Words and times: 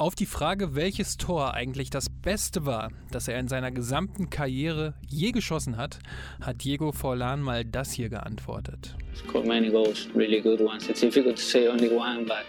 Auf 0.00 0.14
die 0.14 0.24
Frage, 0.24 0.74
welches 0.74 1.18
Tor 1.18 1.52
eigentlich 1.52 1.90
das 1.90 2.08
Beste 2.08 2.64
war, 2.64 2.90
das 3.10 3.28
er 3.28 3.38
in 3.38 3.48
seiner 3.48 3.70
gesamten 3.70 4.30
Karriere 4.30 4.94
je 5.06 5.30
geschossen 5.30 5.76
hat, 5.76 5.98
hat 6.40 6.64
Diego 6.64 6.90
Forlan 6.90 7.42
mal 7.42 7.66
das 7.66 7.92
hier 7.92 8.08
geantwortet. 8.08 8.96
Scored 9.14 9.46
many 9.46 9.68
goals, 9.68 10.08
really 10.14 10.40
good 10.40 10.58
ones. 10.58 10.88
It's 10.88 11.02
difficult 11.02 11.36
to 11.36 11.42
say 11.42 11.68
only 11.68 11.90
one, 11.90 12.24
but 12.24 12.46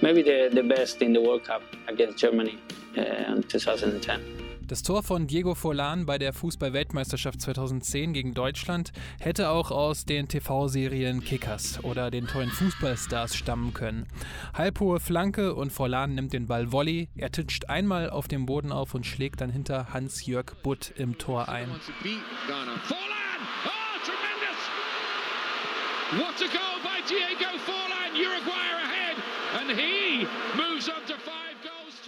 maybe 0.00 0.22
the, 0.22 0.48
the 0.50 0.66
best 0.66 1.02
in 1.02 1.12
the 1.12 1.20
World 1.20 1.44
Cup 1.44 1.60
against 1.88 2.18
Germany 2.18 2.56
uh, 2.96 3.36
in 3.36 3.46
2010. 3.46 4.43
Das 4.66 4.82
Tor 4.82 5.02
von 5.02 5.26
Diego 5.26 5.54
Forlan 5.54 6.06
bei 6.06 6.16
der 6.16 6.32
Fußball-Weltmeisterschaft 6.32 7.38
2010 7.38 8.14
gegen 8.14 8.32
Deutschland 8.32 8.92
hätte 9.20 9.50
auch 9.50 9.70
aus 9.70 10.06
den 10.06 10.26
TV-Serien 10.26 11.22
Kickers 11.22 11.84
oder 11.84 12.10
den 12.10 12.26
tollen 12.26 12.48
Fußballstars 12.48 13.36
stammen 13.36 13.74
können. 13.74 14.06
Halbhohe 14.54 15.00
Flanke 15.00 15.54
und 15.54 15.70
Forlan 15.70 16.14
nimmt 16.14 16.32
den 16.32 16.46
Ball 16.46 16.72
Volley. 16.72 17.10
Er 17.14 17.30
titscht 17.30 17.68
einmal 17.68 18.08
auf 18.08 18.26
dem 18.26 18.46
Boden 18.46 18.72
auf 18.72 18.94
und 18.94 19.04
schlägt 19.04 19.42
dann 19.42 19.50
hinter 19.50 19.92
Hans-Jörg 19.92 20.54
Butt 20.62 20.94
im 20.96 21.18
Tor 21.18 21.50
ein. 21.50 21.68
Oh, 21.70 21.74
What 26.12 26.40
a 26.40 26.46
goal 26.46 26.80
by 26.82 27.00
Diego 27.08 27.58
Forlan, 27.58 28.14
Uruguay 28.14 28.68
ahead, 28.84 29.16
and 29.58 29.70
he 29.78 30.26
moves 30.56 30.88
on 30.88 31.04
to 31.06 31.16
five. 31.18 31.53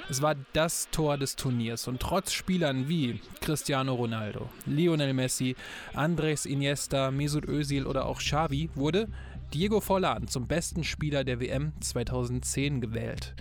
Es 0.09 0.23
war 0.23 0.37
das 0.53 0.89
Tor 0.93 1.19
des 1.19 1.35
Turniers 1.35 1.89
und 1.89 2.01
trotz 2.01 2.33
Spielern 2.33 2.89
wie 2.89 3.21
Cristiano 3.41 3.93
Ronaldo, 3.93 4.49
Lionel 4.65 5.13
Messi, 5.13 5.57
Andres 5.95 6.47
Iniesta, 6.47 7.11
Mesut 7.11 7.49
Özil 7.49 7.87
oder 7.87 8.07
auch 8.07 8.21
Xavi 8.21 8.71
wurde 8.77 9.09
Diego 9.57 9.81
Forlan 9.81 10.29
zum 10.29 10.47
besten 10.47 10.85
Spieler 10.85 11.25
der 11.25 11.41
WM 11.41 11.73
2010 11.81 12.83
gewählt. 12.83 13.35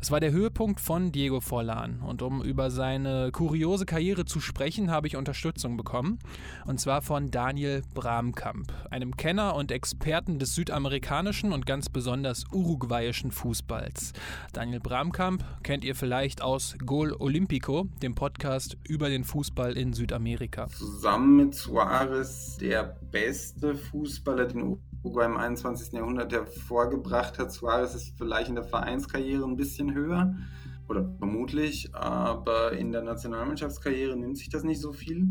Es 0.00 0.10
war 0.10 0.18
der 0.18 0.32
Höhepunkt 0.32 0.80
von 0.80 1.12
Diego 1.12 1.42
Forlan 1.42 2.00
und 2.00 2.22
um 2.22 2.42
über 2.42 2.70
seine 2.70 3.32
kuriose 3.32 3.84
Karriere 3.84 4.24
zu 4.24 4.40
sprechen, 4.40 4.90
habe 4.90 5.08
ich 5.08 5.16
Unterstützung 5.16 5.76
bekommen 5.76 6.20
und 6.64 6.80
zwar 6.80 7.02
von 7.02 7.30
Daniel 7.30 7.82
Bramkamp, 7.92 8.72
einem 8.90 9.14
Kenner 9.18 9.56
und 9.56 9.70
Experten 9.70 10.38
des 10.38 10.54
südamerikanischen 10.54 11.52
und 11.52 11.66
ganz 11.66 11.90
besonders 11.90 12.46
uruguayischen 12.50 13.30
Fußballs. 13.30 14.14
Daniel 14.54 14.80
Bramkamp 14.80 15.44
kennt 15.64 15.84
ihr 15.84 15.94
vielleicht 15.94 16.40
aus 16.40 16.76
Gol 16.86 17.14
Olympico, 17.18 17.88
dem 18.00 18.14
Podcast 18.14 18.78
über 18.88 19.10
den 19.10 19.22
Fußball 19.22 19.76
in 19.76 19.92
Südamerika. 19.92 20.68
Zusammen 20.68 21.36
mit 21.36 21.54
Suarez 21.54 22.56
der 22.56 22.96
beste 23.10 23.74
Fußballer, 23.74 24.46
den 24.46 24.78
Uruguay 25.02 25.26
im 25.26 25.36
21. 25.64 25.92
Jahrhundert 25.92 26.32
hervorgebracht 26.32 27.38
hat. 27.38 27.52
Suarez 27.52 27.94
ist 27.94 28.16
vielleicht 28.16 28.48
in 28.48 28.54
der 28.54 28.64
Vereinskarriere 28.64 29.44
ein 29.44 29.56
bisschen 29.56 29.94
höher 29.94 30.34
oder 30.88 31.10
vermutlich, 31.18 31.94
aber 31.94 32.72
in 32.72 32.92
der 32.92 33.02
Nationalmannschaftskarriere 33.02 34.16
nimmt 34.16 34.38
sich 34.38 34.48
das 34.48 34.64
nicht 34.64 34.80
so 34.80 34.92
viel. 34.92 35.26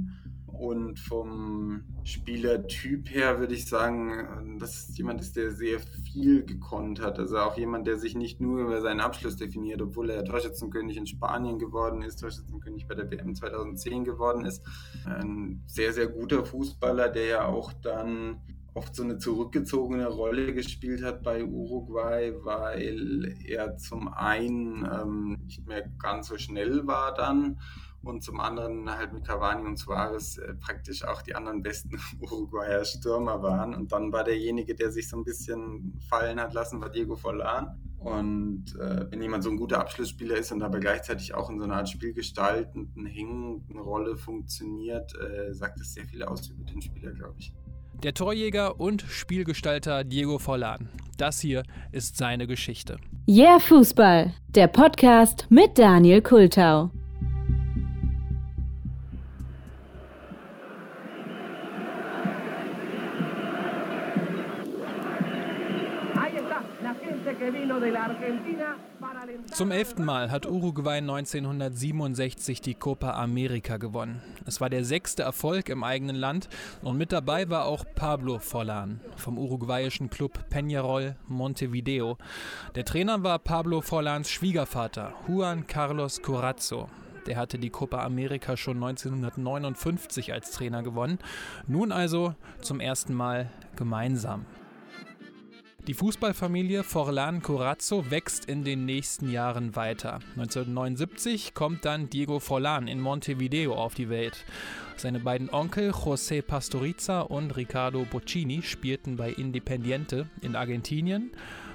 Und 0.45 0.99
vom 0.99 1.83
Spielertyp 2.03 3.11
her 3.11 3.39
würde 3.39 3.53
ich 3.53 3.67
sagen, 3.67 4.57
dass 4.59 4.89
es 4.89 4.97
jemand 4.97 5.21
ist, 5.21 5.35
der 5.35 5.51
sehr 5.51 5.79
viel 5.79 6.43
gekonnt 6.45 6.99
hat. 6.99 7.19
Also 7.19 7.37
auch 7.37 7.57
jemand, 7.57 7.85
der 7.85 7.97
sich 7.97 8.15
nicht 8.15 8.41
nur 8.41 8.61
über 8.61 8.81
seinen 8.81 8.99
Abschluss 8.99 9.35
definiert, 9.35 9.83
obwohl 9.83 10.09
er 10.09 10.25
Torschützenkönig 10.25 10.97
in 10.97 11.05
Spanien 11.05 11.59
geworden 11.59 12.01
ist, 12.01 12.21
Torschützenkönig 12.21 12.87
bei 12.87 12.95
der 12.95 13.11
WM 13.11 13.35
2010 13.35 14.03
geworden 14.03 14.45
ist. 14.45 14.65
Ein 15.05 15.61
sehr, 15.67 15.93
sehr 15.93 16.07
guter 16.07 16.43
Fußballer, 16.43 17.09
der 17.09 17.25
ja 17.25 17.45
auch 17.45 17.71
dann 17.71 18.41
oft 18.77 18.95
so 18.95 19.03
eine 19.03 19.17
zurückgezogene 19.17 20.07
Rolle 20.07 20.53
gespielt 20.53 21.03
hat 21.03 21.23
bei 21.23 21.43
Uruguay, 21.43 22.31
weil 22.43 23.35
er 23.43 23.75
zum 23.77 24.07
einen 24.07 24.85
ähm, 24.85 25.37
nicht 25.43 25.67
mehr 25.67 25.89
ganz 25.99 26.27
so 26.27 26.37
schnell 26.37 26.85
war 26.85 27.13
dann 27.13 27.59
und 28.03 28.23
zum 28.23 28.39
anderen 28.39 28.89
halt 28.89 29.13
mit 29.13 29.25
Cavani 29.25 29.65
und 29.65 29.77
Suarez 29.77 30.37
äh, 30.37 30.53
praktisch 30.53 31.03
auch 31.03 31.23
die 31.23 31.35
anderen 31.35 31.63
besten 31.63 31.99
Uruguayer 32.21 32.85
Stürmer 32.85 33.41
waren. 33.41 33.73
Und 33.73 33.91
dann 33.91 34.11
war 34.11 34.23
derjenige, 34.23 34.75
der 34.75 34.91
sich 34.91 35.09
so 35.09 35.17
ein 35.17 35.23
bisschen 35.23 35.99
fallen 36.07 36.39
hat 36.39 36.53
lassen, 36.53 36.79
war 36.79 36.89
Diego 36.89 37.15
Forlan. 37.15 37.81
Und 37.97 38.75
äh, 38.79 39.09
wenn 39.09 39.21
jemand 39.21 39.43
so 39.43 39.49
ein 39.49 39.57
guter 39.57 39.79
Abschlussspieler 39.79 40.37
ist 40.37 40.51
und 40.51 40.59
dabei 40.59 40.79
gleichzeitig 40.79 41.33
auch 41.33 41.49
in 41.49 41.57
so 41.57 41.65
einer 41.65 41.77
Art 41.77 41.89
spielgestaltenden, 41.89 43.07
hängenden 43.07 43.79
Rolle 43.79 44.15
funktioniert, 44.17 45.13
äh, 45.19 45.51
sagt 45.53 45.79
das 45.79 45.93
sehr 45.93 46.05
viel 46.05 46.21
aus 46.21 46.47
über 46.49 46.63
den 46.63 46.81
Spieler, 46.81 47.11
glaube 47.11 47.35
ich. 47.39 47.51
Der 48.03 48.13
Torjäger 48.13 48.79
und 48.79 49.01
Spielgestalter 49.01 50.03
Diego 50.03 50.37
Forlan. 50.37 50.89
Das 51.17 51.39
hier 51.39 51.63
ist 51.91 52.15
seine 52.15 52.45
Geschichte. 52.45 52.97
Yeah 53.27 53.59
Fußball, 53.59 54.33
der 54.49 54.67
Podcast 54.67 55.47
mit 55.49 55.79
Daniel 55.79 56.21
Kultau. 56.21 56.91
Zum 69.51 69.71
elften 69.71 70.05
Mal 70.05 70.29
hat 70.29 70.45
Uruguay 70.45 70.97
1967 70.97 72.61
die 72.61 72.75
Copa 72.75 73.11
America 73.11 73.77
gewonnen. 73.77 74.21
Es 74.45 74.61
war 74.61 74.69
der 74.69 74.85
sechste 74.85 75.23
Erfolg 75.23 75.69
im 75.69 75.83
eigenen 75.83 76.15
Land 76.15 76.47
und 76.83 76.97
mit 76.97 77.11
dabei 77.11 77.49
war 77.49 77.65
auch 77.65 77.83
Pablo 77.95 78.39
Forlan 78.39 78.99
vom 79.15 79.39
uruguayischen 79.39 80.09
Club 80.09 80.45
Peñarol 80.51 81.15
Montevideo. 81.27 82.17
Der 82.75 82.85
Trainer 82.85 83.23
war 83.23 83.39
Pablo 83.39 83.81
Forlans 83.81 84.29
Schwiegervater, 84.29 85.13
Juan 85.27 85.65
Carlos 85.65 86.21
Corazzo. 86.21 86.87
Der 87.25 87.37
hatte 87.37 87.57
die 87.57 87.69
Copa 87.71 88.03
America 88.03 88.55
schon 88.55 88.77
1959 88.77 90.33
als 90.33 90.51
Trainer 90.51 90.83
gewonnen. 90.83 91.19
Nun 91.67 91.91
also 91.91 92.35
zum 92.61 92.79
ersten 92.79 93.13
Mal 93.13 93.49
gemeinsam. 93.75 94.45
Die 95.87 95.93
Fußballfamilie 95.93 96.83
Forlan 96.83 97.41
Corazzo 97.41 98.11
wächst 98.11 98.43
in 98.43 98.65
den 98.65 98.83
nächsten 98.83 99.31
Jahren 99.31 99.77
weiter. 99.77 100.19
1979 100.35 101.53
kommt 101.53 101.85
dann 101.85 102.09
Diego 102.09 102.41
Forlan 102.41 102.89
in 102.89 102.99
Montevideo 102.99 103.73
auf 103.73 103.95
die 103.95 104.09
Welt. 104.09 104.43
Seine 104.97 105.21
beiden 105.21 105.49
Onkel 105.49 105.91
José 105.91 106.41
Pastoriza 106.41 107.21
und 107.21 107.55
Ricardo 107.55 108.03
Boccini 108.03 108.63
spielten 108.63 109.15
bei 109.15 109.31
Independiente 109.31 110.27
in 110.41 110.57
Argentinien. 110.57 111.31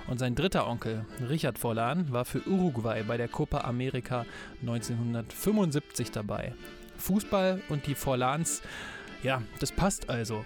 Und 0.09 0.19
sein 0.19 0.35
dritter 0.35 0.67
Onkel, 0.67 1.07
Richard 1.31 1.59
Forlan, 1.59 2.13
war 2.13 2.27
für 2.27 2.47
Uruguay 2.47 3.05
bei 3.05 3.17
der 3.17 3.29
Copa 3.29 3.63
America 3.63 4.27
1975 4.61 6.11
dabei. 6.11 6.53
Fußball 6.99 7.63
und 7.71 7.87
die 7.87 7.95
Forlans, 7.95 8.61
ja, 9.23 9.41
das 9.59 9.73
passt 9.73 10.11
also. 10.11 10.45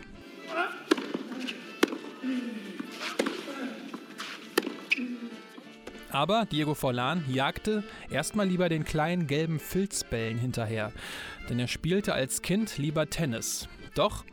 Aber 6.16 6.46
Diego 6.46 6.72
Forlan 6.72 7.22
jagte 7.28 7.84
erstmal 8.08 8.48
lieber 8.48 8.70
den 8.70 8.84
kleinen 8.84 9.26
gelben 9.26 9.60
Filzbällen 9.60 10.38
hinterher, 10.38 10.90
denn 11.50 11.58
er 11.58 11.68
spielte 11.68 12.14
als 12.14 12.40
Kind 12.40 12.78
lieber 12.78 13.10
Tennis. 13.10 13.68
Doch 13.94 14.24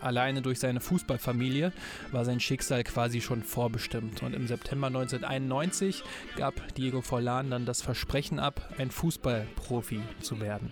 alleine 0.00 0.42
durch 0.42 0.60
seine 0.60 0.78
Fußballfamilie 0.78 1.72
war 2.12 2.24
sein 2.24 2.38
Schicksal 2.38 2.84
quasi 2.84 3.20
schon 3.20 3.42
vorbestimmt. 3.42 4.22
Und 4.22 4.32
im 4.32 4.46
September 4.46 4.86
1991 4.86 6.04
gab 6.36 6.72
Diego 6.76 7.00
Forlan 7.00 7.50
dann 7.50 7.66
das 7.66 7.82
Versprechen 7.82 8.38
ab, 8.38 8.72
ein 8.78 8.92
Fußballprofi 8.92 10.02
zu 10.20 10.40
werden. 10.40 10.70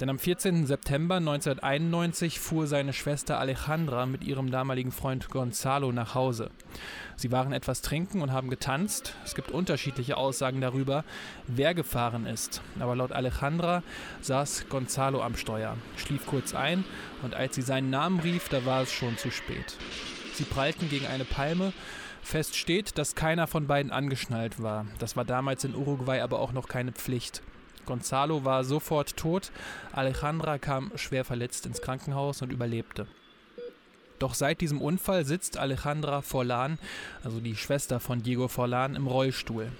Denn 0.00 0.10
am 0.10 0.18
14. 0.18 0.66
September 0.66 1.16
1991 1.16 2.40
fuhr 2.40 2.66
seine 2.66 2.92
Schwester 2.92 3.38
Alejandra 3.38 4.06
mit 4.06 4.24
ihrem 4.24 4.50
damaligen 4.50 4.90
Freund 4.90 5.30
Gonzalo 5.30 5.92
nach 5.92 6.16
Hause. 6.16 6.50
Sie 7.14 7.30
waren 7.30 7.52
etwas 7.52 7.80
trinken 7.80 8.20
und 8.20 8.32
haben 8.32 8.50
getanzt. 8.50 9.14
Es 9.24 9.36
gibt 9.36 9.52
unterschiedliche 9.52 10.16
Aussagen 10.16 10.60
darüber, 10.60 11.04
wer 11.46 11.74
gefahren 11.74 12.26
ist. 12.26 12.60
Aber 12.80 12.96
laut 12.96 13.12
Alejandra 13.12 13.84
saß 14.20 14.68
Gonzalo 14.68 15.22
am 15.22 15.36
Steuer, 15.36 15.76
schlief 15.96 16.26
kurz 16.26 16.54
ein 16.54 16.84
und 17.22 17.34
als 17.34 17.54
sie 17.54 17.62
seinen 17.62 17.90
Namen 17.90 18.18
rief, 18.18 18.48
da 18.48 18.66
war 18.66 18.82
es 18.82 18.92
schon 18.92 19.16
zu 19.16 19.30
spät. 19.30 19.76
Sie 20.32 20.44
prallten 20.44 20.88
gegen 20.88 21.06
eine 21.06 21.24
Palme. 21.24 21.72
Fest 22.20 22.56
steht, 22.56 22.98
dass 22.98 23.14
keiner 23.14 23.46
von 23.46 23.68
beiden 23.68 23.92
angeschnallt 23.92 24.60
war. 24.60 24.86
Das 24.98 25.14
war 25.14 25.24
damals 25.24 25.62
in 25.62 25.76
Uruguay 25.76 26.20
aber 26.20 26.40
auch 26.40 26.52
noch 26.52 26.66
keine 26.66 26.90
Pflicht. 26.90 27.42
Gonzalo 27.84 28.44
war 28.44 28.64
sofort 28.64 29.16
tot, 29.16 29.52
Alejandra 29.92 30.58
kam 30.58 30.90
schwer 30.96 31.24
verletzt 31.24 31.66
ins 31.66 31.80
Krankenhaus 31.80 32.42
und 32.42 32.52
überlebte. 32.52 33.06
Doch 34.18 34.34
seit 34.34 34.60
diesem 34.60 34.80
Unfall 34.80 35.24
sitzt 35.24 35.58
Alejandra 35.58 36.22
Forlan, 36.22 36.78
also 37.24 37.40
die 37.40 37.56
Schwester 37.56 38.00
von 38.00 38.22
Diego 38.22 38.48
Forlan, 38.48 38.94
im 38.94 39.06
Rollstuhl. 39.06 39.70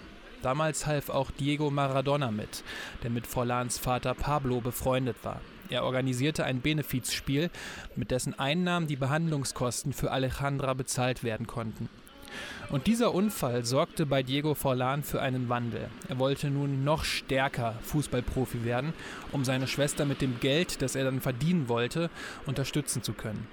Damals 0.42 0.86
half 0.86 1.08
auch 1.08 1.30
Diego 1.30 1.70
Maradona 1.70 2.30
mit, 2.30 2.62
der 3.02 3.10
mit 3.10 3.26
Forlans 3.26 3.78
Vater 3.78 4.12
Pablo 4.14 4.60
befreundet 4.60 5.16
war. 5.22 5.40
Er 5.70 5.84
organisierte 5.84 6.44
ein 6.44 6.60
Benefizspiel, 6.60 7.50
mit 7.96 8.10
dessen 8.10 8.38
Einnahmen 8.38 8.86
die 8.86 8.96
Behandlungskosten 8.96 9.94
für 9.94 10.10
Alejandra 10.10 10.74
bezahlt 10.74 11.24
werden 11.24 11.46
konnten. 11.46 11.88
Und 12.70 12.86
dieser 12.86 13.14
Unfall 13.14 13.64
sorgte 13.64 14.06
bei 14.06 14.22
Diego 14.22 14.54
Forlan 14.54 15.02
für 15.02 15.20
einen 15.20 15.48
Wandel. 15.48 15.88
Er 16.08 16.18
wollte 16.18 16.50
nun 16.50 16.84
noch 16.84 17.04
stärker 17.04 17.74
Fußballprofi 17.82 18.64
werden, 18.64 18.92
um 19.32 19.44
seine 19.44 19.66
Schwester 19.66 20.04
mit 20.04 20.20
dem 20.20 20.40
Geld, 20.40 20.82
das 20.82 20.94
er 20.94 21.04
dann 21.04 21.20
verdienen 21.20 21.68
wollte, 21.68 22.10
unterstützen 22.46 23.02
zu 23.02 23.12
können. 23.12 23.46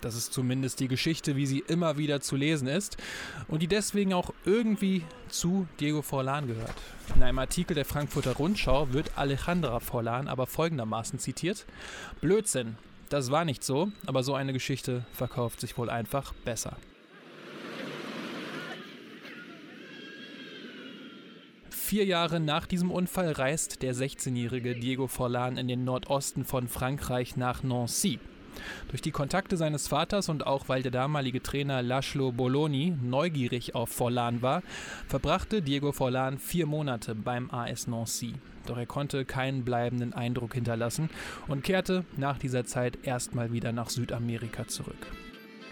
Das 0.00 0.14
ist 0.14 0.32
zumindest 0.32 0.80
die 0.80 0.88
Geschichte, 0.88 1.36
wie 1.36 1.46
sie 1.46 1.62
immer 1.66 1.98
wieder 1.98 2.20
zu 2.20 2.36
lesen 2.36 2.68
ist 2.68 2.96
und 3.48 3.60
die 3.60 3.66
deswegen 3.66 4.14
auch 4.14 4.32
irgendwie 4.44 5.04
zu 5.28 5.68
Diego 5.78 6.00
Forlan 6.02 6.46
gehört. 6.46 6.74
In 7.14 7.22
einem 7.22 7.38
Artikel 7.38 7.74
der 7.74 7.84
Frankfurter 7.84 8.32
Rundschau 8.32 8.92
wird 8.92 9.12
Alejandra 9.16 9.80
Forlan 9.80 10.28
aber 10.28 10.46
folgendermaßen 10.46 11.18
zitiert: 11.18 11.66
Blödsinn, 12.20 12.78
das 13.10 13.30
war 13.30 13.44
nicht 13.44 13.62
so, 13.62 13.92
aber 14.06 14.22
so 14.22 14.34
eine 14.34 14.52
Geschichte 14.52 15.04
verkauft 15.12 15.60
sich 15.60 15.76
wohl 15.76 15.90
einfach 15.90 16.32
besser. 16.44 16.76
Vier 21.90 22.04
Jahre 22.04 22.38
nach 22.38 22.66
diesem 22.66 22.92
Unfall 22.92 23.32
reist 23.32 23.82
der 23.82 23.96
16-jährige 23.96 24.76
Diego 24.76 25.08
Forlan 25.08 25.56
in 25.56 25.66
den 25.66 25.82
Nordosten 25.82 26.44
von 26.44 26.68
Frankreich 26.68 27.36
nach 27.36 27.64
Nancy. 27.64 28.20
Durch 28.90 29.02
die 29.02 29.10
Kontakte 29.10 29.56
seines 29.56 29.88
Vaters 29.88 30.28
und 30.28 30.46
auch 30.46 30.68
weil 30.68 30.82
der 30.84 30.92
damalige 30.92 31.42
Trainer 31.42 31.82
Laszlo 31.82 32.30
Bologna 32.30 32.96
neugierig 33.02 33.74
auf 33.74 33.88
Forlan 33.88 34.40
war, 34.40 34.62
verbrachte 35.08 35.62
Diego 35.62 35.90
Forlan 35.90 36.38
vier 36.38 36.66
Monate 36.66 37.16
beim 37.16 37.50
AS 37.50 37.88
Nancy. 37.88 38.34
Doch 38.66 38.78
er 38.78 38.86
konnte 38.86 39.24
keinen 39.24 39.64
bleibenden 39.64 40.12
Eindruck 40.12 40.54
hinterlassen 40.54 41.10
und 41.48 41.64
kehrte 41.64 42.04
nach 42.16 42.38
dieser 42.38 42.64
Zeit 42.64 42.98
erstmal 43.02 43.52
wieder 43.52 43.72
nach 43.72 43.90
Südamerika 43.90 44.68
zurück. 44.68 45.08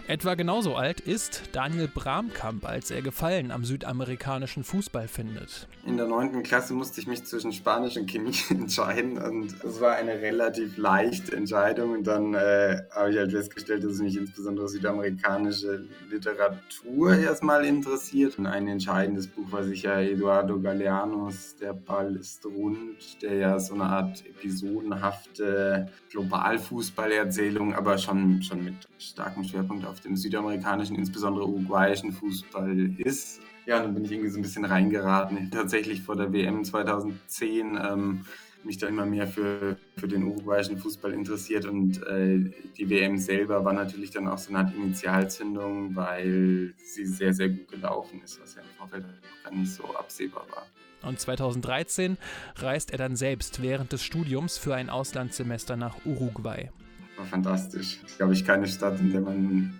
Etwa 0.09 0.33
genauso 0.33 0.75
alt 0.75 1.01
ist 1.01 1.43
Daniel 1.51 1.87
Bramkamp, 1.87 2.65
als 2.65 2.89
er 2.89 3.03
Gefallen 3.03 3.51
am 3.51 3.63
südamerikanischen 3.63 4.63
Fußball 4.63 5.07
findet. 5.07 5.67
In 5.85 5.97
der 5.97 6.07
9. 6.07 6.41
Klasse 6.41 6.73
musste 6.73 6.99
ich 6.99 7.05
mich 7.05 7.25
zwischen 7.25 7.53
Spanisch 7.53 7.95
und 7.95 8.09
Chemie 8.09 8.33
entscheiden 8.49 9.19
und 9.19 9.63
es 9.63 9.79
war 9.79 9.97
eine 9.97 10.13
relativ 10.13 10.77
leichte 10.77 11.35
Entscheidung 11.35 11.91
und 11.91 12.07
dann 12.07 12.33
äh, 12.33 12.81
habe 12.89 13.11
ich 13.11 13.17
halt 13.17 13.31
festgestellt, 13.31 13.83
dass 13.83 13.99
mich 13.99 14.17
insbesondere 14.17 14.67
südamerikanische 14.67 15.85
Literatur 16.09 17.15
erstmal 17.15 17.63
interessiert. 17.65 18.39
Und 18.39 18.47
ein 18.47 18.67
entscheidendes 18.67 19.27
Buch 19.27 19.51
war 19.51 19.63
sicher 19.63 20.01
Eduardo 20.01 20.59
Galeanos 20.59 21.55
Der 21.61 21.73
Ball 21.73 22.15
ist 22.15 22.43
rund, 22.47 23.21
der 23.21 23.35
ja 23.35 23.59
so 23.59 23.75
eine 23.75 23.83
Art 23.83 24.25
episodenhafte 24.25 25.87
Globalfußballerzählung, 26.09 27.75
aber 27.75 27.99
schon, 27.99 28.41
schon 28.41 28.63
mit 28.63 28.87
starkem 28.97 29.43
Schwerpunkt 29.43 29.85
auf 29.85 29.98
dem 30.01 30.15
südamerikanischen, 30.15 30.95
insbesondere 30.95 31.47
uruguayischen 31.47 32.11
Fußball 32.11 32.91
ist. 32.97 33.41
Ja, 33.65 33.81
dann 33.81 33.93
bin 33.93 34.05
ich 34.05 34.11
irgendwie 34.11 34.29
so 34.29 34.39
ein 34.39 34.41
bisschen 34.41 34.65
reingeraten. 34.65 35.51
Tatsächlich 35.51 36.01
vor 36.01 36.15
der 36.15 36.33
WM 36.33 36.63
2010 36.63 37.77
ähm, 37.81 38.25
mich 38.63 38.77
da 38.77 38.87
immer 38.87 39.05
mehr 39.05 39.27
für, 39.27 39.77
für 39.97 40.07
den 40.07 40.23
uruguayischen 40.23 40.77
Fußball 40.77 41.13
interessiert 41.13 41.65
und 41.65 42.05
äh, 42.07 42.51
die 42.77 42.89
WM 42.89 43.17
selber 43.17 43.63
war 43.63 43.73
natürlich 43.73 44.11
dann 44.11 44.27
auch 44.27 44.37
so 44.37 44.49
eine 44.49 44.59
Art 44.59 44.75
Initialzündung, 44.75 45.95
weil 45.95 46.73
sie 46.77 47.05
sehr, 47.05 47.33
sehr 47.33 47.49
gut 47.49 47.71
gelaufen 47.71 48.21
ist, 48.23 48.41
was 48.41 48.55
ja 48.55 48.61
im 48.61 48.67
Vorfeld 48.77 49.05
gar 49.43 49.53
nicht 49.53 49.71
so 49.71 49.83
absehbar 49.95 50.45
war. 50.51 50.65
Und 51.01 51.19
2013 51.19 52.17
reist 52.57 52.91
er 52.91 52.97
dann 52.97 53.15
selbst 53.15 53.61
während 53.61 53.93
des 53.93 54.03
Studiums 54.03 54.57
für 54.57 54.75
ein 54.75 54.89
Auslandssemester 54.89 55.77
nach 55.77 55.95
Uruguay. 56.05 56.69
War 57.15 57.25
fantastisch. 57.25 57.99
Ich 58.05 58.17
glaube, 58.17 58.33
ich 58.33 58.45
keine 58.45 58.67
Stadt, 58.67 58.99
in 58.99 59.11
der 59.11 59.21
man, 59.21 59.73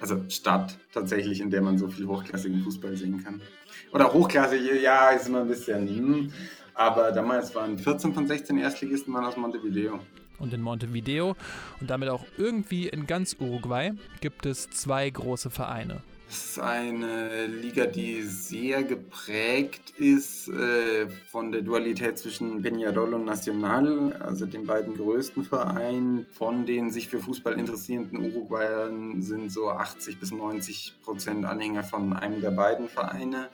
also 0.00 0.22
Stadt 0.28 0.76
tatsächlich, 0.92 1.40
in 1.40 1.50
der 1.50 1.62
man 1.62 1.78
so 1.78 1.88
viel 1.88 2.06
hochklassigen 2.06 2.62
Fußball 2.62 2.96
sehen 2.96 3.22
kann. 3.22 3.40
Oder 3.92 4.12
hochklassig, 4.12 4.82
ja, 4.82 5.10
ist 5.10 5.28
immer 5.28 5.40
ein 5.40 5.48
bisschen, 5.48 5.88
hm, 5.88 6.32
aber 6.74 7.12
damals 7.12 7.54
waren 7.54 7.78
14 7.78 8.14
von 8.14 8.26
16 8.26 8.58
Erstligisten 8.58 9.12
waren 9.12 9.24
aus 9.24 9.36
Montevideo. 9.36 10.00
Und 10.38 10.54
in 10.54 10.62
Montevideo 10.62 11.36
und 11.80 11.90
damit 11.90 12.08
auch 12.08 12.24
irgendwie 12.38 12.88
in 12.88 13.06
ganz 13.06 13.36
Uruguay 13.38 13.92
gibt 14.20 14.46
es 14.46 14.70
zwei 14.70 15.10
große 15.10 15.50
Vereine. 15.50 16.00
Es 16.30 16.50
ist 16.50 16.60
eine 16.60 17.48
Liga, 17.48 17.86
die 17.86 18.22
sehr 18.22 18.84
geprägt 18.84 19.94
ist 19.98 20.46
äh, 20.46 21.08
von 21.28 21.50
der 21.50 21.62
Dualität 21.62 22.18
zwischen 22.18 22.62
Peñarol 22.62 23.14
und 23.14 23.24
Nacional, 23.24 24.12
also 24.12 24.46
den 24.46 24.64
beiden 24.64 24.94
größten 24.96 25.42
Vereinen. 25.42 26.26
Von 26.30 26.66
den 26.66 26.92
sich 26.92 27.08
für 27.08 27.18
Fußball 27.18 27.58
interessierenden 27.58 28.32
Uruguayern 28.32 29.20
sind 29.20 29.50
so 29.50 29.70
80 29.70 30.20
bis 30.20 30.30
90 30.30 31.00
Prozent 31.02 31.44
Anhänger 31.44 31.82
von 31.82 32.12
einem 32.12 32.40
der 32.40 32.52
beiden 32.52 32.88
Vereine. 32.88 33.48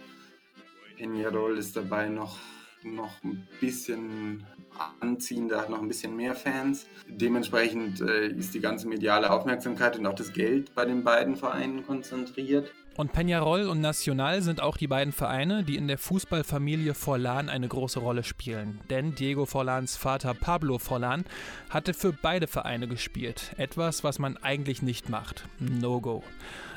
Peñarol 0.98 1.56
ist 1.56 1.76
dabei 1.76 2.10
noch 2.10 2.36
noch 2.82 3.22
ein 3.24 3.48
bisschen 3.58 4.46
anziehender, 5.00 5.58
hat 5.60 5.70
noch 5.70 5.80
ein 5.80 5.88
bisschen 5.88 6.16
mehr 6.16 6.34
Fans. 6.34 6.86
Dementsprechend 7.08 8.00
äh, 8.00 8.28
ist 8.28 8.54
die 8.54 8.60
ganze 8.60 8.88
mediale 8.88 9.30
Aufmerksamkeit 9.30 9.98
und 9.98 10.06
auch 10.06 10.14
das 10.14 10.32
Geld 10.32 10.74
bei 10.74 10.84
den 10.84 11.04
beiden 11.04 11.36
Vereinen 11.36 11.86
konzentriert. 11.86 12.72
Und 12.96 13.12
Peñarol 13.12 13.66
und 13.68 13.82
Nacional 13.82 14.40
sind 14.40 14.62
auch 14.62 14.78
die 14.78 14.86
beiden 14.86 15.12
Vereine, 15.12 15.64
die 15.64 15.76
in 15.76 15.86
der 15.86 15.98
Fußballfamilie 15.98 16.94
Forlan 16.94 17.50
eine 17.50 17.68
große 17.68 17.98
Rolle 17.98 18.24
spielen. 18.24 18.80
Denn 18.88 19.14
Diego 19.14 19.44
Forlans 19.44 19.98
Vater 19.98 20.32
Pablo 20.32 20.78
Forlan 20.78 21.26
hatte 21.68 21.92
für 21.92 22.14
beide 22.14 22.46
Vereine 22.46 22.88
gespielt. 22.88 23.52
Etwas, 23.58 24.02
was 24.02 24.18
man 24.18 24.38
eigentlich 24.38 24.80
nicht 24.80 25.10
macht. 25.10 25.44
No-go. 25.58 26.24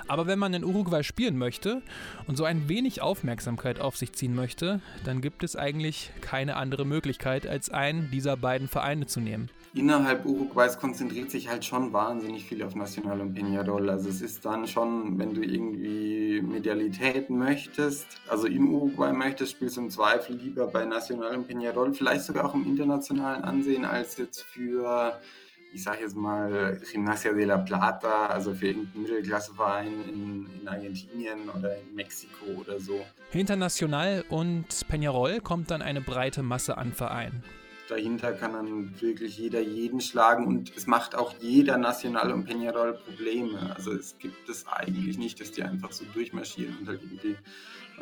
Aber 0.10 0.28
wenn 0.28 0.40
man 0.40 0.54
in 0.54 0.66
Uruguay 0.66 1.04
spielen 1.04 1.38
möchte 1.38 1.82
und 2.28 2.36
so 2.36 2.44
ein 2.44 2.68
wenig 2.68 3.02
Aufmerksamkeit 3.02 3.80
auf 3.80 3.96
sich 3.96 4.12
ziehen 4.12 4.36
möchte, 4.36 4.82
dann 5.06 5.22
gibt 5.22 5.44
es 5.44 5.56
eigentlich 5.56 6.12
keine 6.20 6.58
andere 6.58 6.84
Möglichkeit, 6.84 7.48
als 7.48 7.70
einen 7.70 8.12
dieser 8.12 8.36
beiden 8.36 8.68
Vereine 8.68 9.06
zu 9.06 9.22
nehmen. 9.22 9.50
Innerhalb 9.74 10.26
Uruguays 10.26 10.80
konzentriert 10.80 11.30
sich 11.30 11.48
halt 11.48 11.64
schon 11.64 11.94
wahnsinnig 11.94 12.46
viel 12.46 12.64
auf 12.64 12.74
Nacional 12.74 13.22
und 13.22 13.38
Peñarol. 13.38 13.90
Also 13.90 14.10
es 14.10 14.20
ist 14.22 14.44
dann 14.44 14.66
schon, 14.66 15.20
wenn 15.20 15.36
du 15.36 15.44
irgendwie 15.44 16.42
Medialität 16.42 17.30
möchtest, 17.30 18.08
also 18.28 18.48
in 18.48 18.68
Uruguay 18.68 19.14
möchtest, 19.14 19.52
spielst 19.52 19.78
du 19.78 19.82
im 19.82 19.90
Zweifel 19.92 20.38
lieber 20.38 20.66
bei 20.68 20.86
Nacional 20.86 21.36
und 21.38 21.48
Peñarol, 21.48 21.94
vielleicht 21.94 22.24
sogar 22.24 22.46
auch 22.46 22.56
im 22.56 22.66
internationalen 22.66 23.44
Ansehen, 23.44 23.86
als 23.86 24.18
jetzt 24.18 24.42
für 24.42 25.20
ich 25.72 25.84
sage 25.84 26.02
jetzt 26.02 26.16
mal, 26.16 26.82
Gimnasia 26.92 27.32
de 27.32 27.46
la 27.46 27.58
Plata, 27.58 28.26
also 28.26 28.56
für 28.56 28.70
irgendeinen 28.70 29.04
Mittelklasseverein 29.04 29.94
in, 30.10 30.48
in 30.62 30.68
Argentinien 30.68 31.48
oder 31.50 31.78
in 31.78 31.94
Mexiko 31.94 32.46
oder 32.60 32.80
so. 32.80 33.06
Hinter 33.30 33.56
Nacional 33.56 34.26
und 34.30 34.66
Peñarol 34.90 35.42
kommt 35.42 35.70
dann 35.70 35.84
eine 35.84 36.02
breite 36.02 36.42
Masse 36.42 36.78
an 36.78 36.94
Vereinen. 36.94 37.44
Dahinter 37.90 38.34
kann 38.34 38.54
dann 38.54 39.02
wirklich 39.02 39.38
jeder 39.38 39.62
jeden 39.62 40.00
schlagen 40.00 40.46
und 40.46 40.72
es 40.78 40.86
macht 40.86 41.16
auch 41.16 41.34
jeder 41.40 41.78
Nacional 41.78 42.32
und 42.32 42.48
Peñarol 42.48 42.94
Probleme. 42.94 43.74
Also 43.76 43.92
es 43.92 44.18
gibt 44.20 44.48
es 44.48 44.68
eigentlich 44.68 45.18
nicht, 45.18 45.42
dass 45.42 45.52
die 45.52 45.64
einfach 45.64 45.92
so 45.92 46.06
durchmarschieren 46.14 46.78
und 46.80 46.88
halt 46.88 47.02
irgendwie 47.02 47.36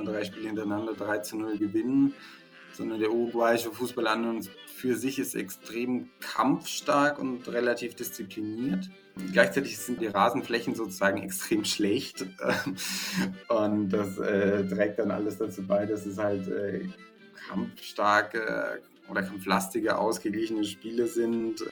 drei 0.04 0.26
Spiele 0.26 0.48
hintereinander 0.48 0.94
3 0.94 1.20
zu 1.20 1.38
0 1.38 1.58
gewinnen 1.58 2.14
sondern 2.78 3.00
der 3.00 3.12
uruguayische 3.12 3.72
Fußball 3.72 4.06
an 4.08 4.30
und 4.30 4.50
für 4.68 4.96
sich 4.96 5.18
ist 5.18 5.34
extrem 5.34 6.10
kampfstark 6.20 7.18
und 7.18 7.48
relativ 7.48 7.96
diszipliniert. 7.96 8.88
Gleichzeitig 9.34 9.80
sind 9.80 10.00
die 10.00 10.08
Rasenflächen 10.08 10.76
sozusagen 10.76 11.24
extrem 11.24 11.66
schlecht 11.66 12.26
und 13.48 13.90
das 13.90 14.20
äh, 14.20 14.64
trägt 14.68 15.00
dann 15.00 15.10
alles 15.10 15.40
dazu 15.40 15.64
bei, 15.64 15.88
dass 15.88 16.06
es 16.06 16.20
halt 16.20 16.48
äh, 16.48 16.88
kampfstarke 17.50 18.82
oder 19.10 19.24
kampflastige, 19.24 19.98
ausgeglichene 19.98 20.64
Spiele 20.64 21.08
sind, 21.08 21.64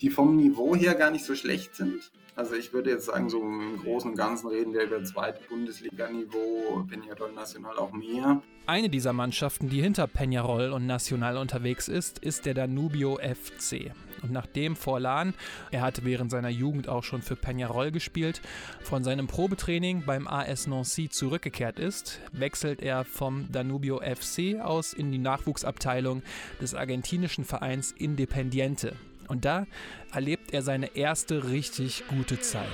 die 0.00 0.10
vom 0.10 0.36
Niveau 0.36 0.74
her 0.74 0.94
gar 0.94 1.10
nicht 1.10 1.24
so 1.24 1.34
schlecht 1.34 1.74
sind. 1.74 2.10
Also 2.36 2.54
ich 2.56 2.72
würde 2.72 2.90
jetzt 2.90 3.06
sagen, 3.06 3.30
so 3.30 3.40
im 3.40 3.78
Großen 3.78 4.10
und 4.10 4.16
Ganzen 4.16 4.48
reden 4.48 4.72
wir 4.72 4.82
über 4.82 5.04
zweite 5.04 5.40
Bundesliga-Niveau, 5.48 6.84
Peñarol 6.90 7.32
Nacional 7.32 7.78
auch 7.78 7.92
mehr. 7.92 8.42
Eine 8.66 8.88
dieser 8.88 9.12
Mannschaften, 9.12 9.68
die 9.68 9.80
hinter 9.80 10.06
Peñarol 10.06 10.70
und 10.70 10.86
Nacional 10.86 11.36
unterwegs 11.36 11.86
ist, 11.86 12.18
ist 12.18 12.44
der 12.44 12.54
Danubio 12.54 13.18
FC. 13.18 13.92
Und 14.24 14.32
nachdem 14.32 14.74
Forlan, 14.74 15.34
er 15.70 15.82
hatte 15.82 16.02
während 16.04 16.30
seiner 16.30 16.48
Jugend 16.48 16.88
auch 16.88 17.04
schon 17.04 17.20
für 17.20 17.34
Peñarol 17.34 17.90
gespielt, 17.90 18.40
von 18.82 19.04
seinem 19.04 19.26
Probetraining 19.26 20.04
beim 20.06 20.26
AS 20.26 20.66
Nancy 20.66 21.10
zurückgekehrt 21.10 21.78
ist, 21.78 22.20
wechselt 22.32 22.80
er 22.80 23.04
vom 23.04 23.52
Danubio 23.52 24.00
FC 24.00 24.62
aus 24.62 24.94
in 24.94 25.12
die 25.12 25.18
Nachwuchsabteilung 25.18 26.22
des 26.58 26.74
argentinischen 26.74 27.44
Vereins 27.44 27.92
Independiente. 27.92 28.96
Und 29.28 29.44
da 29.44 29.66
erlebt 30.10 30.54
er 30.54 30.62
seine 30.62 30.96
erste 30.96 31.50
richtig 31.50 32.04
gute 32.08 32.40
Zeit. 32.40 32.64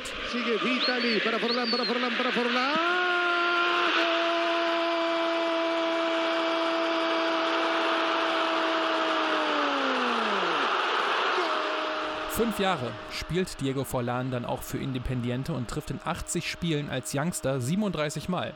Fünf 12.40 12.58
Jahre 12.58 12.90
spielt 13.10 13.60
Diego 13.60 13.84
Forlan 13.84 14.30
dann 14.30 14.46
auch 14.46 14.62
für 14.62 14.78
Independiente 14.78 15.52
und 15.52 15.68
trifft 15.68 15.90
in 15.90 16.00
80 16.02 16.50
Spielen 16.50 16.88
als 16.88 17.14
Youngster 17.14 17.60
37 17.60 18.30
Mal. 18.30 18.54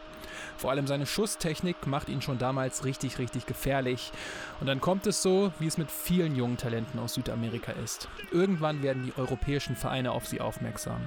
Vor 0.57 0.71
allem 0.71 0.87
seine 0.87 1.05
Schusstechnik 1.05 1.87
macht 1.87 2.09
ihn 2.09 2.23
schon 2.23 2.39
damals 2.39 2.87
richtig, 2.87 3.19
richtig 3.19 3.45
gefährlich. 3.45 4.11
Und 4.59 4.69
dann 4.69 4.81
kommt 4.81 5.07
es 5.07 5.21
so, 5.21 5.53
wie 5.59 5.67
es 5.67 5.77
mit 5.77 5.91
vielen 5.91 6.35
jungen 6.35 6.57
Talenten 6.57 6.99
aus 6.99 7.13
Südamerika 7.13 7.73
ist. 7.73 8.09
Irgendwann 8.33 8.83
werden 8.83 9.03
die 9.05 9.21
europäischen 9.21 9.77
Vereine 9.77 10.13
auf 10.13 10.27
sie 10.27 10.41
aufmerksam. 10.41 11.03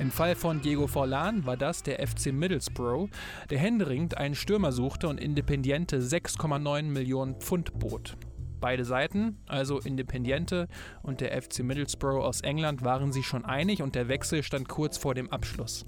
Im 0.00 0.10
Fall 0.10 0.34
von 0.34 0.60
Diego 0.60 0.88
Forlan 0.88 1.46
war 1.46 1.56
das 1.56 1.84
der 1.84 2.04
FC 2.04 2.32
Middlesbrough, 2.32 3.10
der 3.48 3.60
händeringend 3.60 4.18
einen 4.18 4.34
Stürmer 4.34 4.72
suchte 4.72 5.06
und 5.06 5.20
Independiente 5.20 6.00
6,9 6.00 6.82
Millionen 6.82 7.36
Pfund 7.36 7.78
bot. 7.78 8.16
Beide 8.62 8.84
Seiten, 8.84 9.38
also 9.48 9.80
Independiente 9.80 10.68
und 11.02 11.20
der 11.20 11.42
FC 11.42 11.64
Middlesbrough 11.64 12.24
aus 12.24 12.42
England, 12.42 12.84
waren 12.84 13.10
sich 13.10 13.26
schon 13.26 13.44
einig 13.44 13.82
und 13.82 13.96
der 13.96 14.06
Wechsel 14.06 14.44
stand 14.44 14.68
kurz 14.68 14.96
vor 14.96 15.14
dem 15.14 15.30
Abschluss. 15.32 15.84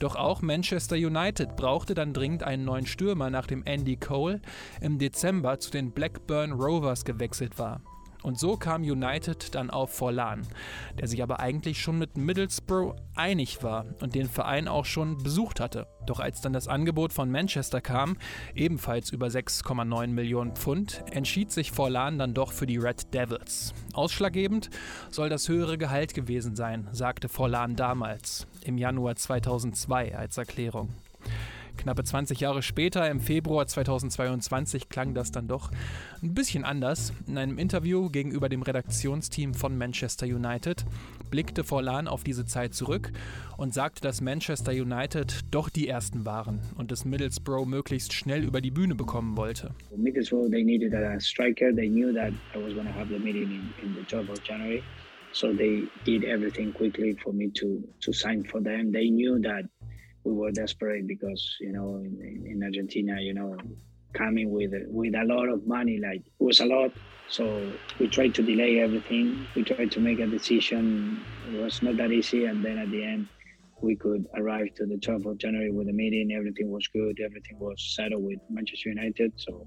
Doch 0.00 0.16
auch 0.16 0.42
Manchester 0.42 0.96
United 0.96 1.54
brauchte 1.54 1.94
dann 1.94 2.12
dringend 2.12 2.42
einen 2.42 2.64
neuen 2.64 2.86
Stürmer, 2.86 3.30
nachdem 3.30 3.62
Andy 3.64 3.96
Cole 3.96 4.42
im 4.80 4.98
Dezember 4.98 5.60
zu 5.60 5.70
den 5.70 5.92
Blackburn 5.92 6.50
Rovers 6.50 7.04
gewechselt 7.04 7.60
war. 7.60 7.80
Und 8.22 8.38
so 8.38 8.56
kam 8.56 8.82
United 8.82 9.54
dann 9.54 9.70
auf 9.70 9.94
Forlan, 9.94 10.46
der 10.98 11.08
sich 11.08 11.22
aber 11.22 11.40
eigentlich 11.40 11.80
schon 11.80 11.98
mit 11.98 12.16
Middlesbrough 12.16 12.94
einig 13.14 13.62
war 13.62 13.86
und 14.00 14.14
den 14.14 14.28
Verein 14.28 14.68
auch 14.68 14.84
schon 14.84 15.18
besucht 15.18 15.60
hatte. 15.60 15.86
Doch 16.06 16.20
als 16.20 16.40
dann 16.40 16.52
das 16.52 16.68
Angebot 16.68 17.12
von 17.12 17.30
Manchester 17.30 17.80
kam, 17.80 18.16
ebenfalls 18.54 19.10
über 19.10 19.28
6,9 19.28 20.08
Millionen 20.08 20.54
Pfund, 20.54 21.04
entschied 21.10 21.50
sich 21.52 21.72
Forlan 21.72 22.18
dann 22.18 22.34
doch 22.34 22.52
für 22.52 22.66
die 22.66 22.78
Red 22.78 23.12
Devils. 23.14 23.74
Ausschlaggebend 23.92 24.70
soll 25.10 25.28
das 25.28 25.48
höhere 25.48 25.78
Gehalt 25.78 26.14
gewesen 26.14 26.56
sein, 26.56 26.88
sagte 26.92 27.28
Forlan 27.28 27.76
damals, 27.76 28.46
im 28.64 28.78
Januar 28.78 29.16
2002 29.16 30.16
als 30.16 30.36
Erklärung. 30.36 30.90
Knappe 31.80 32.04
20 32.04 32.38
Jahre 32.40 32.60
später, 32.60 33.10
im 33.10 33.20
Februar 33.20 33.66
2022, 33.66 34.90
klang 34.90 35.14
das 35.14 35.32
dann 35.32 35.48
doch 35.48 35.70
ein 36.22 36.34
bisschen 36.34 36.62
anders. 36.62 37.14
In 37.26 37.38
einem 37.38 37.56
Interview 37.56 38.10
gegenüber 38.10 38.50
dem 38.50 38.60
Redaktionsteam 38.60 39.54
von 39.54 39.78
Manchester 39.78 40.26
United 40.26 40.84
blickte 41.30 41.64
Forlan 41.64 42.06
auf 42.06 42.22
diese 42.22 42.44
Zeit 42.44 42.74
zurück 42.74 43.12
und 43.56 43.72
sagte, 43.72 44.02
dass 44.02 44.20
Manchester 44.20 44.72
United 44.72 45.40
doch 45.50 45.70
die 45.70 45.88
Ersten 45.88 46.26
waren 46.26 46.60
und 46.76 46.92
es 46.92 47.06
Middlesbrough 47.06 47.66
möglichst 47.66 48.12
schnell 48.12 48.44
über 48.44 48.60
die 48.60 48.70
Bühne 48.70 48.94
bekommen 48.94 49.38
wollte. 49.38 49.70
Middlesbrough, 49.96 50.50
they 50.50 50.62
needed 50.62 50.92
a 50.92 51.18
striker. 51.18 51.74
They 51.74 51.88
knew 51.88 52.12
that 52.12 52.34
I 52.54 52.62
was 52.62 52.74
going 52.74 52.88
to 52.88 52.92
have 52.92 53.08
the 53.08 53.18
meeting 53.18 53.72
in, 53.82 53.88
in 53.88 53.94
the 53.94 54.02
12th 54.02 54.32
of 54.32 54.42
January. 54.44 54.82
So 55.32 55.54
they 55.54 55.84
did 56.04 56.24
everything 56.24 56.74
quickly 56.74 57.16
for 57.22 57.32
me 57.32 57.50
to, 57.54 57.82
to 58.00 58.12
sign 58.12 58.44
for 58.44 58.60
them. 58.60 58.92
They 58.92 59.08
knew 59.08 59.40
that 59.40 59.64
we 60.24 60.32
were 60.32 60.50
desperate 60.50 61.06
because 61.06 61.56
you 61.60 61.72
know 61.72 61.96
in, 61.96 62.44
in 62.46 62.62
Argentina, 62.62 63.16
you 63.20 63.34
know, 63.34 63.56
coming 64.14 64.50
with 64.50 64.72
with 64.88 65.14
a 65.14 65.24
lot 65.24 65.48
of 65.48 65.66
money, 65.66 65.98
like 66.02 66.20
it 66.26 66.44
was 66.44 66.60
a 66.60 66.66
lot. 66.66 66.90
So 67.28 67.44
we 67.98 68.08
tried 68.08 68.34
to 68.34 68.42
delay 68.42 68.80
everything. 68.80 69.46
We 69.54 69.62
tried 69.64 69.92
to 69.92 70.00
make 70.00 70.20
a 70.20 70.26
decision. 70.26 71.24
It 71.46 71.52
was 71.62 71.80
not 71.82 71.96
that 71.96 72.12
easy, 72.12 72.44
and 72.44 72.64
then 72.64 72.78
at 72.78 72.90
the 72.90 73.04
end, 73.04 73.28
we 73.82 73.96
could 73.96 74.26
arrive 74.36 74.68
to 74.76 74.86
the 74.86 74.96
12th 74.96 75.26
of 75.30 75.38
January 75.38 75.70
with 75.70 75.88
a 75.88 75.92
meeting. 75.92 76.32
Everything 76.36 76.70
was 76.70 76.86
good. 76.88 77.18
Everything 77.24 77.58
was 77.58 77.94
settled 77.94 78.24
with 78.24 78.38
Manchester 78.50 78.90
United. 78.90 79.32
So 79.36 79.66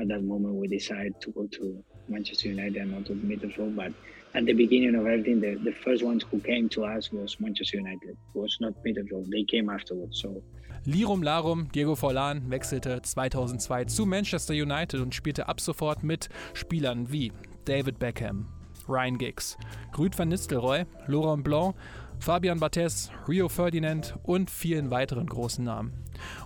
at 0.00 0.08
that 0.08 0.22
moment, 0.22 0.56
we 0.56 0.68
decided 0.68 1.14
to 1.22 1.30
go 1.32 1.46
to 1.46 1.84
Manchester 2.08 2.48
United 2.48 2.76
and 2.76 2.90
not 2.90 3.06
to 3.06 3.14
Middlesbrough. 3.14 3.74
But 3.74 3.92
at 4.36 4.44
the 4.44 4.52
beginning 4.52 4.94
of 4.94 5.06
everything, 5.06 5.40
the, 5.40 5.58
the 5.64 5.72
first 5.72 6.04
ones 6.04 6.24
who 6.30 6.38
came 6.40 6.68
to 6.68 6.84
us 6.84 7.10
was 7.10 7.40
Manchester 7.40 7.78
United. 7.78 8.10
It 8.10 8.16
was 8.34 8.58
not 8.60 8.74
Middlesbrough. 8.84 9.30
They 9.30 9.44
came 9.44 9.70
afterwards. 9.70 10.20
So 10.20 10.42
Lirum 10.86 11.24
Larum, 11.24 11.68
Diego 11.72 11.96
Forlan 11.96 12.50
wechselte 12.50 13.00
2002 13.02 13.86
zu 13.86 14.06
Manchester 14.06 14.52
United 14.52 15.00
und 15.00 15.14
spielte 15.14 15.48
ab 15.48 15.60
sofort 15.60 16.04
mit 16.04 16.28
Spielern 16.52 17.10
wie 17.10 17.32
David 17.64 17.98
Beckham, 17.98 18.46
Ryan 18.86 19.18
Giggs, 19.18 19.56
Rüd 19.98 20.16
van 20.16 20.28
Nistelrooy, 20.28 20.84
Laurent 21.06 21.42
Blanc, 21.42 21.74
Fabian 22.20 22.60
Barthez, 22.60 23.10
Rio 23.26 23.48
Ferdinand 23.48 24.14
und 24.22 24.50
vielen 24.50 24.90
weiteren 24.90 25.26
großen 25.26 25.64
Namen. 25.64 25.92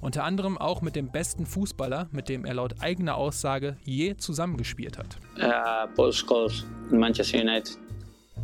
Unter 0.00 0.24
anderem 0.24 0.58
auch 0.58 0.82
mit 0.82 0.96
dem 0.96 1.10
besten 1.10 1.46
Fußballer, 1.46 2.08
mit 2.12 2.28
dem 2.28 2.44
er 2.44 2.54
laut 2.54 2.80
eigener 2.80 3.16
Aussage 3.16 3.76
je 3.84 4.16
zusammengespielt 4.16 4.98
hat. 4.98 5.18
Uh, 5.38 5.94
Paul 5.94 6.12
Scholes, 6.12 6.64
Manchester 6.90 7.40
United. 7.40 7.78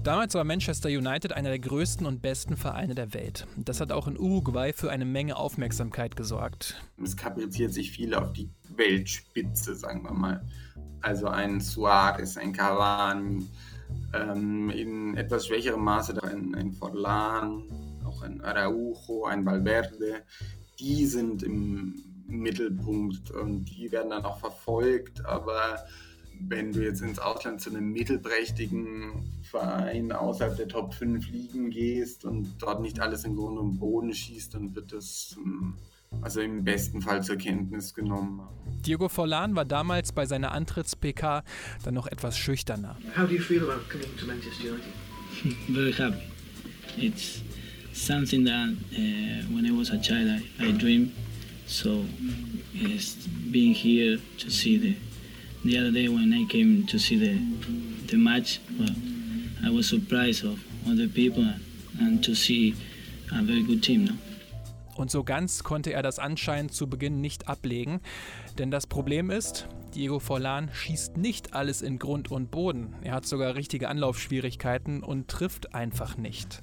Damals 0.06 0.35
war 0.35 0.45
Manchester 0.45 0.88
United 0.88 1.33
einer 1.33 1.49
der 1.49 1.59
größten 1.59 2.06
und 2.06 2.23
besten 2.23 2.56
Vereine 2.56 2.95
der 2.95 3.12
Welt. 3.12 3.45
Das 3.56 3.80
hat 3.80 3.90
auch 3.90 4.06
in 4.06 4.16
Uruguay 4.16 4.73
für 4.73 4.90
eine 4.90 5.04
Menge 5.04 5.37
Aufmerksamkeit 5.37 6.14
gesorgt. 6.14 6.80
Es 7.02 7.16
kapriziert 7.16 7.73
sich 7.73 7.90
viel 7.90 8.14
auf 8.14 8.33
die 8.33 8.49
Weltspitze, 8.76 9.75
sagen 9.75 10.04
wir 10.04 10.12
mal. 10.12 10.45
Also 11.00 11.26
ein 11.26 11.61
Suarez, 11.61 12.37
ein 12.37 12.52
Cavani, 12.52 13.47
ähm, 14.14 14.71
in 14.71 15.16
etwas 15.16 15.47
schwächerem 15.47 15.83
Maße 15.83 16.23
ein, 16.23 16.54
ein 16.54 16.73
Forlan, 16.73 17.64
auch 18.04 18.23
ein 18.23 18.40
Araujo, 18.42 19.25
ein 19.25 19.45
Valverde. 19.45 20.23
Die 20.78 21.06
sind 21.06 21.42
im 21.42 22.02
Mittelpunkt 22.26 23.30
und 23.30 23.64
die 23.66 23.90
werden 23.92 24.11
dann 24.11 24.25
auch 24.25 24.38
verfolgt, 24.38 25.25
aber 25.25 25.78
wenn 26.40 26.73
du 26.73 26.83
jetzt 26.83 27.00
ins 27.00 27.18
Ausland 27.18 27.61
zu 27.61 27.71
einem 27.71 27.92
mittelprächtigen 27.92 29.33
Verein 29.42 30.12
außerhalb 30.12 30.56
der 30.56 30.68
Top 30.68 30.92
5 30.92 31.28
Ligen 31.30 31.71
gehst 31.71 32.25
und 32.25 32.56
dort 32.59 32.83
nicht 32.83 33.00
alles 33.00 33.25
in 33.25 33.37
Grund 33.37 33.59
und 33.59 33.78
Boden 33.78 34.12
schießt, 34.12 34.54
dann 34.54 34.75
wird 34.75 34.92
das 34.92 35.37
hm, 35.37 35.76
also 36.23 36.40
im 36.40 36.64
besten 36.64 37.00
Fall 37.00 37.23
zur 37.23 37.37
Kenntnis 37.37 37.95
genommen. 37.95 38.40
Diego 38.85 39.09
Forlan 39.09 39.56
war 39.56 39.64
damals 39.64 40.12
bei 40.12 40.26
seiner 40.26 40.52
Antritts-PK 40.52 41.42
dann 41.85 41.95
noch 41.95 42.06
etwas 42.06 42.38
schüchterner. 42.38 42.97
How 43.16 43.26
do 43.26 43.35
you 43.35 43.42
feel 43.42 43.62
about 43.62 43.88
coming 43.90 44.16
to 44.18 44.26
Manchester 44.26 44.68
United? 44.68 44.92
very 45.68 45.92
happy. 45.92 46.23
It's 46.97 47.42
something 47.96 48.44
that 48.44 48.68
uh, 48.92 49.54
when 49.54 49.66
I 49.66 49.72
was 49.72 49.90
a 49.90 49.98
child 49.98 50.28
I, 50.28 50.68
I 50.68 50.72
dreamed. 50.72 51.12
So 51.66 52.04
it's 52.74 53.14
being 53.50 53.74
here 53.74 54.18
to 54.38 54.50
see 54.50 54.76
the 54.76 54.96
the 55.64 55.78
other 55.78 55.90
day 55.90 56.08
when 56.08 56.32
I 56.32 56.44
came 56.44 56.86
to 56.86 56.98
see 56.98 57.18
the 57.18 57.38
the 58.06 58.16
match, 58.16 58.60
well, 58.78 58.94
I 59.64 59.70
was 59.70 59.88
surprised 59.88 60.44
of 60.44 60.60
the 60.86 61.08
people 61.08 61.46
and 62.00 62.22
to 62.22 62.34
see 62.34 62.74
a 63.32 63.42
very 63.42 63.62
good 63.62 63.82
team. 63.82 64.04
No? 64.04 64.12
Und 64.96 65.10
so 65.10 65.24
ganz 65.24 65.62
konnte 65.62 65.92
er 65.92 66.02
das 66.02 66.18
anscheinend 66.18 66.72
zu 66.72 66.86
Beginn 66.86 67.20
nicht 67.20 67.48
ablegen. 67.48 68.00
Denn 68.58 68.70
das 68.70 68.86
Problem 68.86 69.30
ist, 69.30 69.68
Diego 69.94 70.20
Forlan 70.20 70.70
schießt 70.72 71.18
nicht 71.18 71.52
alles 71.52 71.82
in 71.82 71.98
Grund 71.98 72.30
und 72.30 72.50
Boden. 72.50 72.94
Er 73.02 73.14
hat 73.14 73.26
sogar 73.26 73.56
richtige 73.56 73.88
Anlaufschwierigkeiten 73.88 75.02
und 75.02 75.28
trifft 75.28 75.74
einfach 75.74 76.16
nicht. 76.16 76.62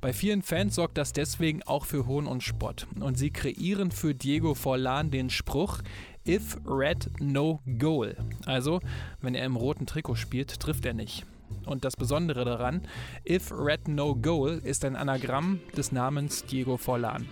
Bei 0.00 0.12
vielen 0.12 0.42
Fans 0.42 0.74
sorgt 0.74 0.98
das 0.98 1.12
deswegen 1.12 1.62
auch 1.62 1.84
für 1.84 2.06
Hohn 2.06 2.26
und 2.26 2.42
Spott. 2.42 2.86
Und 3.00 3.18
sie 3.18 3.30
kreieren 3.30 3.90
für 3.90 4.14
Diego 4.14 4.54
Forlan 4.54 5.10
den 5.10 5.30
Spruch, 5.30 5.80
If 6.26 6.58
Red 6.66 7.10
No 7.20 7.60
Goal. 7.78 8.16
Also, 8.46 8.80
wenn 9.20 9.34
er 9.34 9.44
im 9.44 9.56
roten 9.56 9.86
Trikot 9.86 10.16
spielt, 10.16 10.58
trifft 10.60 10.84
er 10.84 10.94
nicht. 10.94 11.24
Und 11.64 11.84
das 11.84 11.96
Besondere 11.96 12.44
daran, 12.44 12.82
If 13.28 13.52
Red 13.52 13.88
No 13.88 14.14
Goal 14.14 14.60
ist 14.64 14.84
ein 14.84 14.96
Anagramm 14.96 15.60
des 15.76 15.92
Namens 15.92 16.44
Diego 16.44 16.76
Forlan. 16.76 17.26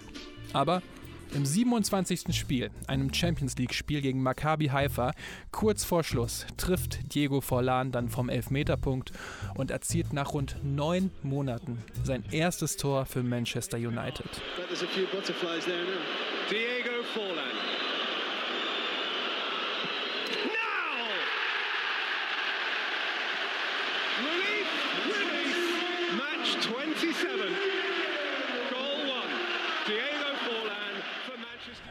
Aber 0.52 0.82
im 1.34 1.44
27. 1.44 2.34
Spiel, 2.34 2.70
einem 2.86 3.12
Champions 3.12 3.56
League-Spiel 3.56 4.00
gegen 4.00 4.22
Maccabi 4.22 4.68
Haifa, 4.68 5.12
kurz 5.50 5.84
vor 5.84 6.04
Schluss, 6.04 6.46
trifft 6.56 7.14
Diego 7.14 7.40
Forlan 7.40 7.92
dann 7.92 8.08
vom 8.08 8.28
Elfmeterpunkt 8.28 9.12
und 9.54 9.70
erzielt 9.70 10.12
nach 10.12 10.32
rund 10.32 10.56
neun 10.62 11.10
Monaten 11.22 11.82
sein 12.04 12.24
erstes 12.30 12.76
Tor 12.76 13.06
für 13.06 13.22
Manchester 13.22 13.76
United. 13.78 14.28
Diego 16.50 17.02
Forlan. 17.14 17.44
Now! 20.46 21.08
Relief! 24.20 24.68
Relief! 25.06 25.56
Match 26.16 26.50
27. 26.62 27.73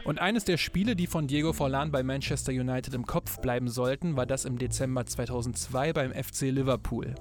Und 0.04 0.18
eines 0.18 0.44
der 0.44 0.58
Spiele, 0.58 0.96
die 0.96 1.06
von 1.06 1.26
Diego 1.26 1.54
Forlan 1.54 1.90
bei 1.90 2.02
Manchester 2.02 2.52
United 2.52 2.92
im 2.92 3.06
Kopf 3.06 3.40
bleiben 3.40 3.68
sollten, 3.68 4.16
war 4.16 4.26
das 4.26 4.44
im 4.44 4.58
Dezember 4.58 5.06
2002 5.06 5.94
beim 5.94 6.12
FC 6.12 6.42
Liverpool. 6.50 7.14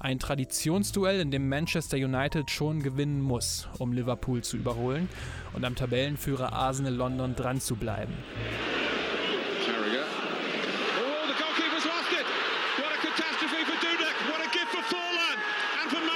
Ein 0.00 0.18
Traditionsduell, 0.18 1.20
in 1.20 1.30
dem 1.30 1.50
Manchester 1.50 1.98
United 1.98 2.50
schon 2.50 2.82
gewinnen 2.82 3.20
muss, 3.20 3.68
um 3.78 3.92
Liverpool 3.92 4.42
zu 4.42 4.56
überholen 4.56 5.10
und 5.52 5.66
am 5.66 5.74
Tabellenführer 5.74 6.54
Arsenal 6.54 6.94
London 6.94 7.36
dran 7.36 7.60
zu 7.60 7.76
bleiben. 7.76 8.14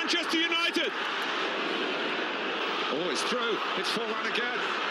Manchester 0.07 0.39
United. 0.39 0.93
Oh, 2.93 3.11
it's 3.11 3.23
through. 3.25 3.59
It's 3.77 3.91
Forlan 3.91 4.25
again. 4.33 4.86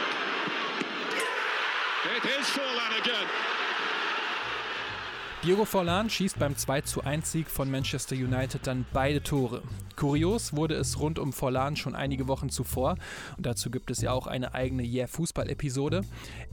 Diego 5.46 5.64
Forlan 5.64 6.10
schießt 6.10 6.40
beim 6.40 6.56
21 6.56 7.24
Sieg 7.24 7.50
von 7.52 7.70
Manchester 7.70 8.16
United 8.16 8.66
dann 8.66 8.84
beide 8.94 9.22
Tore. 9.22 9.62
Kurios 9.96 10.56
wurde 10.56 10.74
es 10.74 11.00
rund 11.00 11.20
um 11.20 11.34
Forlan 11.34 11.76
schon 11.76 11.94
einige 11.94 12.28
Wochen 12.28 12.50
zuvor 12.50 12.96
und 13.38 13.46
dazu 13.46 13.70
gibt 13.70 13.92
es 13.92 14.02
ja 14.02 14.12
auch 14.12 14.26
eine 14.26 14.56
eigene 14.56 14.84
Yeah 14.84 15.06
Fußball 15.06 15.48
Episode. 15.48 16.02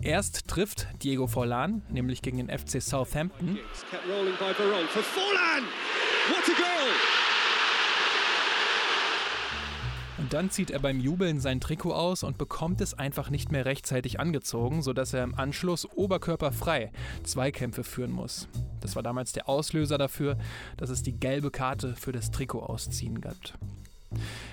Erst 0.03 0.47
trifft 0.47 0.89
Diego 1.03 1.27
Forlan, 1.27 1.81
nämlich 1.89 2.21
gegen 2.21 2.37
den 2.37 2.51
FC 2.51 2.83
Southampton. 2.83 3.59
Kept 3.91 4.07
rolling 4.07 4.35
by 4.35 4.53
Barone 4.59 4.89
for 4.89 5.03
Forlan! 5.03 5.65
What 6.29 6.45
a 6.45 6.61
goal! 6.61 7.32
Und 10.23 10.33
dann 10.33 10.51
zieht 10.51 10.71
er 10.71 10.79
beim 10.79 11.01
Jubeln 11.01 11.41
sein 11.41 11.61
Trikot 11.61 11.95
aus 11.95 12.23
und 12.23 12.39
bekommt 12.39 12.81
es 12.81 12.95
einfach 12.95 13.29
nicht 13.29 13.51
mehr 13.51 13.65
rechtzeitig 13.65 14.21
angezogen, 14.21 14.81
sodass 14.81 15.13
er 15.13 15.25
im 15.25 15.35
Anschluss 15.35 15.85
oberkörperfrei 15.85 16.93
Zweikämpfe 17.25 17.83
führen 17.83 18.13
muss. 18.13 18.47
Das 18.81 18.95
war 18.95 19.03
damals 19.03 19.33
der 19.33 19.49
Auslöser 19.49 19.99
dafür, 19.99 20.39
dass 20.77 20.91
es 20.91 21.03
die 21.03 21.19
gelbe 21.19 21.51
Karte 21.51 21.97
für 21.97 22.13
das 22.13 22.31
Trikot 22.31 22.61
ausziehen 22.61 23.21
gab. 23.21 23.35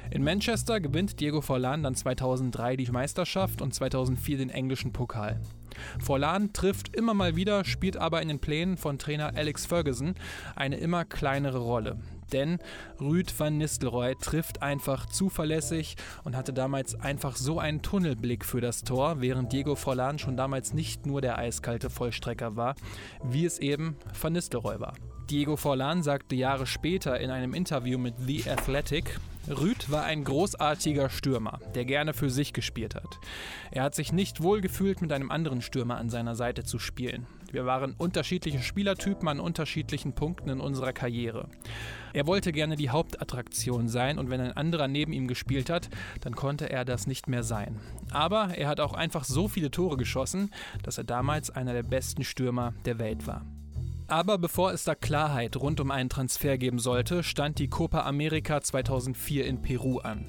In 0.09 0.23
Manchester 0.23 0.79
gewinnt 0.79 1.19
Diego 1.19 1.39
Forlan 1.39 1.83
dann 1.83 1.93
2003 1.93 2.75
die 2.75 2.91
Meisterschaft 2.91 3.61
und 3.61 3.71
2004 3.71 4.39
den 4.39 4.49
englischen 4.49 4.91
Pokal. 4.91 5.39
Forlan 5.99 6.51
trifft 6.51 6.95
immer 6.95 7.13
mal 7.13 7.35
wieder, 7.35 7.63
spielt 7.63 7.95
aber 7.95 8.23
in 8.23 8.29
den 8.29 8.39
Plänen 8.39 8.75
von 8.75 8.97
Trainer 8.97 9.33
Alex 9.35 9.67
Ferguson 9.67 10.15
eine 10.55 10.77
immer 10.77 11.05
kleinere 11.05 11.59
Rolle. 11.59 11.99
Denn 12.33 12.59
Rüd 12.99 13.33
van 13.37 13.57
Nistelrooy 13.57 14.15
trifft 14.15 14.61
einfach 14.61 15.05
zuverlässig 15.05 15.95
und 16.23 16.35
hatte 16.35 16.53
damals 16.53 16.99
einfach 16.99 17.35
so 17.35 17.59
einen 17.59 17.81
Tunnelblick 17.81 18.45
für 18.45 18.61
das 18.61 18.83
Tor, 18.83 19.21
während 19.21 19.51
Diego 19.53 19.75
Forlan 19.75 20.19
schon 20.19 20.37
damals 20.37 20.73
nicht 20.73 21.05
nur 21.05 21.21
der 21.21 21.37
eiskalte 21.37 21.89
Vollstrecker 21.89 22.55
war, 22.55 22.75
wie 23.23 23.45
es 23.45 23.59
eben 23.59 23.95
van 24.19 24.33
Nistelrooy 24.33 24.79
war. 24.79 24.93
Diego 25.29 25.57
Forlan 25.57 26.01
sagte 26.01 26.35
Jahre 26.35 26.65
später 26.65 27.19
in 27.19 27.29
einem 27.29 27.53
Interview 27.53 27.99
mit 27.99 28.15
The 28.25 28.49
Athletic, 28.49 29.19
Rüd 29.47 29.91
war 29.91 30.03
ein 30.03 30.23
großartiger 30.23 31.09
Stürmer, 31.09 31.59
der 31.75 31.85
gerne 31.85 32.13
für 32.13 32.29
sich 32.29 32.53
gespielt 32.53 32.95
hat. 32.95 33.19
Er 33.71 33.83
hat 33.83 33.95
sich 33.95 34.11
nicht 34.11 34.41
wohl 34.41 34.61
gefühlt, 34.61 35.01
mit 35.01 35.11
einem 35.11 35.31
anderen 35.31 35.61
Stürmer 35.61 35.97
an 35.97 36.09
seiner 36.09 36.35
Seite 36.35 36.63
zu 36.63 36.77
spielen. 36.79 37.25
Wir 37.51 37.65
waren 37.65 37.95
unterschiedliche 37.97 38.59
Spielertypen 38.59 39.27
an 39.27 39.39
unterschiedlichen 39.39 40.13
Punkten 40.13 40.49
in 40.49 40.59
unserer 40.59 40.93
Karriere. 40.93 41.47
Er 42.13 42.27
wollte 42.27 42.51
gerne 42.51 42.75
die 42.75 42.89
Hauptattraktion 42.89 43.87
sein 43.87 44.19
und 44.19 44.29
wenn 44.29 44.41
ein 44.41 44.57
anderer 44.57 44.87
neben 44.87 45.13
ihm 45.13 45.27
gespielt 45.27 45.69
hat, 45.69 45.89
dann 46.21 46.35
konnte 46.35 46.69
er 46.69 46.85
das 46.85 47.07
nicht 47.07 47.27
mehr 47.27 47.43
sein. 47.43 47.79
Aber 48.11 48.55
er 48.55 48.67
hat 48.67 48.79
auch 48.79 48.93
einfach 48.93 49.23
so 49.23 49.47
viele 49.47 49.71
Tore 49.71 49.97
geschossen, 49.97 50.51
dass 50.83 50.97
er 50.97 51.03
damals 51.03 51.49
einer 51.49 51.73
der 51.73 51.83
besten 51.83 52.23
Stürmer 52.23 52.73
der 52.85 52.99
Welt 52.99 53.27
war. 53.27 53.45
Aber 54.07 54.39
bevor 54.39 54.73
es 54.73 54.83
da 54.85 54.95
Klarheit 54.95 55.55
rund 55.55 55.79
um 55.79 55.91
einen 55.91 56.09
Transfer 56.09 56.57
geben 56.57 56.79
sollte, 56.79 57.21
stand 57.21 57.59
die 57.59 57.67
Copa 57.67 58.01
America 58.01 58.59
2004 58.59 59.45
in 59.45 59.61
Peru 59.61 59.99
an. 59.99 60.25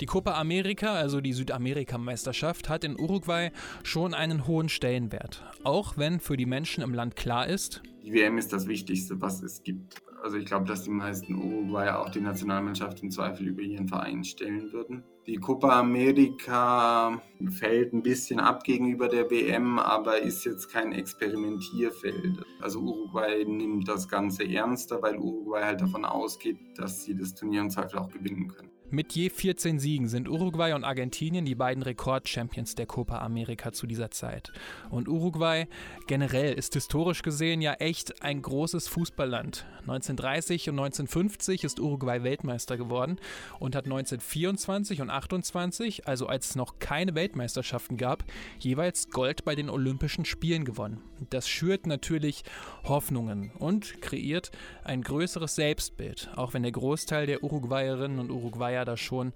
Die 0.00 0.06
Copa 0.06 0.40
America, 0.40 0.94
also 0.94 1.20
die 1.20 1.34
Südamerikameisterschaft, 1.34 2.70
hat 2.70 2.84
in 2.84 2.98
Uruguay 2.98 3.50
schon 3.82 4.14
einen 4.14 4.46
hohen 4.46 4.70
Stellenwert. 4.70 5.44
Auch 5.62 5.98
wenn 5.98 6.20
für 6.20 6.38
die 6.38 6.46
Menschen 6.46 6.82
im 6.82 6.94
Land 6.94 7.16
klar 7.16 7.46
ist, 7.46 7.82
die 8.02 8.14
WM 8.14 8.38
ist 8.38 8.50
das 8.54 8.66
Wichtigste, 8.66 9.20
was 9.20 9.42
es 9.42 9.62
gibt. 9.62 10.02
Also 10.22 10.38
ich 10.38 10.46
glaube, 10.46 10.66
dass 10.66 10.84
die 10.84 10.90
meisten 10.90 11.34
Uruguayer 11.34 12.00
auch 12.00 12.08
die 12.08 12.22
Nationalmannschaft 12.22 13.02
im 13.02 13.10
Zweifel 13.10 13.48
über 13.48 13.60
ihren 13.60 13.88
Verein 13.88 14.24
stellen 14.24 14.72
würden. 14.72 15.04
Die 15.26 15.36
Copa 15.36 15.78
America 15.78 17.20
fällt 17.58 17.92
ein 17.92 18.02
bisschen 18.02 18.40
ab 18.40 18.64
gegenüber 18.64 19.08
der 19.08 19.30
WM, 19.30 19.78
aber 19.78 20.18
ist 20.18 20.46
jetzt 20.46 20.68
kein 20.68 20.92
Experimentierfeld. 20.92 22.42
Also 22.60 22.80
Uruguay 22.80 23.44
nimmt 23.44 23.86
das 23.86 24.08
Ganze 24.08 24.44
ernster, 24.44 25.02
weil 25.02 25.18
Uruguay 25.18 25.62
halt 25.62 25.82
davon 25.82 26.06
ausgeht, 26.06 26.56
dass 26.76 27.04
sie 27.04 27.14
das 27.14 27.34
Turnier 27.34 27.60
im 27.60 27.70
Zweifel 27.70 27.98
auch 27.98 28.08
gewinnen 28.08 28.48
können. 28.48 28.70
Mit 28.92 29.12
je 29.12 29.30
14 29.30 29.78
Siegen 29.78 30.08
sind 30.08 30.28
Uruguay 30.28 30.72
und 30.72 30.82
Argentinien 30.82 31.44
die 31.44 31.54
beiden 31.54 31.84
Rekordchampions 31.84 32.74
der 32.74 32.86
Copa 32.86 33.20
America 33.20 33.70
zu 33.70 33.86
dieser 33.86 34.10
Zeit. 34.10 34.50
Und 34.90 35.06
Uruguay 35.06 35.68
generell 36.08 36.54
ist 36.54 36.74
historisch 36.74 37.22
gesehen 37.22 37.60
ja 37.60 37.74
echt 37.74 38.20
ein 38.20 38.42
großes 38.42 38.88
Fußballland. 38.88 39.64
1930 39.82 40.70
und 40.70 40.80
1950 40.80 41.62
ist 41.62 41.78
Uruguay 41.78 42.24
Weltmeister 42.24 42.76
geworden 42.76 43.20
und 43.60 43.76
hat 43.76 43.84
1924 43.84 45.02
und 45.02 45.10
28, 45.10 46.08
also 46.08 46.26
als 46.26 46.50
es 46.50 46.56
noch 46.56 46.80
keine 46.80 47.14
Weltmeisterschaften 47.14 47.96
gab, 47.96 48.24
jeweils 48.58 49.10
Gold 49.10 49.44
bei 49.44 49.54
den 49.54 49.70
Olympischen 49.70 50.24
Spielen 50.24 50.64
gewonnen. 50.64 51.00
Das 51.30 51.48
schürt 51.48 51.86
natürlich 51.86 52.42
Hoffnungen 52.82 53.52
und 53.58 54.02
kreiert 54.02 54.50
ein 54.82 55.02
größeres 55.02 55.54
Selbstbild, 55.54 56.30
auch 56.34 56.54
wenn 56.54 56.64
der 56.64 56.72
Großteil 56.72 57.26
der 57.26 57.44
Uruguayerinnen 57.44 58.18
und 58.18 58.30
Uruguayer 58.30 58.79
ja 58.80 58.84
da 58.84 58.96
schon 58.96 59.32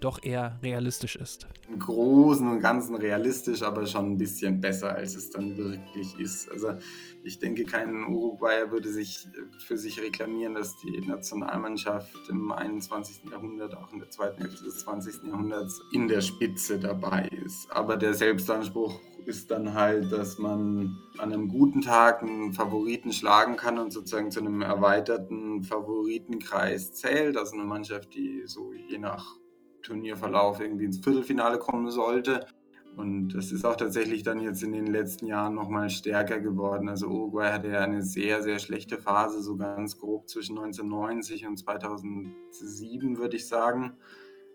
doch 0.00 0.22
eher 0.22 0.58
realistisch 0.62 1.16
ist. 1.16 1.46
Im 1.68 1.78
Großen 1.78 2.46
und 2.48 2.60
Ganzen 2.60 2.96
realistisch, 2.96 3.62
aber 3.62 3.86
schon 3.86 4.12
ein 4.12 4.18
bisschen 4.18 4.60
besser, 4.60 4.94
als 4.94 5.14
es 5.14 5.30
dann 5.30 5.56
wirklich 5.56 6.18
ist. 6.18 6.50
Also 6.50 6.74
ich 7.28 7.38
denke, 7.38 7.64
kein 7.64 8.06
Uruguayer 8.06 8.70
würde 8.70 8.88
sich 8.88 9.28
für 9.66 9.76
sich 9.76 10.00
reklamieren, 10.00 10.54
dass 10.54 10.76
die 10.78 10.98
Nationalmannschaft 11.06 12.28
im 12.30 12.50
21. 12.50 13.30
Jahrhundert, 13.30 13.76
auch 13.76 13.92
in 13.92 13.98
der 13.98 14.08
zweiten 14.08 14.40
Hälfte 14.40 14.64
des 14.64 14.78
20. 14.78 15.24
Jahrhunderts, 15.24 15.80
in 15.92 16.08
der 16.08 16.22
Spitze 16.22 16.78
dabei 16.78 17.28
ist. 17.44 17.70
Aber 17.70 17.98
der 17.98 18.14
Selbstanspruch 18.14 18.98
ist 19.26 19.50
dann 19.50 19.74
halt, 19.74 20.10
dass 20.10 20.38
man 20.38 20.96
an 21.18 21.32
einem 21.32 21.48
guten 21.48 21.82
Tag 21.82 22.22
einen 22.22 22.54
Favoriten 22.54 23.12
schlagen 23.12 23.56
kann 23.56 23.78
und 23.78 23.92
sozusagen 23.92 24.30
zu 24.30 24.40
einem 24.40 24.62
erweiterten 24.62 25.62
Favoritenkreis 25.62 26.94
zählt. 26.94 27.36
Also 27.36 27.56
eine 27.56 27.64
Mannschaft, 27.64 28.14
die 28.14 28.44
so 28.46 28.72
je 28.72 28.96
nach 28.96 29.36
Turnierverlauf 29.82 30.60
irgendwie 30.60 30.86
ins 30.86 31.04
Viertelfinale 31.04 31.58
kommen 31.58 31.90
sollte. 31.90 32.46
Und 32.98 33.28
das 33.30 33.52
ist 33.52 33.64
auch 33.64 33.76
tatsächlich 33.76 34.24
dann 34.24 34.40
jetzt 34.40 34.62
in 34.62 34.72
den 34.72 34.88
letzten 34.88 35.26
Jahren 35.26 35.54
nochmal 35.54 35.88
stärker 35.88 36.40
geworden. 36.40 36.88
Also 36.88 37.06
Uruguay 37.06 37.52
hatte 37.52 37.68
ja 37.68 37.80
eine 37.80 38.02
sehr, 38.02 38.42
sehr 38.42 38.58
schlechte 38.58 38.98
Phase, 38.98 39.40
so 39.40 39.56
ganz 39.56 39.98
grob 39.98 40.28
zwischen 40.28 40.58
1990 40.58 41.46
und 41.46 41.56
2007, 41.58 43.16
würde 43.18 43.36
ich 43.36 43.46
sagen 43.46 43.96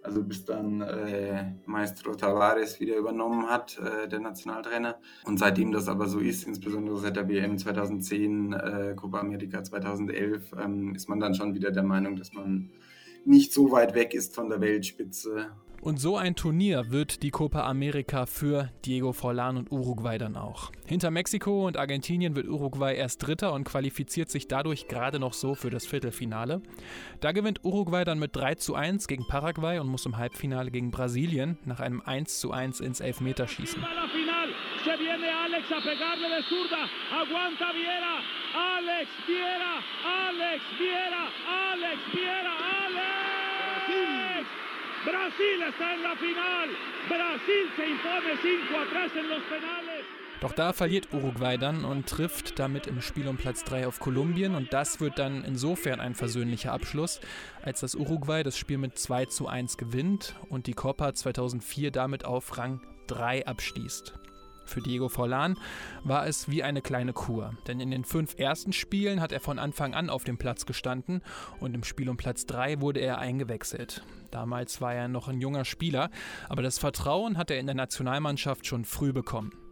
also 0.04 0.24
bis 0.24 0.46
dann 0.46 0.82
äh, 0.82 1.54
Maestro 1.66 2.14
Tavares 2.14 2.80
wieder 2.80 2.98
übernommen 2.98 3.50
hat, 3.50 3.80
äh, 3.80 4.08
der 4.08 4.20
Nationaltrainer. 4.20 5.00
Und 5.26 5.40
seitdem 5.40 5.72
das 5.72 5.88
aber 5.88 6.08
so 6.08 6.20
ist, 6.20 6.46
insbesondere 6.46 6.98
seit 7.00 7.16
der 7.16 7.30
WM 7.30 7.58
2010, 7.58 8.54
äh, 8.54 8.94
Copa 8.96 9.20
America 9.20 9.64
2011, 9.64 10.52
ähm, 10.62 10.96
ist 10.96 11.10
man 11.10 11.20
dann 11.20 11.34
schon 11.34 11.56
wieder 11.56 11.72
der 11.72 11.84
Meinung, 11.84 12.18
dass 12.18 12.34
man 12.34 12.70
nicht 13.26 13.54
so 13.54 13.72
weit 13.72 13.96
weg 13.96 14.14
ist 14.14 14.36
von 14.36 14.50
der 14.50 14.60
Weltspitze 14.60 15.52
und 15.84 15.98
so 16.00 16.16
ein 16.16 16.36
Turnier 16.36 16.92
wird 16.92 17.24
die 17.24 17.30
Copa 17.30 17.68
America 17.68 18.26
für 18.26 18.70
Diego 18.86 19.12
Forlan 19.12 19.58
und 19.58 19.70
Uruguay 19.70 20.18
dann 20.18 20.38
auch. 20.38 20.72
Hinter 20.86 21.12
Mexiko 21.12 21.68
und 21.68 21.76
Argentinien 21.76 22.38
wird 22.38 22.48
Uruguay 22.48 22.96
erst 22.96 23.28
Dritter 23.28 23.52
und 23.52 23.66
qualifiziert 23.66 24.30
sich 24.30 24.48
dadurch 24.48 24.88
gerade 24.88 25.20
noch 25.20 25.34
so 25.34 25.56
für 25.56 25.70
das 25.70 25.86
Viertelfinale. 25.86 26.62
Da 27.20 27.34
gewinnt 27.34 27.66
Uruguay 27.66 28.06
dann 28.06 28.18
mit 28.18 28.34
3 28.34 28.56
zu 28.56 28.76
1 28.76 29.08
gegen 29.08 29.28
Paraguay 29.28 29.80
und 29.80 29.88
muss 29.88 30.06
im 30.06 30.18
Halbfinale 30.18 30.72
gegen 30.72 30.92
Brasilien 30.92 31.58
nach 31.66 31.82
einem 31.82 32.02
1 32.02 32.40
zu 32.40 32.52
1 32.52 32.80
ins 32.80 33.02
Elfmeterschießen. 33.02 33.84
Se 34.84 34.98
viene 34.98 35.32
Alex 35.46 35.72
a 35.72 35.80
pegarle 35.80 36.28
de 36.28 36.44
zurda. 36.50 36.90
Aguanta 37.10 37.72
Viera. 37.72 38.20
Alex 38.54 39.08
Viera. 39.26 39.80
Alex 40.04 40.62
Viera. 40.78 41.24
Alex 41.48 42.00
Viera. 42.12 42.56
Alex. 42.84 42.84
Brasil 45.04 45.58
está 45.70 45.94
en 45.96 46.04
la 46.04 46.16
final. 46.16 46.70
Brasil 47.10 47.66
se 47.76 47.86
impone 47.86 48.38
5 48.42 48.76
atrás 48.84 49.12
en 49.16 49.30
los 49.30 49.44
penales. 49.50 50.06
Doch 50.40 50.54
da 50.54 50.74
verliert 50.74 51.14
Uruguay 51.14 51.58
dann 51.58 51.86
und 51.86 52.08
trifft 52.08 52.60
damit 52.60 52.88
im 52.88 53.02
Spiel 53.02 53.28
um 53.28 53.38
Platz 53.38 53.64
3 53.64 53.88
auf 53.88 54.00
Kolumbien 54.00 54.56
und 54.56 54.74
das 54.74 55.00
wird 55.00 55.20
dann 55.20 55.44
insofern 55.46 56.00
ein 56.00 56.16
versöhnlicher 56.16 56.74
Abschluss, 56.74 57.22
als 57.62 57.80
das 57.80 57.96
Uruguay 57.96 58.44
das 58.44 58.58
Spiel 58.58 58.78
mit 58.78 58.98
2 58.98 59.26
zu 59.28 59.48
1 59.48 59.78
gewinnt 59.78 60.36
und 60.50 60.68
die 60.68 60.74
Copa 60.74 61.14
2004 61.14 61.92
damit 61.92 62.26
auf 62.26 62.58
Rang 62.58 62.82
3 63.08 63.46
abschließt. 63.48 64.20
Für 64.66 64.82
Diego 64.82 65.10
Forlan 65.10 65.58
war 66.04 66.28
es 66.28 66.50
wie 66.50 66.64
eine 66.64 66.82
kleine 66.82 67.14
Kur, 67.14 67.54
denn 67.68 67.80
in 67.80 67.92
den 67.92 68.04
fünf 68.04 68.38
ersten 68.38 68.74
Spielen 68.74 69.22
hat 69.22 69.32
er 69.32 69.40
von 69.40 69.60
Anfang 69.60 69.94
an 69.94 70.10
auf 70.10 70.24
dem 70.24 70.38
Platz 70.38 70.66
gestanden 70.66 71.22
und 71.60 71.74
im 71.74 71.84
Spiel 71.84 72.10
um 72.10 72.18
Platz 72.18 72.46
3 72.46 72.82
wurde 72.82 73.00
er 73.00 73.20
eingewechselt. 73.20 74.04
Damals 74.32 74.82
war 74.82 74.94
er 74.94 75.08
noch 75.08 75.28
ein 75.28 75.42
junger 75.42 75.66
Spieler, 75.66 76.10
aber 76.50 76.62
das 76.62 76.80
Vertrauen 76.80 77.38
hat 77.38 77.52
er 77.52 77.60
in 77.60 77.66
der 77.66 77.76
Nationalmannschaft 77.76 78.66
schon 78.66 78.86
früh 78.86 79.14
bekommen. 79.14 79.63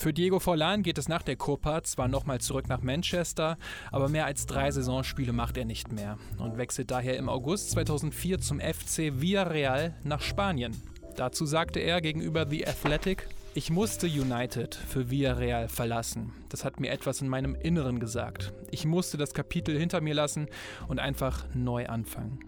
Für 0.00 0.12
Diego 0.12 0.38
Forlan 0.38 0.84
geht 0.84 0.96
es 0.96 1.08
nach 1.08 1.22
der 1.22 1.34
Copa 1.34 1.82
zwar 1.82 2.06
nochmal 2.06 2.40
zurück 2.40 2.68
nach 2.68 2.82
Manchester, 2.82 3.58
aber 3.90 4.08
mehr 4.08 4.26
als 4.26 4.46
drei 4.46 4.70
Saisonspiele 4.70 5.32
macht 5.32 5.56
er 5.56 5.64
nicht 5.64 5.90
mehr 5.90 6.18
und 6.38 6.56
wechselt 6.56 6.92
daher 6.92 7.16
im 7.16 7.28
August 7.28 7.72
2004 7.72 8.38
zum 8.38 8.60
FC 8.60 9.20
Villarreal 9.20 9.96
nach 10.04 10.20
Spanien. 10.20 10.80
Dazu 11.16 11.46
sagte 11.46 11.80
er 11.80 12.00
gegenüber 12.00 12.46
The 12.48 12.68
Athletic, 12.68 13.26
ich 13.54 13.70
musste 13.70 14.06
United 14.06 14.76
für 14.76 15.10
Villarreal 15.10 15.66
verlassen. 15.66 16.32
Das 16.48 16.64
hat 16.64 16.78
mir 16.78 16.92
etwas 16.92 17.20
in 17.20 17.26
meinem 17.26 17.56
Inneren 17.56 17.98
gesagt. 17.98 18.52
Ich 18.70 18.86
musste 18.86 19.16
das 19.16 19.34
Kapitel 19.34 19.76
hinter 19.76 20.00
mir 20.00 20.14
lassen 20.14 20.46
und 20.86 21.00
einfach 21.00 21.44
neu 21.54 21.88
anfangen. 21.88 22.38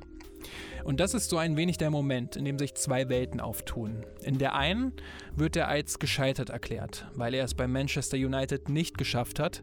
Und 0.84 1.00
das 1.00 1.14
ist 1.14 1.30
so 1.30 1.38
ein 1.38 1.56
wenig 1.56 1.78
der 1.78 1.90
Moment, 1.90 2.36
in 2.36 2.44
dem 2.44 2.58
sich 2.58 2.74
zwei 2.74 3.08
Welten 3.08 3.40
auftun. 3.40 4.04
In 4.22 4.38
der 4.38 4.54
einen 4.54 4.92
wird 5.36 5.56
er 5.56 5.68
als 5.68 5.98
gescheitert 5.98 6.50
erklärt, 6.50 7.06
weil 7.14 7.34
er 7.34 7.44
es 7.44 7.54
bei 7.54 7.66
Manchester 7.66 8.16
United 8.16 8.68
nicht 8.68 8.98
geschafft 8.98 9.38
hat. 9.38 9.62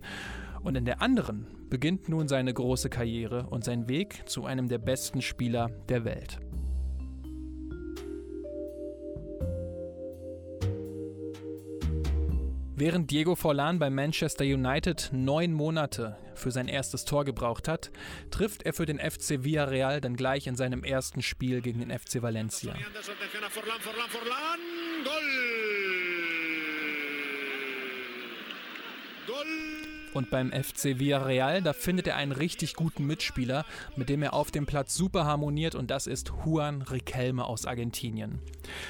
Und 0.64 0.76
in 0.76 0.86
der 0.86 1.02
anderen 1.02 1.48
beginnt 1.70 2.10
nun 2.10 2.28
seine 2.28 2.54
große 2.54 2.90
Karriere 2.90 3.48
und 3.50 3.64
sein 3.64 3.88
Weg 3.90 4.24
zu 4.28 4.46
einem 4.46 4.68
der 4.68 4.80
besten 4.80 5.22
Spieler 5.22 5.70
der 5.90 6.06
Welt. 6.06 6.40
Während 12.80 13.10
Diego 13.10 13.34
Forlan 13.34 13.80
bei 13.80 13.90
Manchester 13.90 14.44
United 14.44 15.10
neun 15.12 15.52
Monate 15.52 16.16
für 16.36 16.52
sein 16.52 16.68
erstes 16.68 17.06
Tor 17.06 17.26
gebraucht 17.26 17.68
hat, 17.68 17.90
trifft 18.30 18.62
er 18.62 18.74
für 18.74 18.86
den 18.86 19.00
FC 19.00 19.44
Villarreal 19.44 20.00
dann 20.00 20.16
gleich 20.16 20.46
in 20.46 20.56
seinem 20.56 20.84
ersten 20.84 21.24
Spiel 21.24 21.62
gegen 21.62 21.80
den 21.80 21.90
FC 21.90 22.22
Valencia. 22.22 22.76
Und 30.18 30.32
beim 30.32 30.52
FC 30.52 30.98
Villarreal, 30.98 31.62
da 31.62 31.74
findet 31.74 32.08
er 32.08 32.16
einen 32.16 32.32
richtig 32.32 32.74
guten 32.74 33.06
Mitspieler, 33.06 33.66
mit 33.98 34.10
dem 34.10 34.24
er 34.24 34.34
auf 34.34 34.50
dem 34.50 34.66
Platz 34.66 34.96
super 34.96 35.26
harmoniert 35.26 35.76
und 35.76 35.92
das 35.92 36.08
ist 36.08 36.34
Juan 36.44 36.82
Riquelme 36.82 37.46
aus 37.46 37.68
Argentinien. 37.68 38.40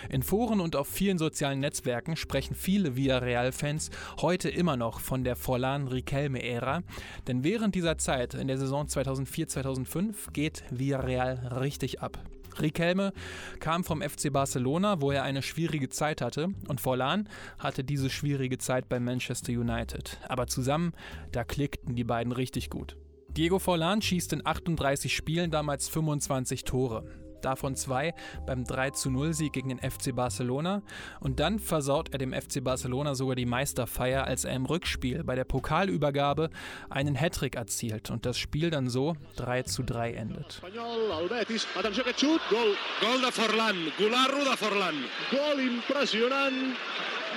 In 0.08 0.24
Foren 0.24 0.62
und 0.62 0.78
auf 0.78 0.88
vielen 0.88 1.18
sozialen 1.18 1.60
Netzwerken 1.60 2.16
sprechen 2.16 2.56
viele 2.56 2.96
Villarreal-Fans 2.96 3.92
heute 4.22 4.48
immer 4.48 4.78
noch 4.78 5.02
von 5.02 5.26
der 5.26 5.36
Forlan-Riquelme-Ära, 5.36 6.84
denn 7.28 7.44
während 7.44 7.76
dieser 7.76 7.98
Zeit 7.98 8.34
in 8.34 8.48
der 8.48 8.58
Saison 8.58 8.88
2004-2005 8.88 10.32
geht 10.32 10.64
Villarreal 10.70 11.60
richtig 11.60 12.02
ab. 12.02 12.20
Riquelme 12.62 13.14
kam 13.60 13.84
vom 13.84 14.02
FC 14.02 14.32
Barcelona, 14.32 15.02
wo 15.02 15.12
er 15.12 15.24
eine 15.24 15.42
schwierige 15.42 15.90
Zeit 15.90 16.22
hatte, 16.22 16.50
und 16.68 16.82
Forlan 16.82 17.30
hatte 17.60 17.84
diese 17.84 18.10
schwierige 18.10 18.58
Zeit 18.58 18.90
bei 18.90 19.00
Manchester 19.00 19.52
United. 19.52 20.20
Aber 20.28 20.48
zusammen, 20.48 20.94
da 21.32 21.44
klickten 21.44 21.96
die 21.96 22.04
beiden 22.04 22.32
richtig 22.34 22.70
gut. 22.70 22.98
Diego 23.30 23.60
Forlan 23.60 24.02
schießt 24.02 24.34
in 24.34 24.46
38 24.46 25.16
Spielen 25.16 25.52
damals 25.52 25.90
25 25.90 26.64
Tore 26.64 27.27
davon 27.42 27.76
zwei 27.76 28.14
beim 28.46 28.64
3-0-Sieg 28.64 29.54
gegen 29.54 29.70
den 29.70 29.80
FC 29.80 30.16
Barcelona. 30.16 30.82
Und 31.20 31.40
dann 31.40 31.60
versaut 31.60 32.10
er 32.14 32.20
dem 32.20 32.34
FC 32.34 32.64
Barcelona 32.64 33.16
sogar 33.16 33.36
die 33.36 33.46
Meisterfeier, 33.46 34.26
als 34.26 34.46
er 34.46 34.56
im 34.56 34.66
Rückspiel 34.66 35.24
bei 35.24 35.36
der 35.36 35.46
Pokalübergabe 35.46 36.50
einen 36.90 37.16
Hattrick 37.16 37.56
erzielt 37.56 38.10
und 38.10 38.26
das 38.26 38.38
Spiel 38.38 38.70
dann 38.70 38.90
so 38.90 39.16
3-3 39.38 40.14
endet. 40.14 40.62
Gol 43.00 43.22
de 43.22 43.32
Forlan, 43.32 43.92
Gularro 43.98 44.44
de 44.44 44.58
Forlan. 44.58 44.96
Gol 45.32 45.60
impressionant 45.60 46.76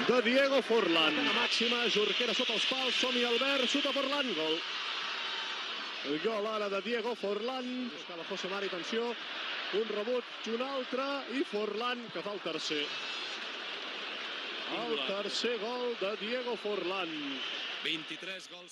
de 0.07 0.23
Diego 0.23 0.63
Forlan. 0.63 1.15
Màxima, 1.35 1.85
Jorquera 1.89 2.35
sota 2.35 2.55
els 2.57 2.67
pals, 2.71 2.95
som-hi 3.01 3.25
Albert, 3.29 3.69
xuta 3.69 3.93
Forlan, 3.93 4.31
gol. 4.37 4.57
El 6.09 6.19
gol 6.25 6.47
ara 6.49 6.71
de 6.73 6.81
Diego 6.87 7.15
Forlan. 7.15 7.91
Buscava 7.93 8.25
José 8.31 8.49
Mari, 8.49 8.71
atenció. 8.73 9.13
Un 9.79 9.87
rebot, 9.95 10.31
un 10.51 10.63
altre 10.67 11.05
i 11.39 11.45
Forlan 11.47 12.01
que 12.11 12.23
fa 12.27 12.33
el 12.35 12.41
tercer. 12.43 12.83
El 14.81 14.97
tercer 15.07 15.53
gol 15.63 15.93
de 16.01 16.11
Diego 16.25 16.57
Forlan. 16.59 17.13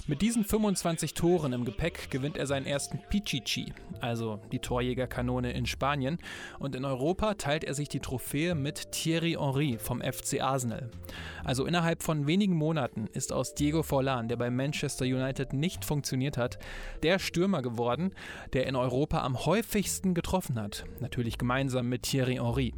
Mit 0.07 0.23
diesen 0.23 0.45
25 0.45 1.15
Toren 1.15 1.53
im 1.53 1.65
Gepäck 1.65 2.11
gewinnt 2.11 2.37
er 2.37 2.47
seinen 2.47 2.67
ersten 2.67 3.01
Pichichi, 3.09 3.73
also 4.01 4.41
die 4.53 4.59
Torjägerkanone 4.59 5.53
in 5.53 5.67
Spanien, 5.67 6.19
und 6.59 6.75
in 6.75 6.85
Europa 6.85 7.35
teilt 7.35 7.65
er 7.65 7.75
sich 7.75 7.89
die 7.89 8.01
Trophäe 8.01 8.55
mit 8.55 8.93
Thierry 8.93 9.37
Henry 9.39 9.79
vom 9.79 10.01
FC 10.01 10.41
Arsenal. 10.41 10.91
Also 11.45 11.65
innerhalb 11.67 12.03
von 12.03 12.27
wenigen 12.27 12.55
Monaten 12.55 13.07
ist 13.13 13.33
aus 13.33 13.55
Diego 13.55 13.83
Forlan, 13.83 14.29
der 14.29 14.37
bei 14.37 14.51
Manchester 14.51 15.05
United 15.05 15.53
nicht 15.53 15.85
funktioniert 15.85 16.37
hat, 16.37 16.59
der 17.03 17.19
Stürmer 17.19 17.63
geworden, 17.63 18.13
der 18.53 18.67
in 18.67 18.77
Europa 18.77 19.23
am 19.23 19.47
häufigsten 19.47 20.15
getroffen 20.15 20.61
hat, 20.61 20.85
natürlich 21.01 21.39
gemeinsam 21.39 21.89
mit 21.89 22.03
Thierry 22.03 22.37
Henry. 22.37 22.75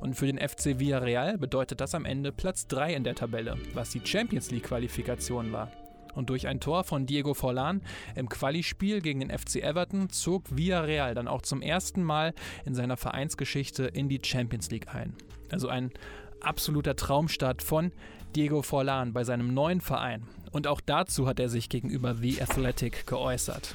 Und 0.00 0.14
für 0.14 0.26
den 0.26 0.38
FC 0.38 0.78
Villarreal 0.78 1.38
bedeutet 1.38 1.80
das 1.80 1.94
am 1.94 2.04
Ende 2.04 2.32
Platz 2.32 2.66
3 2.66 2.94
in 2.94 3.04
der 3.04 3.14
Tabelle, 3.14 3.56
was 3.74 3.90
die 3.90 4.00
Champions 4.04 4.50
League-Qualifikation 4.50 5.52
war. 5.52 5.70
Und 6.14 6.30
durch 6.30 6.48
ein 6.48 6.60
Tor 6.60 6.84
von 6.84 7.06
Diego 7.06 7.34
Forlan 7.34 7.82
im 8.14 8.28
Quali-Spiel 8.28 9.00
gegen 9.00 9.20
den 9.20 9.30
FC 9.30 9.56
Everton 9.56 10.10
zog 10.10 10.56
Villarreal 10.56 11.14
dann 11.14 11.28
auch 11.28 11.42
zum 11.42 11.62
ersten 11.62 12.02
Mal 12.02 12.34
in 12.64 12.74
seiner 12.74 12.96
Vereinsgeschichte 12.96 13.84
in 13.84 14.08
die 14.08 14.20
Champions 14.24 14.70
League 14.70 14.92
ein. 14.94 15.14
Also 15.50 15.68
ein 15.68 15.92
absoluter 16.40 16.96
Traumstart 16.96 17.62
von 17.62 17.92
Diego 18.34 18.62
Forlan 18.62 19.12
bei 19.12 19.24
seinem 19.24 19.54
neuen 19.54 19.80
Verein. 19.80 20.26
Und 20.52 20.66
auch 20.66 20.80
dazu 20.80 21.26
hat 21.26 21.38
er 21.40 21.48
sich 21.48 21.68
gegenüber 21.68 22.14
The 22.14 22.42
Athletic 22.42 23.06
geäußert. 23.06 23.74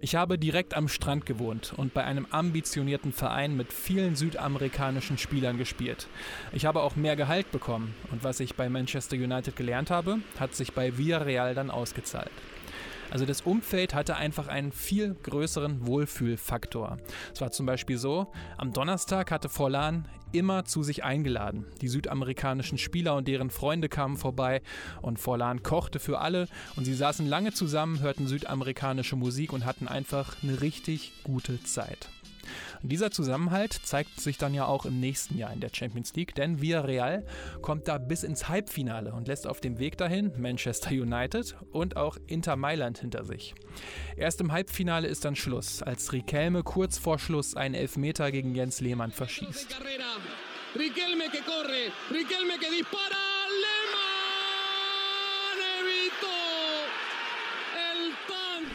Ich 0.00 0.14
habe 0.14 0.38
direkt 0.38 0.74
am 0.74 0.86
Strand 0.86 1.26
gewohnt 1.26 1.72
und 1.76 1.92
bei 1.92 2.04
einem 2.04 2.28
ambitionierten 2.30 3.12
Verein 3.12 3.56
mit 3.56 3.72
vielen 3.72 4.14
südamerikanischen 4.14 5.18
Spielern 5.18 5.58
gespielt. 5.58 6.06
Ich 6.52 6.66
habe 6.66 6.82
auch 6.82 6.94
mehr 6.94 7.16
Gehalt 7.16 7.50
bekommen 7.50 7.96
und 8.12 8.22
was 8.22 8.38
ich 8.38 8.54
bei 8.54 8.68
Manchester 8.68 9.16
United 9.16 9.56
gelernt 9.56 9.90
habe, 9.90 10.18
hat 10.38 10.54
sich 10.54 10.72
bei 10.72 10.96
Villarreal 10.96 11.56
dann 11.56 11.72
ausgezahlt. 11.72 12.30
Also 13.10 13.24
das 13.24 13.42
Umfeld 13.42 13.94
hatte 13.94 14.16
einfach 14.16 14.48
einen 14.48 14.72
viel 14.72 15.14
größeren 15.14 15.86
Wohlfühlfaktor. 15.86 16.98
Es 17.32 17.40
war 17.40 17.50
zum 17.50 17.66
Beispiel 17.66 17.98
so, 17.98 18.32
am 18.56 18.72
Donnerstag 18.72 19.30
hatte 19.30 19.48
Forlan 19.48 20.08
immer 20.32 20.64
zu 20.64 20.82
sich 20.82 21.04
eingeladen. 21.04 21.64
Die 21.80 21.88
südamerikanischen 21.88 22.78
Spieler 22.78 23.16
und 23.16 23.28
deren 23.28 23.50
Freunde 23.50 23.88
kamen 23.88 24.16
vorbei 24.16 24.62
und 25.00 25.18
Forlan 25.18 25.62
kochte 25.62 25.98
für 25.98 26.18
alle 26.20 26.48
und 26.76 26.84
sie 26.84 26.94
saßen 26.94 27.26
lange 27.26 27.52
zusammen, 27.52 28.00
hörten 28.00 28.26
südamerikanische 28.26 29.16
Musik 29.16 29.52
und 29.52 29.64
hatten 29.64 29.88
einfach 29.88 30.36
eine 30.42 30.60
richtig 30.60 31.12
gute 31.24 31.62
Zeit. 31.62 32.08
Und 32.82 32.90
dieser 32.90 33.10
Zusammenhalt 33.10 33.72
zeigt 33.72 34.20
sich 34.20 34.38
dann 34.38 34.54
ja 34.54 34.66
auch 34.66 34.86
im 34.86 35.00
nächsten 35.00 35.36
Jahr 35.36 35.52
in 35.52 35.60
der 35.60 35.70
Champions 35.72 36.14
League, 36.14 36.34
denn 36.34 36.60
Villarreal 36.60 37.26
kommt 37.62 37.88
da 37.88 37.98
bis 37.98 38.22
ins 38.22 38.48
Halbfinale 38.48 39.12
und 39.12 39.28
lässt 39.28 39.46
auf 39.46 39.60
dem 39.60 39.78
Weg 39.78 39.98
dahin 39.98 40.32
Manchester 40.38 40.90
United 40.90 41.56
und 41.72 41.96
auch 41.96 42.16
Inter 42.26 42.56
Mailand 42.56 42.98
hinter 42.98 43.24
sich. 43.24 43.54
Erst 44.16 44.40
im 44.40 44.52
Halbfinale 44.52 45.08
ist 45.08 45.24
dann 45.24 45.36
Schluss, 45.36 45.82
als 45.82 46.12
Riquelme 46.12 46.62
kurz 46.62 46.98
vor 46.98 47.18
Schluss 47.18 47.56
einen 47.56 47.74
Elfmeter 47.74 48.30
gegen 48.30 48.54
Jens 48.54 48.80
Lehmann 48.80 49.12
verschießt. 49.12 49.76
Riquelme 50.76 51.30
que 51.30 51.40
corre, 51.42 51.90
Riquelme 52.10 52.58
que 52.58 52.70
dispara, 52.70 53.27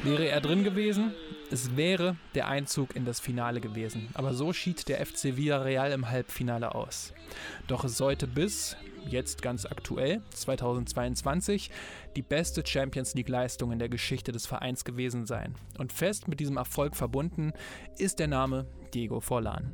Wäre 0.04 0.28
er 0.28 0.42
drin 0.42 0.66
gewesen, 0.66 1.14
es 1.50 1.78
wäre 1.78 2.18
der 2.36 2.50
Einzug 2.50 2.94
in 2.94 3.06
das 3.06 3.22
Finale 3.22 3.62
gewesen. 3.62 4.10
Aber 4.16 4.34
so 4.34 4.52
schied 4.52 4.90
der 4.90 5.06
FC 5.06 5.38
Villarreal 5.38 5.94
im 5.94 6.10
Halbfinale 6.10 6.76
aus. 6.76 7.14
Doch 7.68 7.86
es 7.86 7.96
sollte 7.96 8.28
bis, 8.28 8.76
jetzt 9.08 9.42
ganz 9.42 9.66
aktuell, 9.66 10.22
2022, 10.32 11.72
die 12.18 12.22
beste 12.22 12.68
Champions 12.68 13.14
League-Leistung 13.14 13.72
in 13.72 13.80
der 13.80 13.88
Geschichte 13.88 14.34
des 14.34 14.46
Vereins 14.46 14.84
gewesen 14.84 15.26
sein. 15.26 15.56
Und 15.78 15.94
fest 15.94 16.28
mit 16.28 16.42
diesem 16.42 16.58
Erfolg 16.58 16.98
verbunden 16.98 17.54
ist 17.98 18.20
der 18.20 18.28
Name 18.28 18.66
Diego 18.94 19.22
Forlan. 19.22 19.72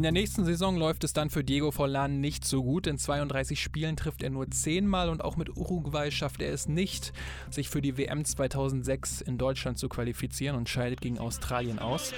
In 0.00 0.04
der 0.04 0.12
nächsten 0.12 0.46
Saison 0.46 0.78
läuft 0.78 1.04
es 1.04 1.12
dann 1.12 1.28
für 1.28 1.44
Diego 1.44 1.72
Forlan 1.72 2.20
nicht 2.20 2.46
so 2.46 2.62
gut. 2.62 2.86
In 2.86 2.96
32 2.96 3.62
Spielen 3.62 3.98
trifft 3.98 4.22
er 4.22 4.30
nur 4.30 4.50
10 4.50 4.86
Mal 4.86 5.10
und 5.10 5.22
auch 5.22 5.36
mit 5.36 5.54
Uruguay 5.58 6.10
schafft 6.10 6.40
er 6.40 6.54
es 6.54 6.68
nicht, 6.68 7.12
sich 7.50 7.68
für 7.68 7.82
die 7.82 7.98
WM 7.98 8.24
2006 8.24 9.20
in 9.20 9.36
Deutschland 9.36 9.78
zu 9.78 9.90
qualifizieren 9.90 10.56
und 10.56 10.70
scheidet 10.70 11.02
gegen 11.02 11.18
Australien 11.18 11.78
aus. 11.78 12.14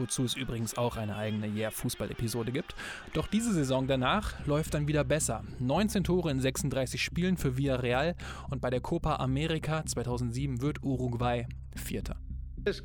Wozu 0.00 0.24
es 0.24 0.34
übrigens 0.34 0.76
auch 0.76 0.96
eine 0.96 1.16
eigene 1.16 1.46
Yeah-Fußball-Episode 1.46 2.50
gibt. 2.50 2.74
Doch 3.12 3.26
diese 3.26 3.52
Saison 3.52 3.86
danach 3.86 4.34
läuft 4.46 4.74
dann 4.74 4.88
wieder 4.88 5.04
besser. 5.04 5.44
19 5.60 6.02
Tore 6.04 6.30
in 6.30 6.40
36 6.40 7.02
Spielen 7.02 7.36
für 7.36 7.56
Villarreal 7.56 8.16
und 8.50 8.60
bei 8.60 8.70
der 8.70 8.80
Copa 8.80 9.16
America 9.16 9.84
2007 9.84 10.62
wird 10.62 10.82
Uruguay 10.82 11.46
Vierter. 11.76 12.16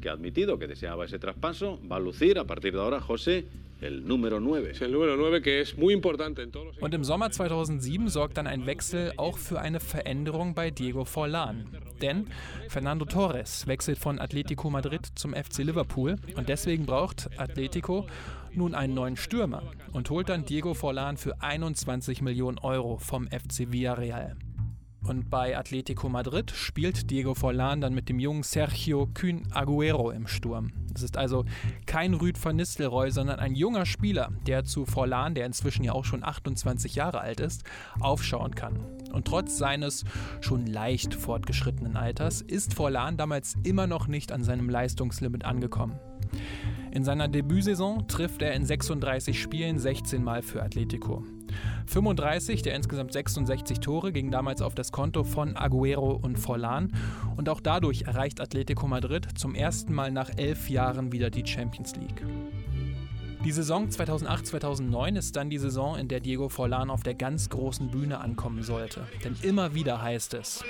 que 0.02 0.10
ha 0.10 0.14
admitido 0.14 0.58
que 0.58 0.68
deseaba 0.68 1.06
ese 1.06 1.20
traspaso, 1.20 1.80
va 1.90 1.98
a 1.98 2.00
lucir 2.00 2.40
a 2.40 2.46
partir 2.46 2.72
de 2.74 2.80
ahora 2.80 3.02
José 3.02 3.46
el 3.82 4.08
número 4.08 4.40
9. 4.40 4.74
El 4.80 4.92
número 4.92 5.18
9 5.18 5.42
que 5.42 5.62
es 5.62 5.78
muy 5.78 5.94
importante 5.94 6.42
en 6.42 6.52
todos 6.52 6.68
los 6.68 6.78
Und 6.80 6.94
im 6.94 7.04
Sommer 7.04 7.30
2007 7.32 8.08
sorgt 8.08 8.38
dann 8.38 8.48
ein 8.48 8.66
Wechsel 8.66 9.14
auch 9.18 9.38
für 9.38 9.60
eine 9.60 9.80
Veränderung 9.80 10.56
bei 10.56 10.72
Diego 10.72 11.06
Forlan. 11.06 11.66
Denn 12.02 12.28
Fernando 12.70 13.06
Torres 13.06 13.68
wechselt 13.68 13.98
von 13.98 14.20
Atletico 14.20 14.70
Madrid 14.70 15.08
zum 15.16 15.34
FC 15.34 15.60
Liverpool 15.60 16.18
und 16.36 16.50
deswegen 16.50 16.86
braucht 16.86 17.30
Atletico 17.38 18.08
nun 18.54 18.76
einen 18.76 18.94
neuen 18.94 19.18
Stürmer 19.18 19.64
und 19.92 20.10
holt 20.10 20.30
dann 20.30 20.46
Diego 20.46 20.74
Forlan 20.74 21.18
für 21.18 21.42
21 21.42 22.22
Millionen 22.22 22.58
Euro 22.60 22.98
vom 22.98 23.28
FC 23.28 23.72
Villarreal. 23.72 24.36
Und 25.08 25.30
bei 25.30 25.56
Atletico 25.56 26.10
Madrid 26.10 26.50
spielt 26.50 27.12
Diego 27.12 27.36
Forlan 27.36 27.80
dann 27.80 27.94
mit 27.94 28.10
dem 28.10 28.20
jungen 28.20 28.42
Sergio 28.42 29.08
Kühn 29.14 29.44
Aguero 29.52 30.10
im 30.10 30.26
Sturm. 30.26 30.72
Es 30.96 31.04
ist 31.04 31.16
also 31.16 31.46
kein 31.86 32.16
Rüd 32.16 32.44
van 32.44 32.56
Nistelrooy, 32.56 33.12
sondern 33.12 33.40
ein 33.40 33.54
junger 33.54 33.86
Spieler, 33.86 34.32
der 34.48 34.64
zu 34.64 34.86
Forlan, 34.86 35.36
der 35.36 35.46
inzwischen 35.46 35.84
ja 35.84 35.92
auch 35.92 36.06
schon 36.06 36.24
28 36.24 36.96
Jahre 36.96 37.20
alt 37.20 37.40
ist, 37.40 37.64
aufschauen 38.00 38.56
kann. 38.56 38.80
Und 39.14 39.26
trotz 39.28 39.58
seines 39.58 40.06
schon 40.42 40.66
leicht 40.66 41.14
fortgeschrittenen 41.14 41.98
Alters 41.98 42.42
ist 42.42 42.74
Forlan 42.74 43.16
damals 43.16 43.56
immer 43.64 43.86
noch 43.86 44.08
nicht 44.08 44.32
an 44.32 44.44
seinem 44.44 44.70
Leistungslimit 44.70 45.46
angekommen. 45.46 46.00
In 46.92 47.04
seiner 47.04 47.28
Debütsaison 47.28 48.08
trifft 48.08 48.42
er 48.42 48.54
in 48.54 48.66
36 48.66 49.40
Spielen 49.40 49.78
16 49.78 50.24
Mal 50.24 50.42
für 50.42 50.64
Atletico. 50.64 51.24
35 51.88 52.62
der 52.62 52.76
insgesamt 52.76 53.14
66 53.14 53.80
Tore 53.80 54.12
gingen 54.12 54.32
damals 54.32 54.62
auf 54.62 54.76
das 54.76 54.92
Konto 54.92 55.24
von 55.24 55.56
Aguero 55.56 56.20
und 56.22 56.38
Forlan 56.38 56.94
und 57.38 57.50
auch 57.50 57.62
dadurch 57.62 58.04
erreicht 58.04 58.42
Atletico 58.42 58.88
Madrid 58.88 59.28
zum 59.38 59.56
ersten 59.56 59.94
Mal 59.94 60.12
nach 60.12 60.30
elf 60.38 60.70
Jahren 60.70 61.12
wieder 61.12 61.30
die 61.30 61.46
Champions 61.46 61.96
League. 61.96 62.26
Die 63.46 63.52
Saison 63.52 63.90
2008-2009 63.90 65.18
ist 65.20 65.36
dann 65.36 65.52
die 65.52 65.60
Saison, 65.60 65.98
in 66.00 66.08
der 66.08 66.20
Diego 66.20 66.50
Forlan 66.50 66.90
auf 66.90 67.04
der 67.04 67.14
ganz 67.14 67.48
großen 67.50 67.92
Bühne 67.92 68.20
ankommen 68.20 68.64
sollte. 68.64 69.08
Denn 69.24 69.36
immer 69.44 69.76
wieder 69.76 70.02
heißt 70.02 70.34
es. 70.34 70.64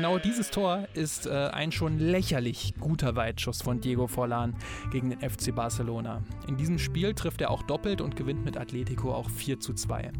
Genau 0.00 0.16
dieses 0.16 0.50
Tor 0.50 0.88
ist 0.94 1.26
äh, 1.26 1.50
ein 1.52 1.72
schon 1.72 1.98
lächerlich 1.98 2.72
guter 2.80 3.16
Weitschuss 3.16 3.60
von 3.60 3.82
Diego 3.82 4.06
Forlan 4.06 4.56
gegen 4.90 5.10
den 5.10 5.20
FC 5.20 5.54
Barcelona. 5.54 6.22
In 6.48 6.56
diesem 6.56 6.78
Spiel 6.78 7.12
trifft 7.12 7.42
er 7.42 7.50
auch 7.50 7.62
doppelt 7.64 8.00
und 8.00 8.16
gewinnt 8.16 8.42
mit 8.42 8.56
Atletico 8.56 9.12
auch 9.12 9.28
4 9.28 9.60
zu 9.60 9.74
2. 9.74 10.10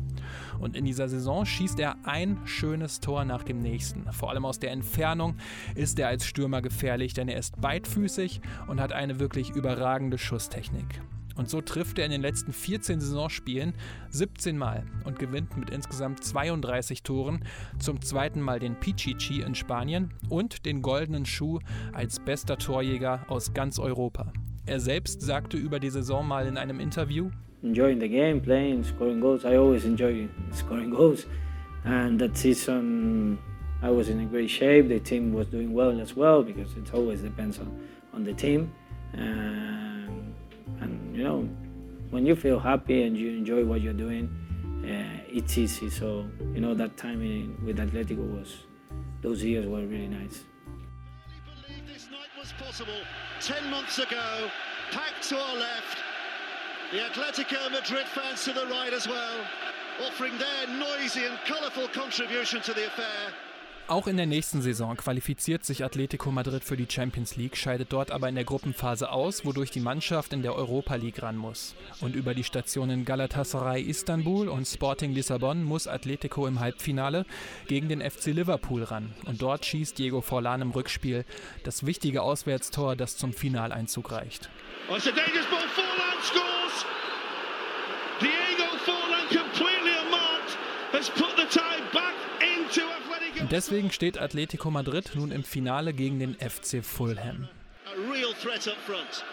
Und 0.58 0.76
in 0.76 0.84
dieser 0.84 1.08
Saison 1.08 1.46
schießt 1.46 1.80
er 1.80 1.96
ein 2.04 2.38
schönes 2.44 3.00
Tor 3.00 3.24
nach 3.24 3.42
dem 3.42 3.60
nächsten. 3.60 4.12
Vor 4.12 4.28
allem 4.28 4.44
aus 4.44 4.58
der 4.58 4.70
Entfernung 4.70 5.36
ist 5.74 5.98
er 5.98 6.08
als 6.08 6.26
Stürmer 6.26 6.60
gefährlich, 6.60 7.14
denn 7.14 7.28
er 7.28 7.38
ist 7.38 7.58
beidfüßig 7.58 8.42
und 8.66 8.82
hat 8.82 8.92
eine 8.92 9.18
wirklich 9.18 9.48
überragende 9.48 10.18
Schusstechnik. 10.18 11.00
Und 11.40 11.48
so 11.48 11.62
trifft 11.62 11.98
er 11.98 12.04
in 12.04 12.10
den 12.10 12.20
letzten 12.20 12.52
14 12.52 13.00
Saisonspielen 13.00 13.72
17 14.10 14.58
Mal 14.58 14.82
und 15.06 15.18
gewinnt 15.18 15.56
mit 15.56 15.70
insgesamt 15.70 16.22
32 16.22 17.02
Toren 17.02 17.40
zum 17.78 18.02
zweiten 18.02 18.42
Mal 18.42 18.58
den 18.58 18.74
Pichichi 18.78 19.40
in 19.40 19.54
Spanien 19.54 20.10
und 20.28 20.66
den 20.66 20.82
goldenen 20.82 21.24
Schuh 21.24 21.58
als 21.94 22.20
bester 22.20 22.58
Torjäger 22.58 23.24
aus 23.28 23.54
ganz 23.54 23.78
Europa. 23.78 24.34
Er 24.66 24.80
selbst 24.80 25.22
sagte 25.22 25.56
über 25.56 25.80
die 25.80 25.88
Saison 25.88 26.28
mal 26.28 26.46
in 26.46 26.58
einem 26.58 26.78
Interview: 26.78 27.30
Enjoying 27.62 27.98
the 27.98 28.08
game, 28.10 28.42
playing, 28.42 28.84
scoring 28.84 29.22
goals. 29.22 29.42
I 29.44 29.56
always 29.56 29.86
enjoy 29.86 30.28
scoring 30.52 30.90
goals. 30.90 31.26
And 31.84 32.20
that 32.20 32.36
season 32.36 33.38
I 33.82 33.88
was 33.88 34.10
in 34.10 34.20
a 34.20 34.26
great 34.26 34.50
shape. 34.50 34.88
The 34.88 35.00
team 35.00 35.32
was 35.32 35.48
doing 35.48 35.72
well 35.72 36.02
as 36.02 36.14
well 36.14 36.42
because 36.42 36.76
it 36.76 36.92
always 36.92 37.22
depends 37.22 37.58
on, 37.58 37.80
on 38.12 38.24
the 38.24 38.34
team. 38.34 38.70
Uh, 39.14 39.90
and 40.80 41.16
you 41.16 41.24
know 41.24 41.48
when 42.10 42.26
you 42.26 42.34
feel 42.34 42.58
happy 42.58 43.02
and 43.02 43.16
you 43.16 43.30
enjoy 43.30 43.64
what 43.64 43.80
you're 43.80 43.92
doing 43.92 44.28
uh, 44.84 45.20
it's 45.28 45.58
easy. 45.58 45.90
So 45.90 46.26
you 46.54 46.60
know 46.60 46.74
that 46.74 46.96
time 46.96 47.22
in, 47.22 47.56
with 47.64 47.78
atletico 47.78 48.38
was 48.38 48.64
those 49.22 49.42
years 49.42 49.66
were 49.66 49.86
really 49.86 50.08
nice. 50.08 50.44
This 51.86 52.08
night 52.10 52.32
was 52.38 52.52
possible. 52.58 53.00
10 53.40 53.70
months 53.70 53.98
ago 53.98 54.50
packed 54.90 55.28
to 55.28 55.38
our 55.38 55.56
left 55.56 55.98
the 56.92 56.98
atletico 56.98 57.70
madrid 57.70 58.06
fans 58.06 58.44
to 58.44 58.52
the 58.52 58.66
right 58.66 58.92
as 58.92 59.06
well 59.06 59.38
offering 60.04 60.36
their 60.36 60.66
noisy 60.76 61.24
and 61.24 61.38
colourful 61.46 61.86
contribution 61.88 62.60
to 62.60 62.74
the 62.74 62.86
affair 62.86 63.32
Auch 63.90 64.06
in 64.06 64.16
der 64.16 64.26
nächsten 64.26 64.62
Saison 64.62 64.96
qualifiziert 64.96 65.64
sich 65.64 65.82
Atletico 65.82 66.30
Madrid 66.30 66.62
für 66.62 66.76
die 66.76 66.86
Champions 66.88 67.34
League, 67.34 67.56
scheidet 67.56 67.92
dort 67.92 68.12
aber 68.12 68.28
in 68.28 68.36
der 68.36 68.44
Gruppenphase 68.44 69.10
aus, 69.10 69.44
wodurch 69.44 69.72
die 69.72 69.80
Mannschaft 69.80 70.32
in 70.32 70.42
der 70.42 70.54
Europa 70.54 70.94
League 70.94 71.20
ran 71.24 71.36
muss. 71.36 71.74
Und 72.00 72.14
über 72.14 72.32
die 72.32 72.44
Stationen 72.44 73.04
Galatasaray 73.04 73.82
Istanbul 73.82 74.48
und 74.48 74.68
Sporting 74.68 75.10
Lissabon 75.10 75.64
muss 75.64 75.88
Atletico 75.88 76.46
im 76.46 76.60
Halbfinale 76.60 77.26
gegen 77.66 77.88
den 77.88 78.00
FC 78.00 78.26
Liverpool 78.26 78.84
ran. 78.84 79.12
Und 79.26 79.42
dort 79.42 79.66
schießt 79.66 79.98
Diego 79.98 80.20
Forlan 80.20 80.62
im 80.62 80.70
Rückspiel 80.70 81.24
das 81.64 81.84
wichtige 81.84 82.22
Auswärtstor, 82.22 82.94
das 82.94 83.16
zum 83.16 83.32
Finaleinzug 83.32 84.12
reicht. 84.12 84.50
Oh, 84.88 84.94
it's 84.94 85.08
a 85.08 85.10
dangerous 85.10 85.46
ball. 85.46 85.66
Forlan 85.74 86.22
scores. 86.22 86.86
Diego 88.20 88.70
Forlan 88.84 89.26
completely 89.26 89.98
unmarked 90.04 90.56
has 90.92 91.10
put 91.10 91.36
the 91.36 91.46
tie 91.50 91.80
back 91.92 92.14
into 92.40 92.82
und 93.40 93.52
deswegen 93.52 93.90
steht 93.90 94.18
Atletico 94.18 94.70
Madrid 94.70 95.10
nun 95.14 95.30
im 95.30 95.44
Finale 95.44 95.92
gegen 95.92 96.18
den 96.18 96.34
FC 96.34 96.82
Fulham. 96.84 97.48
A 97.86 98.12
real 98.12 98.32
threat 98.34 98.66
up 98.66 98.76
front. 98.86 99.24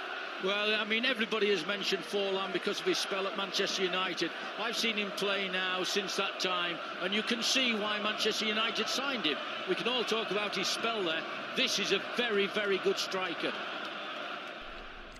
Well, 0.43 0.75
I 0.75 0.85
mean, 0.85 1.03
everybody 1.03 1.49
has 1.49 1.65
mentioned 1.65 2.03
Forlan 2.03 2.53
because 2.53 2.79
of 2.79 2.85
his 2.85 2.99
spell 2.99 3.25
at 3.25 3.35
Manchester 3.35 3.83
United. 3.83 4.29
I've 4.59 4.77
seen 4.77 4.95
him 4.95 5.09
play 5.17 5.49
now 5.49 5.83
since 5.83 6.15
that 6.17 6.39
time, 6.39 6.77
and 7.01 7.11
you 7.11 7.23
can 7.23 7.41
see 7.41 7.73
why 7.73 7.99
Manchester 8.03 8.45
United 8.45 8.87
signed 8.87 9.25
him. 9.25 9.37
We 9.67 9.73
can 9.73 9.87
all 9.87 10.03
talk 10.03 10.29
about 10.29 10.55
his 10.55 10.67
spell 10.67 11.03
there. 11.03 11.23
This 11.55 11.79
is 11.79 11.91
a 11.91 11.99
very, 12.17 12.45
very 12.53 12.77
good 12.83 12.99
striker. 12.99 13.51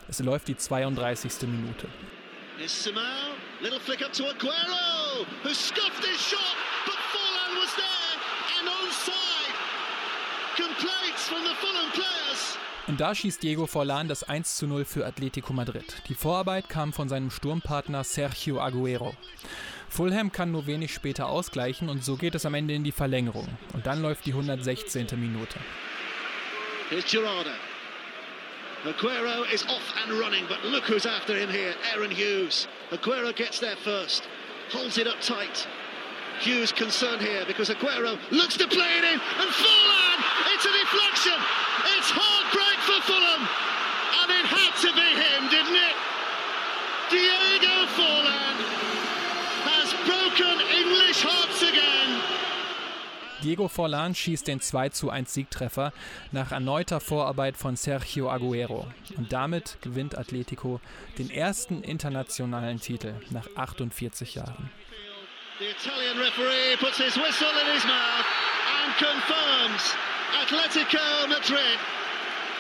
Es 0.08 0.20
läuft 0.20 0.48
die 0.48 0.54
32. 0.54 1.48
Minute. 1.48 1.88
Is 2.64 2.72
Simao, 2.72 3.34
little 3.62 3.80
flick 3.80 4.04
up 4.04 4.14
to 4.14 4.24
Aguero, 4.24 5.26
who 5.42 5.54
scuffed 5.54 6.06
his 6.06 6.22
shot, 6.22 6.56
but 6.86 6.96
Forlan 6.96 7.60
was 7.60 7.76
there 7.76 8.07
and 8.60 8.68
onside. 8.70 9.54
Complaints 10.56 11.28
from 11.28 11.44
the 11.44 11.56
Fulham 11.60 11.92
players. 11.92 12.58
Und 12.88 13.02
da 13.02 13.14
schießt 13.14 13.44
Diego 13.44 13.68
Forlan 13.68 14.08
das 14.08 14.24
1 14.24 14.56
zu 14.56 14.66
0 14.66 14.86
für 14.86 15.06
Atletico 15.06 15.52
Madrid. 15.52 16.02
Die 16.08 16.16
Vorarbeit 16.16 16.70
kam 16.70 16.94
von 16.94 17.10
seinem 17.10 17.32
Sturmpartner 17.32 18.04
Sergio 18.04 18.62
Aguero. 18.62 19.14
Fulham 19.90 20.32
kann 20.32 20.52
nur 20.52 20.68
wenig 20.68 20.94
später 20.94 21.28
ausgleichen 21.28 21.90
und 21.90 22.04
so 22.04 22.16
geht 22.16 22.36
es 22.36 22.46
am 22.46 22.54
Ende 22.54 22.74
in 22.74 22.84
die 22.84 22.92
Verlängerung. 22.92 23.48
Und 23.74 23.86
dann 23.86 24.02
läuft 24.02 24.26
die 24.26 24.32
116. 24.32 25.08
Minute. 25.14 25.60
Here's 26.90 27.06
Girardo. 27.12 27.50
Aguero 28.86 29.44
is 29.52 29.66
off 29.66 29.94
and 30.04 30.18
running, 30.18 30.46
but 30.48 30.64
look 30.64 30.88
who's 30.88 31.06
after 31.06 31.36
him 31.36 31.50
here, 31.50 31.74
Aaron 31.94 32.12
Hughes. 32.12 32.68
Aguero 32.92 33.36
gets 33.36 33.60
there 33.60 33.76
first, 33.84 34.24
holds 34.72 34.98
it 34.98 35.08
up 35.08 35.20
tight. 35.20 35.68
Hughes 36.40 36.72
concerned 36.72 37.22
here 37.22 37.44
because 37.46 37.70
Aguero 37.70 38.18
looks 38.32 38.58
to 38.58 38.68
play 38.68 38.92
it 38.98 39.04
in, 39.04 39.20
and 39.20 39.50
Fulham, 39.50 40.20
it's 40.54 40.66
a 40.66 40.74
deflection. 40.74 41.38
It's 41.98 42.10
heartbreak 42.14 42.80
for 42.86 43.00
Fulham, 43.10 43.42
and 44.22 44.30
it 44.32 44.46
had 44.46 44.74
to 44.86 44.90
be 44.94 45.10
him, 45.18 45.50
didn't 45.50 45.76
it? 45.76 45.96
Diego 47.10 47.88
Forlan 47.96 48.56
has 49.64 49.94
broken 50.06 50.60
English 50.76 51.24
hearts 51.24 51.62
again. 51.64 52.22
Diego 53.44 53.68
Forlan 53.68 54.16
schießt 54.16 54.48
den 54.48 54.62
2 54.62 54.90
zu 54.90 55.10
1 55.10 55.34
Siegtreffer 55.34 55.94
nach 56.32 56.52
erneuter 56.52 57.00
Vorarbeit 57.00 57.56
von 57.56 57.76
Sergio 57.76 58.30
Aguero. 58.30 58.88
Und 59.16 59.32
damit 59.32 59.78
gewinnt 59.82 60.18
Atletico 60.18 60.82
den 61.18 61.30
ersten 61.30 61.84
internationalen 61.84 62.82
Titel 62.82 63.14
nach 63.30 63.48
48 63.56 64.36
Jahren. 64.36 64.72
The 65.60 65.72
Italian 65.72 66.20
referee 66.20 66.78
puts 66.78 67.00
his 67.00 67.18
whistle 67.18 67.50
in 67.50 67.74
his 67.74 67.84
mouth 67.84 68.26
and 68.78 68.94
confirms 68.94 69.82
Atletico 70.38 71.28
Madrid 71.28 71.80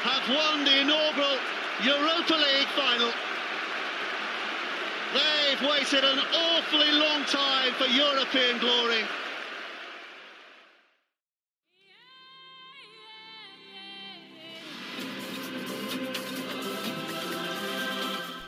have 0.02 0.28
won 0.34 0.66
the 0.66 0.82
inaugural 0.82 1.38
Europa 1.86 2.34
League 2.34 2.68
final. 2.74 3.14
They've 5.14 5.62
waited 5.70 6.04
an 6.10 6.18
awfully 6.18 6.92
long 6.92 7.24
time 7.26 7.72
for 7.74 7.86
European 7.86 8.58
glory. 8.58 9.06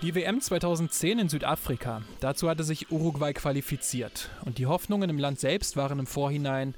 Die 0.10 0.16
WM 0.16 0.42
2010 0.42 1.20
in 1.20 1.30
Südafrika. 1.30 2.02
Dazu 2.20 2.50
hatte 2.50 2.64
sich 2.64 2.92
Uruguay 2.92 3.32
qualifiziert. 3.32 4.32
Und 4.44 4.58
die 4.58 4.66
Hoffnungen 4.66 5.08
im 5.08 5.20
Land 5.20 5.40
selbst 5.40 5.78
waren 5.78 6.00
im 6.00 6.08
Vorhinein 6.08 6.74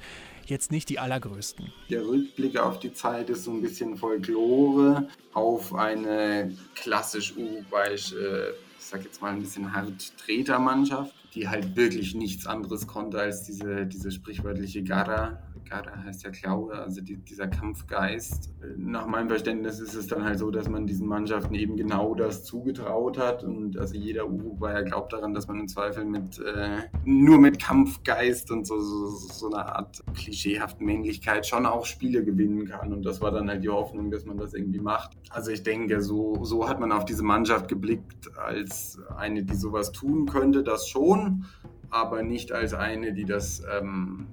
jetzt 0.48 0.70
nicht 0.70 0.90
die 0.90 1.00
allergrößten. 1.00 1.72
Der 1.90 2.06
Rückblick 2.06 2.60
auf 2.60 2.80
die 2.80 2.92
Zeit 2.92 3.30
ist 3.30 3.46
so 3.46 3.52
ein 3.52 3.62
bisschen 3.62 3.96
Folklore 3.96 5.08
auf 5.32 5.74
eine 5.74 6.54
klassisch 6.76 7.34
uruguayische, 7.38 8.54
ich 8.78 8.84
sag 8.84 9.06
jetzt 9.06 9.22
mal 9.22 9.32
ein 9.32 9.40
bisschen 9.40 9.74
hart 9.74 10.12
Tretermannschaft, 10.18 11.16
die 11.34 11.48
halt 11.48 11.78
wirklich 11.78 12.14
nichts 12.14 12.46
anderes 12.46 12.86
konnte 12.86 13.18
als 13.18 13.44
diese, 13.44 13.86
diese 13.86 14.12
sprichwörtliche 14.12 14.84
Garra, 14.84 15.42
Gara 15.70 16.04
heißt 16.04 16.24
ja 16.24 16.30
Glaube, 16.32 16.76
also 16.76 17.02
die, 17.02 17.18
dieser 17.18 17.48
Kampfgeist. 17.48 18.54
Nach 18.78 19.08
meinem 19.08 19.30
Verständnis 19.30 19.80
ist 19.80 19.94
es 19.94 20.08
dann 20.08 20.24
halt 20.24 20.40
so, 20.40 20.52
dass 20.52 20.70
man 20.70 20.88
diesen 20.88 21.08
Mannschaften 21.08 21.56
eben 21.56 21.78
genau 21.78 22.16
das 22.16 22.44
zugetraut 22.44 23.18
hat 23.18 23.44
und 23.44 23.78
also 23.78 23.96
jeder 23.96 24.28
Uruguayer 24.28 24.84
glaubt 24.84 25.14
daran, 25.14 25.34
dass 25.34 25.48
man 25.48 25.60
im 25.60 25.68
Zweifel 25.68 26.06
mit 26.06 26.40
äh, 26.40 26.80
nur 27.06 27.40
mit 27.40 27.62
Kampfgeist 27.62 28.52
und 28.52 28.66
so, 28.66 28.80
so, 28.80 29.08
so 29.08 29.48
eine 29.48 29.66
Art 29.66 30.04
klischeehaften 30.14 30.86
Männlichkeit 30.86 31.46
schon 31.46 31.66
auch 31.66 31.86
Spiele 31.86 32.24
gewinnen 32.24 32.66
kann 32.66 32.94
und 32.94 33.04
das 33.04 33.22
war 33.22 33.32
dann 33.32 33.50
halt 33.50 33.64
die 33.64 33.70
Hoffnung, 33.70 34.12
dass 34.12 34.26
man 34.26 34.38
das 34.38 34.54
irgendwie 34.54 34.82
macht. 34.82 35.18
Also 35.30 35.52
ich 35.52 35.64
denke, 35.64 36.02
so, 36.02 36.44
so 36.44 36.68
hat 36.68 36.80
man 36.80 36.92
auf 36.92 37.06
diese 37.06 37.24
Mannschaft 37.24 37.68
geblickt 37.68 38.38
als 38.38 39.00
eine, 39.18 39.44
die 39.44 39.56
sowas 39.56 39.92
tun 39.92 40.26
könnte, 40.26 40.64
das 40.64 40.88
schon, 40.88 41.46
aber 41.90 42.24
nicht 42.24 42.52
als 42.52 42.74
eine, 42.74 43.14
die 43.14 43.26
das 43.26 43.64
ähm, 43.80 44.28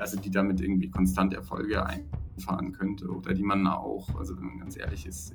also 0.00 0.18
die 0.18 0.30
damit 0.30 0.60
irgendwie 0.60 0.90
konstant 0.90 1.34
Erfolge 1.34 1.84
einfahren 1.84 2.72
könnte 2.72 3.08
oder 3.08 3.34
die 3.34 3.42
man 3.42 3.66
auch, 3.66 4.08
also 4.18 4.36
wenn 4.36 4.46
man 4.46 4.58
ganz 4.60 4.76
ehrlich 4.76 5.06
ist, 5.06 5.34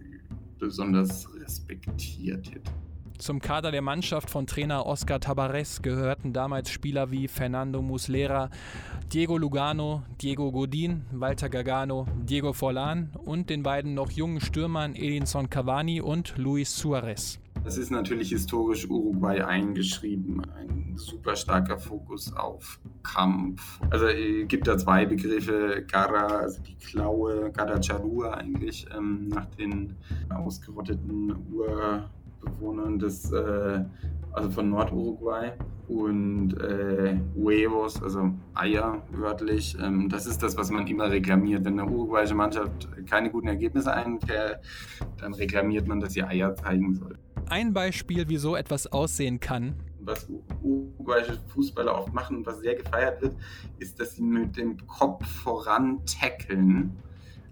besonders 0.60 1.28
respektiert 1.36 2.52
hätte. 2.52 2.72
Zum 3.18 3.40
Kader 3.40 3.72
der 3.72 3.82
Mannschaft 3.82 4.30
von 4.30 4.46
Trainer 4.46 4.86
Oscar 4.86 5.20
Tabarez 5.20 5.82
gehörten 5.82 6.34
damals 6.34 6.70
Spieler 6.70 7.12
wie 7.12 7.28
Fernando 7.28 7.82
Muslera, 7.82 8.50
Diego 9.14 9.38
Lugano, 9.38 10.04
Diego 10.22 10.52
Godin, 10.52 11.06
Walter 11.12 11.50
Gagano, 11.50 12.08
Diego 12.24 12.52
Forlan 12.52 13.12
und 13.24 13.50
den 13.50 13.64
beiden 13.64 13.94
noch 13.94 14.12
jungen 14.12 14.42
Stürmern 14.42 14.96
Edinson 14.96 15.50
Cavani 15.50 16.02
und 16.02 16.38
Luis 16.38 16.76
Suarez. 16.76 17.40
Das 17.64 17.78
ist 17.78 17.90
natürlich 17.90 18.30
historisch 18.30 18.88
Uruguay 18.90 19.42
eingeschrieben. 19.42 20.42
Ein 20.56 20.94
super 20.98 21.36
starker 21.36 21.80
Fokus 21.80 22.32
auf 22.34 22.80
Kampf. 23.02 23.80
Also 23.90 24.08
es 24.08 24.48
gibt 24.48 24.68
da 24.68 24.78
zwei 24.78 25.06
Begriffe, 25.06 25.84
Garra, 25.90 26.28
also 26.28 26.62
die 26.62 26.76
Klaue, 26.76 27.52
Garra 27.52 27.82
Charua 27.82 28.36
eigentlich, 28.36 28.86
ähm, 28.96 29.30
nach 29.30 29.48
den 29.56 29.96
ausgerotteten 30.30 31.34
Urbewohnern 32.44 33.00
des, 33.00 33.32
äh, 33.32 33.84
also 34.32 34.50
von 34.52 34.70
Norduruguay 34.70 35.54
und 35.88 36.54
äh, 36.60 37.18
Huevos, 37.36 38.02
also 38.02 38.32
Eier 38.54 39.04
wörtlich. 39.12 39.78
Ähm, 39.82 40.10
das 40.10 40.26
ist 40.26 40.42
das, 40.42 40.58
was 40.58 40.72
man 40.72 40.88
immer 40.88 41.10
reklamiert. 41.10 41.64
Wenn 41.66 41.80
eine 41.80 41.90
uruguayische 41.90 42.36
Mannschaft 42.36 42.88
keine 43.08 43.30
guten 43.30 43.48
Ergebnisse 43.48 43.94
einfährt, 43.94 44.64
dann 45.18 45.34
reklamiert 45.34 45.88
man, 45.88 46.00
dass 46.00 46.14
sie 46.14 46.24
Eier 46.24 46.56
zeigen 46.56 46.96
soll 46.96 47.18
ein 47.50 47.74
Beispiel, 47.74 48.28
wie 48.30 48.38
so 48.38 48.56
etwas 48.56 48.88
aussehen 48.88 49.40
kann. 49.40 49.76
Was 50.00 50.28
uruguayische 50.62 51.40
Fußballer 51.48 51.98
oft 51.98 52.14
machen 52.14 52.38
und 52.38 52.46
was 52.46 52.60
sehr 52.60 52.76
gefeiert 52.76 53.22
wird, 53.22 53.36
ist, 53.80 54.00
dass 54.00 54.16
sie 54.16 54.24
mit 54.24 54.56
dem 54.58 54.78
Kopf 54.88 55.26
voran 55.26 56.02
tackeln. 56.06 56.96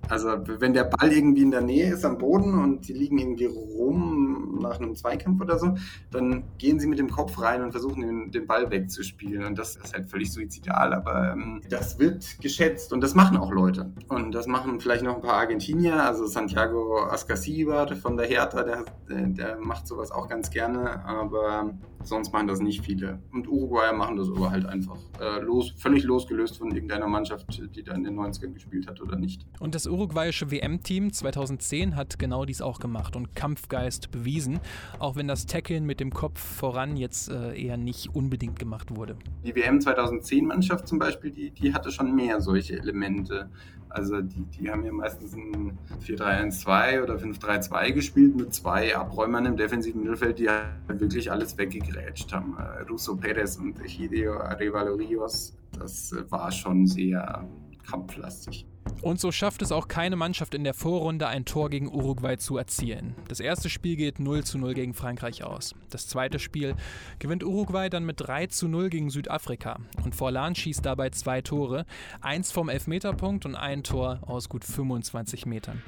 Also 0.10 0.30
wenn 0.60 0.74
der 0.74 0.84
Ball 0.84 1.12
irgendwie 1.12 1.44
in 1.44 1.52
der 1.52 1.62
Nähe 1.62 1.94
ist 1.94 2.06
am 2.06 2.18
Boden 2.18 2.60
und 2.60 2.86
sie 2.86 2.94
liegen 2.94 3.18
irgendwie 3.18 3.46
rum 3.46 4.60
nach 4.62 4.80
einem 4.80 4.96
Zweikampf 4.96 5.42
oder 5.42 5.58
so, 5.58 5.76
dann 6.12 6.44
gehen 6.58 6.80
sie 6.80 6.88
mit 6.88 7.00
dem 7.00 7.10
Kopf 7.10 7.40
rein 7.42 7.62
und 7.62 7.72
versuchen 7.72 8.02
den, 8.02 8.32
den 8.32 8.48
Ball 8.48 8.70
wegzuspielen. 8.70 9.46
Und 9.46 9.58
das 9.58 9.76
ist 9.76 9.94
halt 9.94 10.10
völlig 10.10 10.32
suizidal, 10.32 10.94
aber 10.94 11.32
ähm, 11.34 11.62
das 11.70 12.00
wird 12.00 12.40
geschätzt 12.42 12.94
und 12.94 13.02
das 13.02 13.16
machen 13.16 13.38
auch 13.38 13.52
Leute. 13.52 13.92
Und 14.10 14.34
das 14.34 14.48
machen 14.48 14.80
vielleicht 14.80 15.04
noch 15.04 15.16
ein 15.16 15.22
paar 15.22 15.36
Argentinier, 15.36 16.04
also 16.04 16.26
Santiago 16.26 17.04
Ascasiba 17.06 17.88
von 17.96 18.18
der 18.18 18.28
Hertha, 18.28 18.64
der, 18.64 18.86
der 19.10 19.58
macht 19.60 19.88
sowas 19.88 20.12
auch 20.12 20.28
ganz 20.28 20.50
gerne, 20.50 21.06
aber 21.06 21.74
sonst 22.04 22.34
machen 22.34 22.48
das 22.48 22.60
nicht 22.60 22.82
viele. 22.82 23.20
Und 23.32 23.48
Uruguayer 23.48 23.94
machen 23.94 24.18
das 24.18 24.30
aber 24.30 24.52
halt 24.52 24.66
einfach 24.66 24.98
äh, 25.20 25.40
los, 25.42 25.74
völlig 25.78 26.04
losgelöst 26.04 26.58
von 26.58 26.72
irgendeiner 26.72 27.08
Mannschaft, 27.08 27.62
die 27.76 27.84
da 27.84 27.94
in 27.94 28.04
den 28.04 28.20
90ern 28.20 28.54
gespielt 28.54 28.88
hat 28.88 29.02
oder 29.02 29.16
nicht. 29.16 29.46
Und 29.60 29.76
das 29.76 29.88
uruguayische 29.88 30.52
WM-Team 30.52 31.12
2010 31.12 31.96
hat 31.96 32.20
genau 32.20 32.46
dies 32.46 32.62
auch 32.62 32.80
gemacht 32.80 33.16
und 33.16 33.36
Kampfgeist 33.36 34.12
bewiesen, 34.12 34.60
auch 35.00 35.16
wenn 35.16 35.28
das 35.28 35.46
Tackeln 35.46 35.86
mit 35.86 36.00
dem 36.00 36.12
Kopf 36.12 36.40
voran 36.40 36.98
jetzt 36.98 37.30
äh, 37.30 37.60
eher 37.60 37.78
nicht 37.78 38.16
unbedingt 38.16 38.60
gemacht 38.60 38.96
wurde. 38.96 39.16
Die 39.44 39.56
WM 39.56 39.80
2010-Mannschaft 39.80 40.88
zum 40.88 41.00
Beispiel, 41.00 41.32
die, 41.32 41.52
die 41.52 41.74
hatte 41.74 41.92
schon 41.92 42.16
mehr 42.16 42.42
solche 42.42 42.78
Elemente. 42.78 43.50
Also 43.94 44.22
die, 44.22 44.44
die 44.46 44.72
haben 44.72 44.84
ja 44.84 44.92
meistens 44.92 45.36
ein 45.36 45.78
4-3-1-2 46.04 47.04
oder 47.04 47.16
5-3-2 47.16 47.92
gespielt 47.92 48.36
mit 48.36 48.52
zwei 48.54 48.96
Abräumern 48.96 49.46
im 49.46 49.56
defensiven 49.56 50.02
Mittelfeld, 50.02 50.40
die 50.40 50.50
halt 50.50 51.00
wirklich 51.00 51.32
alles 51.32 51.56
weggegrätscht 51.58 52.34
haben. 52.34 52.58
Äh, 52.58 52.82
Russo 52.90 53.16
Perez 53.16 53.58
und 53.58 53.80
Hideo 53.80 54.40
Arevalo 54.40 54.96
Rios, 54.96 55.56
das 55.78 56.16
war 56.30 56.52
schon 56.52 56.88
sehr 56.88 57.48
kampflastig. 57.88 58.66
Und 59.02 59.20
so 59.20 59.32
schafft 59.32 59.62
es 59.62 59.72
auch 59.72 59.88
keine 59.88 60.16
Mannschaft 60.16 60.54
in 60.54 60.64
der 60.64 60.74
Vorrunde, 60.74 61.28
ein 61.28 61.44
Tor 61.44 61.70
gegen 61.70 61.90
Uruguay 61.90 62.38
zu 62.38 62.58
erzielen. 62.58 63.16
Das 63.28 63.40
erste 63.42 63.70
Spiel 63.70 63.98
geht 63.98 64.20
0 64.20 64.44
zu 64.44 64.58
0 64.58 64.74
gegen 64.74 64.94
Frankreich 64.94 65.44
aus. 65.44 65.76
Das 65.90 66.08
zweite 66.08 66.40
Spiel 66.40 66.76
gewinnt 67.20 67.44
Uruguay 67.44 67.90
dann 67.90 68.06
mit 68.06 68.22
3 68.22 68.48
zu 68.48 68.68
0 68.68 68.90
gegen 68.90 69.10
Südafrika. 69.10 69.80
Und 70.04 70.16
Forlan 70.16 70.56
schießt 70.56 70.86
dabei 70.86 71.10
zwei 71.10 71.42
Tore, 71.42 71.86
eins 72.22 72.52
vom 72.52 72.70
Elfmeterpunkt 72.70 73.46
und 73.46 73.56
ein 73.56 73.84
Tor 73.84 74.20
aus 74.22 74.48
gut 74.48 74.64
25 74.64 75.46
Metern. 75.46 75.82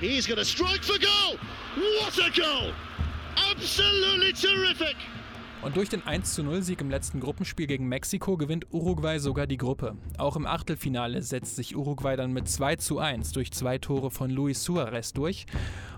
He's 0.00 0.28
gonna 0.28 0.44
strike 0.44 0.84
for 0.84 0.98
goal! 0.98 1.38
What 1.76 2.18
a 2.20 2.30
goal! 2.30 2.72
Absolutely 3.50 4.32
terrific! 4.32 4.96
Und 5.62 5.76
durch 5.76 5.88
den 5.88 6.02
1-0-Sieg 6.02 6.80
im 6.80 6.90
letzten 6.90 7.20
Gruppenspiel 7.20 7.68
gegen 7.68 7.86
Mexiko 7.86 8.36
gewinnt 8.36 8.66
Uruguay 8.72 9.20
sogar 9.20 9.46
die 9.46 9.58
Gruppe. 9.58 9.96
Auch 10.18 10.34
im 10.34 10.44
Achtelfinale 10.44 11.22
setzt 11.22 11.54
sich 11.54 11.76
Uruguay 11.76 12.16
dann 12.16 12.32
mit 12.32 12.48
2-1 12.48 13.32
durch 13.32 13.52
zwei 13.52 13.78
Tore 13.78 14.10
von 14.10 14.28
Luis 14.28 14.64
Suarez 14.64 15.12
durch. 15.12 15.46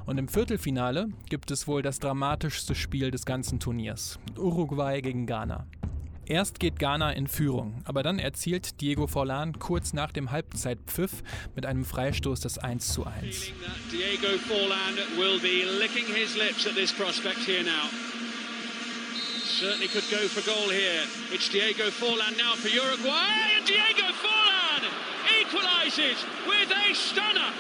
Und 0.05 0.19
im 0.19 0.29
Viertelfinale 0.29 1.09
gibt 1.31 1.51
es 1.51 1.67
wohl 1.67 1.81
das 1.81 1.99
dramatischste 1.99 2.75
Spiel 2.75 3.11
des 3.11 3.25
ganzen 3.25 3.59
Turniers. 3.59 4.19
Uruguay 4.37 5.01
gegen 5.01 5.27
Ghana. 5.27 5.67
Erst 6.27 6.61
geht 6.61 6.79
Ghana 6.79 7.13
in 7.13 7.27
Führung, 7.27 7.83
aber 7.85 8.03
dann 8.03 8.19
erzielt 8.19 8.83
Diego 8.83 9.07
Forlan 9.07 9.59
kurz 9.59 9.95
nach 9.95 10.13
dem 10.13 10.31
Halbzeitpfiff 10.31 11.23
mit 11.55 11.65
einem 11.65 11.87
Freistoß 11.87 12.41
das 12.41 12.59
1 12.59 12.93
zu 12.93 13.07
1. 13.07 13.53
Diego 13.91 14.39
Forlan 14.47 14.95
will 15.17 15.39
be 15.41 15.65
licking 15.79 16.07
his 16.15 16.37
lips 16.37 16.67
at 16.67 16.75
this 16.75 16.93
prospect 16.93 17.39
here 17.47 17.63
now. 17.63 17.89
Certainly 19.45 19.89
could 19.89 20.09
go 20.11 20.27
for 20.27 20.41
goal 20.41 20.71
here. 20.71 21.05
It's 21.31 21.51
Diego 21.51 21.91
Forlan 21.91 22.37
now 22.39 22.55
for 22.55 22.69
Uruguay, 22.69 23.53
and 23.57 23.67
Diego 23.67 24.09
Forlan 24.17 24.83
equalizes 25.39 26.25
with 26.49 26.73
a 26.73 26.95
stunner. 26.95 27.53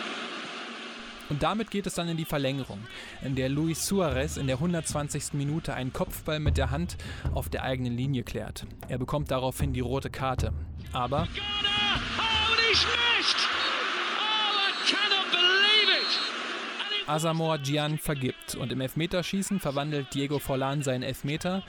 Und 1.28 1.42
damit 1.42 1.70
geht 1.70 1.86
es 1.86 1.94
dann 1.94 2.08
in 2.08 2.16
die 2.16 2.24
Verlängerung, 2.24 2.80
in 3.22 3.34
der 3.34 3.48
Luis 3.50 3.86
Suarez 3.86 4.36
in 4.38 4.46
der 4.46 4.56
120. 4.56 5.34
Minute 5.34 5.74
einen 5.74 5.92
Kopfball 5.92 6.40
mit 6.40 6.56
der 6.56 6.70
Hand 6.70 6.96
auf 7.34 7.48
der 7.50 7.64
eigenen 7.64 7.96
Linie 7.96 8.22
klärt. 8.22 8.66
Er 8.88 8.98
bekommt 8.98 9.30
daraufhin 9.30 9.72
die 9.74 9.80
rote 9.80 10.10
Karte. 10.10 10.52
Aber. 10.92 11.28
Ghana, 11.34 11.74
Asamoah 17.06 17.58
Gian 17.58 17.98
vergibt 17.98 18.54
und 18.54 18.72
im 18.72 18.80
Elfmeterschießen 18.80 19.60
verwandelt 19.60 20.14
Diego 20.14 20.38
Forlan 20.38 20.82
seinen 20.82 21.02
Elfmeter 21.02 21.62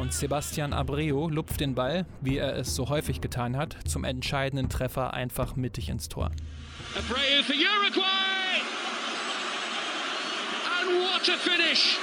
und 0.00 0.12
Sebastian 0.12 0.72
Abreu 0.72 1.28
lupft 1.28 1.60
den 1.60 1.74
Ball, 1.74 2.04
wie 2.20 2.38
er 2.38 2.56
es 2.56 2.74
so 2.74 2.88
häufig 2.88 3.20
getan 3.20 3.56
hat, 3.56 3.76
zum 3.86 4.04
entscheidenden 4.04 4.68
Treffer 4.68 5.14
einfach 5.14 5.54
mittig 5.54 5.88
ins 5.88 6.08
Tor. 6.08 6.32
Abreu 6.96 7.42
für 7.44 7.52
Uruguay! 7.52 8.62
And 10.80 10.90
what 11.00 11.28
a 11.28 11.38
finish! 11.38 11.98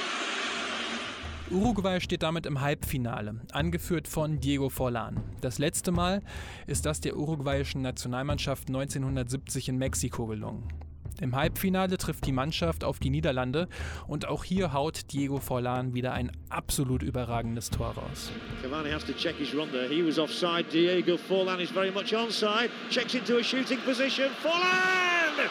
Uruguay 1.50 2.00
steht 2.00 2.22
damit 2.22 2.46
im 2.46 2.60
Halbfinale, 2.60 3.40
angeführt 3.52 4.06
von 4.06 4.40
Diego 4.40 4.68
Forlan. 4.68 5.20
Das 5.40 5.58
letzte 5.58 5.90
Mal 5.90 6.22
ist 6.66 6.86
das 6.86 7.00
der 7.00 7.16
uruguayischen 7.16 7.82
Nationalmannschaft 7.82 8.68
1970 8.68 9.68
in 9.68 9.76
Mexiko 9.76 10.26
gelungen. 10.26 10.68
Im 11.20 11.34
Halbfinale 11.34 11.98
trifft 11.98 12.26
die 12.26 12.32
Mannschaft 12.32 12.84
auf 12.84 12.98
die 12.98 13.10
Niederlande 13.10 13.68
und 14.06 14.26
auch 14.26 14.44
hier 14.44 14.72
haut 14.72 15.12
Diego 15.12 15.38
Forlan 15.38 15.94
wieder 15.94 16.12
ein 16.12 16.32
absolut 16.48 17.02
überragendes 17.02 17.70
Tor 17.70 17.94
raus. 17.94 18.30
Cavani 18.62 18.90
has 18.90 19.04
to 19.04 19.12
check 19.12 19.36
his 19.36 19.54
run 19.54 19.70
there. 19.70 19.88
He 19.88 20.06
was 20.06 20.18
offside. 20.18 20.64
Diego 20.72 21.16
Forlan 21.16 21.60
is 21.60 21.70
very 21.70 21.90
much 21.90 22.14
onside. 22.14 22.70
Checks 22.90 23.14
into 23.14 23.36
a 23.38 23.42
shooting 23.42 23.78
position. 23.80 24.30
Forlan! 24.42 25.48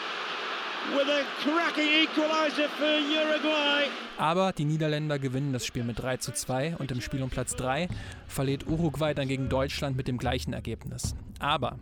With 0.96 1.08
a 1.08 1.22
cracking 1.42 1.88
equalizer 2.04 2.68
for 2.70 2.86
Uruguay. 2.86 3.86
Aber 4.18 4.52
die 4.52 4.64
Niederländer 4.64 5.18
gewinnen 5.18 5.52
das 5.52 5.64
Spiel 5.64 5.84
mit 5.84 6.00
3 6.00 6.16
zu 6.16 6.32
2 6.32 6.76
und 6.78 6.90
im 6.90 7.00
Spiel 7.00 7.22
um 7.22 7.30
Platz 7.30 7.54
3 7.54 7.88
verliert 8.26 8.66
Uruguay 8.66 9.14
dann 9.14 9.28
gegen 9.28 9.48
Deutschland 9.48 9.96
mit 9.96 10.08
dem 10.08 10.18
gleichen 10.18 10.52
Ergebnis. 10.52 11.14
Aber 11.38 11.78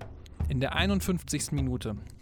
in 0.49 0.61
der 0.61 0.75
51. 0.77 1.53
Minute 1.53 1.97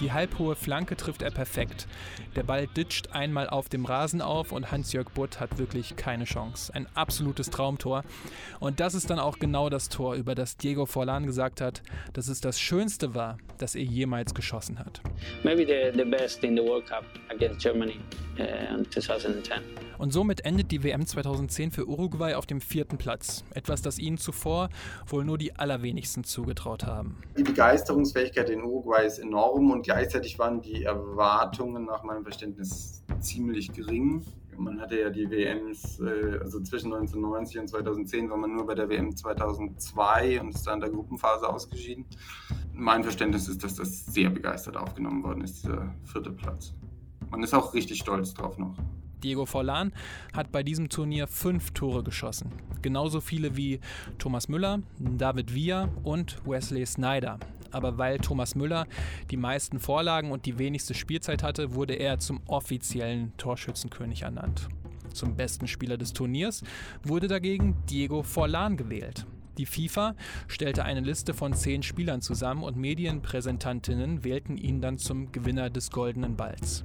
die 0.00 0.12
halbhohe 0.12 0.56
Flanke 0.56 0.96
trifft 0.96 1.22
er 1.22 1.30
perfekt. 1.30 1.86
Der 2.36 2.42
Ball 2.42 2.66
ditcht 2.66 3.12
einmal 3.12 3.48
auf 3.48 3.68
dem 3.68 3.84
Rasen 3.84 4.20
auf 4.20 4.52
und 4.52 4.70
Hans-Jörg 4.70 5.10
Butt 5.10 5.40
hat 5.40 5.58
wirklich 5.58 5.96
keine 5.96 6.24
Chance. 6.24 6.74
Ein 6.74 6.86
absolutes 6.94 7.50
Traumtor. 7.50 8.04
Und 8.60 8.80
das 8.80 8.94
ist 8.94 9.10
dann 9.10 9.18
auch 9.18 9.38
genau 9.38 9.68
das 9.68 9.88
Tor, 9.88 10.14
über 10.14 10.34
das 10.34 10.56
Diego 10.56 10.86
Forlan 10.86 11.26
gesagt 11.26 11.60
hat, 11.60 11.82
dass 12.12 12.28
es 12.28 12.40
das 12.40 12.60
Schönste 12.60 13.14
war, 13.14 13.38
das 13.58 13.74
er 13.74 13.82
jemals 13.82 14.34
geschossen 14.34 14.78
hat. 14.78 15.00
Maybe 15.42 15.66
the, 15.66 15.96
the 15.96 16.08
best 16.08 16.42
in 16.44 16.56
the 16.56 16.62
World 16.62 16.86
Cup 16.86 17.04
against 17.28 17.60
Germany 17.60 17.98
uh, 18.38 18.78
in 18.78 18.90
2010. 18.90 19.62
Und 19.98 20.12
somit 20.12 20.44
endet 20.44 20.72
die 20.72 20.82
WM 20.82 21.06
2010 21.06 21.70
für 21.70 21.86
Uruguay 21.86 22.34
auf 22.34 22.46
dem 22.46 22.60
vierten 22.60 22.98
Platz. 22.98 23.44
Etwas, 23.54 23.82
das 23.82 23.98
ihnen 23.98 24.18
zuvor 24.18 24.68
wohl 25.06 25.24
nur 25.24 25.38
die 25.38 25.54
allerwenigsten 25.54 26.24
zugetraut 26.24 26.84
haben. 26.84 27.22
Die 27.38 27.44
Begeisterungsfähigkeit 27.44 28.50
in 28.50 28.62
Uruguay 28.62 29.06
ist 29.06 29.18
enorm 29.18 29.41
und 29.50 29.82
gleichzeitig 29.82 30.38
waren 30.38 30.60
die 30.60 30.84
Erwartungen 30.84 31.84
nach 31.84 32.02
meinem 32.02 32.22
Verständnis 32.22 33.02
ziemlich 33.20 33.72
gering. 33.72 34.24
Man 34.56 34.80
hatte 34.80 35.00
ja 35.00 35.10
die 35.10 35.30
WMs, 35.30 36.00
äh, 36.00 36.38
also 36.40 36.60
zwischen 36.60 36.92
1990 36.92 37.60
und 37.60 37.68
2010 37.68 38.30
war 38.30 38.36
man 38.36 38.54
nur 38.54 38.66
bei 38.66 38.74
der 38.74 38.88
WM 38.88 39.16
2002 39.16 40.40
und 40.40 40.54
ist 40.54 40.66
dann 40.66 40.74
in 40.74 40.80
der 40.80 40.90
Gruppenphase 40.90 41.48
ausgeschieden. 41.48 42.04
Mein 42.72 43.02
Verständnis 43.02 43.48
ist, 43.48 43.64
dass 43.64 43.76
das 43.76 44.06
sehr 44.06 44.30
begeistert 44.30 44.76
aufgenommen 44.76 45.22
worden 45.22 45.42
ist, 45.42 45.64
dieser 45.64 45.94
vierte 46.04 46.30
Platz. 46.30 46.74
Man 47.30 47.42
ist 47.42 47.54
auch 47.54 47.72
richtig 47.74 47.98
stolz 47.98 48.34
drauf 48.34 48.58
noch. 48.58 48.76
Diego 49.22 49.46
Forlan 49.46 49.92
hat 50.32 50.52
bei 50.52 50.62
diesem 50.62 50.88
Turnier 50.88 51.28
fünf 51.28 51.70
Tore 51.70 52.02
geschossen. 52.02 52.50
Genauso 52.82 53.20
viele 53.20 53.56
wie 53.56 53.80
Thomas 54.18 54.48
Müller, 54.48 54.80
David 54.98 55.54
Villa 55.54 55.88
und 56.02 56.44
Wesley 56.46 56.84
Snyder. 56.84 57.38
Aber 57.72 57.98
weil 57.98 58.18
Thomas 58.18 58.54
Müller 58.54 58.86
die 59.30 59.36
meisten 59.36 59.80
Vorlagen 59.80 60.30
und 60.30 60.46
die 60.46 60.58
wenigste 60.58 60.94
Spielzeit 60.94 61.42
hatte, 61.42 61.74
wurde 61.74 61.94
er 61.94 62.18
zum 62.18 62.40
offiziellen 62.46 63.36
Torschützenkönig 63.36 64.22
ernannt. 64.22 64.68
Zum 65.12 65.36
besten 65.36 65.66
Spieler 65.66 65.98
des 65.98 66.12
Turniers 66.12 66.62
wurde 67.02 67.28
dagegen 67.28 67.76
Diego 67.88 68.22
Forlan 68.22 68.76
gewählt. 68.76 69.26
Die 69.58 69.66
FIFA 69.66 70.14
stellte 70.48 70.84
eine 70.84 71.00
Liste 71.00 71.34
von 71.34 71.52
zehn 71.52 71.82
Spielern 71.82 72.22
zusammen 72.22 72.62
und 72.62 72.78
Medienpräsentantinnen 72.78 74.24
wählten 74.24 74.56
ihn 74.56 74.80
dann 74.80 74.96
zum 74.96 75.30
Gewinner 75.30 75.68
des 75.68 75.90
Goldenen 75.90 76.36
Balls. 76.36 76.84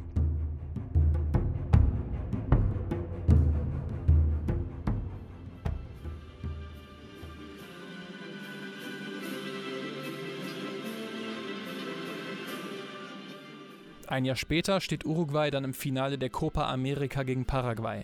Ein 14.08 14.24
Jahr 14.24 14.38
später 14.38 14.80
steht 14.80 15.06
Uruguay 15.06 15.52
dann 15.52 15.66
im 15.66 15.74
Finale 15.74 16.18
der 16.18 16.30
Copa 16.30 16.72
America 16.72 17.24
gegen 17.24 17.44
Paraguay. 17.44 18.04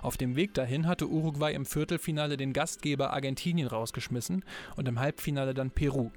Auf 0.00 0.16
dem 0.16 0.36
Weg 0.36 0.54
dahin 0.54 0.86
hatte 0.86 1.08
Uruguay 1.08 1.52
im 1.52 1.66
Viertelfinale 1.66 2.36
den 2.36 2.52
Gastgeber 2.52 3.12
Argentinien 3.12 3.66
rausgeschmissen 3.66 4.44
und 4.76 4.86
im 4.86 5.00
Halbfinale 5.00 5.52
dann 5.52 5.72
Peru. 5.72 6.10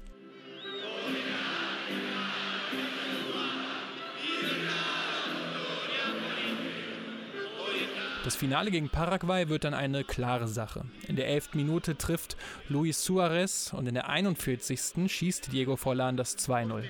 Das 8.25 8.35
Finale 8.35 8.71
gegen 8.71 8.89
Paraguay 8.89 9.49
wird 9.49 9.65
dann 9.65 9.75
eine 9.75 10.03
klare 10.03 10.47
Sache. 10.47 10.83
In 11.07 11.15
der 11.15 11.27
11. 11.27 11.53
Minute 11.53 11.95
trifft 11.95 12.35
Luis 12.69 13.03
Suarez 13.05 13.71
und 13.71 13.85
in 13.85 13.93
der 13.93 14.09
41. 14.09 15.11
schießt 15.11 15.51
Diego 15.51 15.75
Forlan 15.75 16.17
das 16.17 16.35
2-0. 16.39 16.89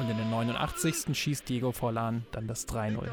Und 0.00 0.08
in 0.08 0.16
der 0.16 0.24
89. 0.24 1.14
schießt 1.14 1.46
Diego 1.46 1.72
Forlan 1.72 2.24
dann 2.32 2.46
das 2.46 2.66
3-0. 2.66 3.06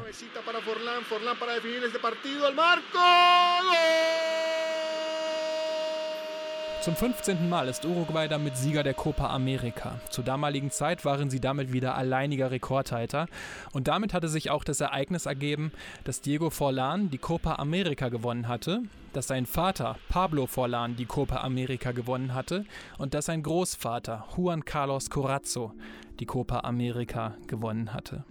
Zum 6.86 6.94
15. 6.94 7.48
Mal 7.48 7.66
ist 7.66 7.84
Uruguay 7.84 8.28
damit 8.28 8.56
Sieger 8.56 8.84
der 8.84 8.94
Copa 8.94 9.30
America. 9.34 9.98
Zur 10.08 10.22
damaligen 10.22 10.70
Zeit 10.70 11.04
waren 11.04 11.30
sie 11.30 11.40
damit 11.40 11.72
wieder 11.72 11.96
alleiniger 11.96 12.52
Rekordhalter. 12.52 13.26
Und 13.72 13.88
damit 13.88 14.14
hatte 14.14 14.28
sich 14.28 14.50
auch 14.50 14.62
das 14.62 14.80
Ereignis 14.80 15.26
ergeben, 15.26 15.72
dass 16.04 16.20
Diego 16.20 16.48
Forlan 16.48 17.10
die 17.10 17.18
Copa 17.18 17.56
America 17.56 18.08
gewonnen 18.08 18.46
hatte, 18.46 18.82
dass 19.12 19.26
sein 19.26 19.46
Vater 19.46 19.96
Pablo 20.08 20.46
Forlan 20.46 20.94
die 20.94 21.06
Copa 21.06 21.38
America 21.38 21.90
gewonnen 21.90 22.34
hatte 22.34 22.64
und 22.98 23.14
dass 23.14 23.26
sein 23.26 23.42
Großvater 23.42 24.24
Juan 24.36 24.64
Carlos 24.64 25.10
Corazzo 25.10 25.72
die 26.20 26.26
Copa 26.26 26.60
America 26.60 27.34
gewonnen 27.48 27.94
hatte. 27.94 28.22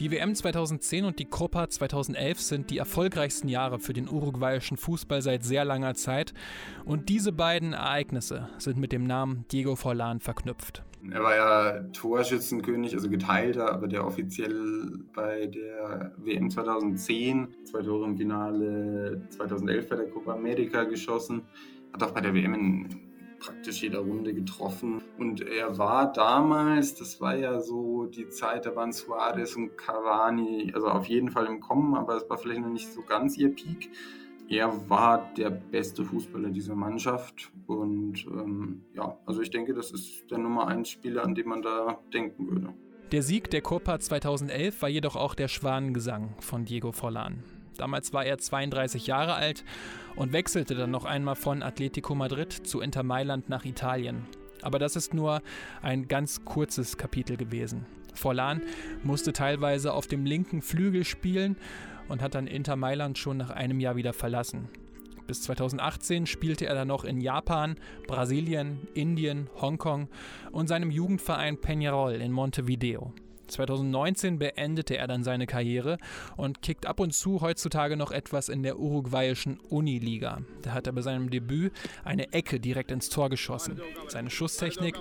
Die 0.00 0.12
WM 0.12 0.32
2010 0.32 1.04
und 1.04 1.18
die 1.18 1.24
Copa 1.24 1.68
2011 1.68 2.40
sind 2.40 2.70
die 2.70 2.78
erfolgreichsten 2.78 3.48
Jahre 3.48 3.80
für 3.80 3.92
den 3.92 4.08
uruguayischen 4.08 4.76
Fußball 4.76 5.22
seit 5.22 5.42
sehr 5.42 5.64
langer 5.64 5.94
Zeit 5.94 6.34
und 6.84 7.08
diese 7.08 7.32
beiden 7.32 7.72
Ereignisse 7.72 8.48
sind 8.58 8.78
mit 8.78 8.92
dem 8.92 9.08
Namen 9.08 9.44
Diego 9.50 9.74
Forlan 9.74 10.20
verknüpft. 10.20 10.84
Er 11.10 11.20
war 11.24 11.34
ja 11.34 11.80
Torschützenkönig, 11.92 12.94
also 12.94 13.10
geteilter, 13.10 13.72
aber 13.72 13.88
der 13.88 14.06
offiziell 14.06 15.00
bei 15.12 15.46
der 15.46 16.12
WM 16.18 16.48
2010, 16.48 17.48
zwei 17.64 17.82
Tore 17.82 18.04
im 18.04 18.16
Finale 18.16 19.20
2011 19.30 19.88
bei 19.88 19.96
der 19.96 20.06
Copa 20.10 20.34
America 20.34 20.84
geschossen, 20.84 21.42
hat 21.92 22.04
auch 22.04 22.12
bei 22.12 22.20
der 22.20 22.34
WM 22.34 22.54
in 22.54 23.07
praktisch 23.38 23.82
jeder 23.82 24.00
Runde 24.00 24.34
getroffen. 24.34 25.02
Und 25.18 25.40
er 25.40 25.78
war 25.78 26.12
damals, 26.12 26.94
das 26.94 27.20
war 27.20 27.36
ja 27.36 27.60
so 27.60 28.06
die 28.06 28.28
Zeit, 28.28 28.66
da 28.66 28.74
waren 28.76 28.92
Suarez 28.92 29.56
und 29.56 29.76
Cavani, 29.76 30.72
also 30.74 30.88
auf 30.88 31.06
jeden 31.06 31.30
Fall 31.30 31.46
im 31.46 31.60
Kommen, 31.60 31.94
aber 31.94 32.16
es 32.16 32.28
war 32.28 32.38
vielleicht 32.38 32.60
noch 32.60 32.68
nicht 32.68 32.92
so 32.92 33.02
ganz 33.02 33.36
ihr 33.36 33.54
Peak. 33.54 33.90
Er 34.48 34.88
war 34.88 35.30
der 35.36 35.50
beste 35.50 36.04
Fußballer 36.04 36.48
dieser 36.48 36.74
Mannschaft 36.74 37.52
und 37.66 38.26
ähm, 38.26 38.82
ja, 38.94 39.18
also 39.26 39.42
ich 39.42 39.50
denke, 39.50 39.74
das 39.74 39.90
ist 39.90 40.30
der 40.30 40.38
Nummer 40.38 40.68
1 40.68 40.88
Spieler, 40.88 41.22
an 41.24 41.34
den 41.34 41.48
man 41.48 41.60
da 41.60 41.98
denken 42.14 42.48
würde. 42.48 42.72
Der 43.12 43.22
Sieg 43.22 43.50
der 43.50 43.60
Copa 43.60 43.98
2011 43.98 44.82
war 44.82 44.88
jedoch 44.88 45.16
auch 45.16 45.34
der 45.34 45.48
Schwanengesang 45.48 46.34
von 46.40 46.64
Diego 46.64 46.92
Forlan. 46.92 47.42
Damals 47.78 48.12
war 48.12 48.24
er 48.24 48.36
32 48.36 49.06
Jahre 49.06 49.34
alt 49.34 49.64
und 50.16 50.32
wechselte 50.32 50.74
dann 50.74 50.90
noch 50.90 51.04
einmal 51.04 51.36
von 51.36 51.62
Atletico 51.62 52.14
Madrid 52.14 52.52
zu 52.52 52.80
Inter 52.80 53.04
Mailand 53.04 53.48
nach 53.48 53.64
Italien. 53.64 54.26
Aber 54.62 54.78
das 54.78 54.96
ist 54.96 55.14
nur 55.14 55.40
ein 55.80 56.08
ganz 56.08 56.44
kurzes 56.44 56.98
Kapitel 56.98 57.36
gewesen. 57.36 57.86
Forlan 58.14 58.62
musste 59.04 59.32
teilweise 59.32 59.94
auf 59.94 60.08
dem 60.08 60.26
linken 60.26 60.60
Flügel 60.60 61.04
spielen 61.04 61.56
und 62.08 62.20
hat 62.20 62.34
dann 62.34 62.48
Inter 62.48 62.76
Mailand 62.76 63.16
schon 63.16 63.36
nach 63.36 63.50
einem 63.50 63.80
Jahr 63.80 63.96
wieder 63.96 64.12
verlassen. 64.12 64.68
Bis 65.28 65.42
2018 65.42 66.26
spielte 66.26 66.66
er 66.66 66.74
dann 66.74 66.88
noch 66.88 67.04
in 67.04 67.20
Japan, 67.20 67.76
Brasilien, 68.06 68.88
Indien, 68.94 69.48
Hongkong 69.60 70.08
und 70.50 70.68
seinem 70.68 70.90
Jugendverein 70.90 71.58
Peñarol 71.58 72.14
in 72.14 72.32
Montevideo. 72.32 73.12
2019 73.48 74.38
beendete 74.38 74.96
er 74.96 75.06
dann 75.06 75.24
seine 75.24 75.46
Karriere 75.46 75.98
und 76.36 76.62
kickt 76.62 76.86
ab 76.86 77.00
und 77.00 77.12
zu 77.12 77.40
heutzutage 77.40 77.96
noch 77.96 78.10
etwas 78.10 78.48
in 78.48 78.62
der 78.62 78.78
uruguayischen 78.78 79.58
Uniliga. 79.68 80.42
Da 80.62 80.72
hat 80.72 80.86
er 80.86 80.92
bei 80.92 81.02
seinem 81.02 81.30
Debüt 81.30 81.72
eine 82.04 82.32
Ecke 82.32 82.60
direkt 82.60 82.90
ins 82.90 83.08
Tor 83.08 83.30
geschossen. 83.30 83.80
Seine 84.08 84.30
Schusstechnik 84.30 84.96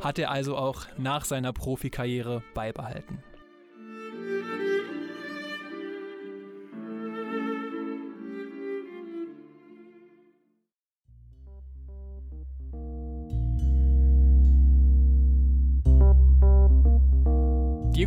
hat 0.00 0.18
er 0.18 0.30
also 0.30 0.56
auch 0.56 0.86
nach 0.98 1.24
seiner 1.24 1.52
Profikarriere 1.52 2.42
beibehalten. 2.54 3.22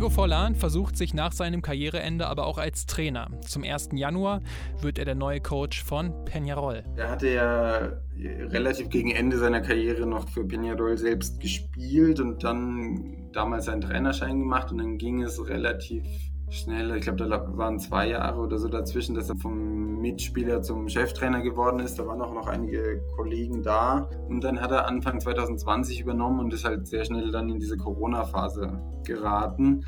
Diego 0.06 0.20
Forlan 0.20 0.54
versucht 0.54 0.96
sich 0.96 1.14
nach 1.14 1.32
seinem 1.32 1.62
Karriereende 1.62 2.28
aber 2.28 2.46
auch 2.46 2.58
als 2.58 2.86
Trainer. 2.86 3.28
Zum 3.40 3.64
1. 3.64 3.88
Januar 3.94 4.40
wird 4.80 5.00
er 5.00 5.04
der 5.04 5.16
neue 5.16 5.40
Coach 5.40 5.82
von 5.82 6.12
Peñarol. 6.24 6.84
Er 6.94 7.10
hatte 7.10 7.28
ja 7.28 7.92
relativ 8.16 8.88
gegen 8.88 9.10
Ende 9.10 9.36
seiner 9.36 9.62
Karriere 9.62 10.06
noch 10.06 10.28
für 10.28 10.42
Peñarol 10.42 10.96
selbst 10.96 11.40
gespielt 11.40 12.20
und 12.20 12.44
dann 12.44 13.32
damals 13.32 13.64
seinen 13.64 13.80
Trainerschein 13.80 14.38
gemacht 14.38 14.70
und 14.70 14.78
dann 14.78 14.96
ging 14.96 15.24
es 15.24 15.44
relativ 15.44 16.04
schnell, 16.50 16.96
ich 16.96 17.02
glaube, 17.02 17.18
da 17.18 17.56
waren 17.56 17.78
zwei 17.78 18.08
Jahre 18.08 18.40
oder 18.40 18.58
so 18.58 18.68
dazwischen, 18.68 19.14
dass 19.14 19.28
er 19.28 19.36
vom 19.36 20.00
Mitspieler 20.00 20.62
zum 20.62 20.88
Cheftrainer 20.88 21.42
geworden 21.42 21.80
ist. 21.80 21.98
Da 21.98 22.06
waren 22.06 22.20
auch 22.22 22.32
noch 22.32 22.46
einige 22.46 23.02
Kollegen 23.16 23.62
da. 23.62 24.08
Und 24.28 24.44
dann 24.44 24.60
hat 24.60 24.70
er 24.70 24.86
Anfang 24.86 25.20
2020 25.20 26.00
übernommen 26.00 26.40
und 26.40 26.54
ist 26.54 26.64
halt 26.64 26.86
sehr 26.86 27.04
schnell 27.04 27.30
dann 27.30 27.48
in 27.48 27.58
diese 27.58 27.76
Corona-Phase 27.76 28.80
geraten. 29.04 29.84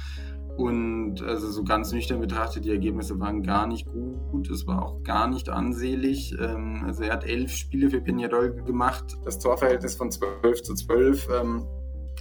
Und 0.56 1.22
also 1.22 1.48
so 1.52 1.62
ganz 1.62 1.92
nüchtern 1.92 2.20
betrachtet, 2.20 2.64
die 2.64 2.72
Ergebnisse 2.72 3.20
waren 3.20 3.44
gar 3.44 3.68
nicht 3.68 3.86
gut. 3.86 4.50
Es 4.50 4.66
war 4.66 4.84
auch 4.84 5.04
gar 5.04 5.28
nicht 5.28 5.48
ansehlich. 5.48 6.34
Ähm, 6.40 6.82
also 6.84 7.04
er 7.04 7.12
hat 7.12 7.24
elf 7.24 7.52
Spiele 7.52 7.90
für 7.90 7.98
Peñarol 7.98 8.64
gemacht. 8.64 9.16
Das 9.24 9.38
Torverhältnis 9.38 9.94
von 9.94 10.10
12 10.10 10.62
zu 10.62 10.74
12 10.74 11.28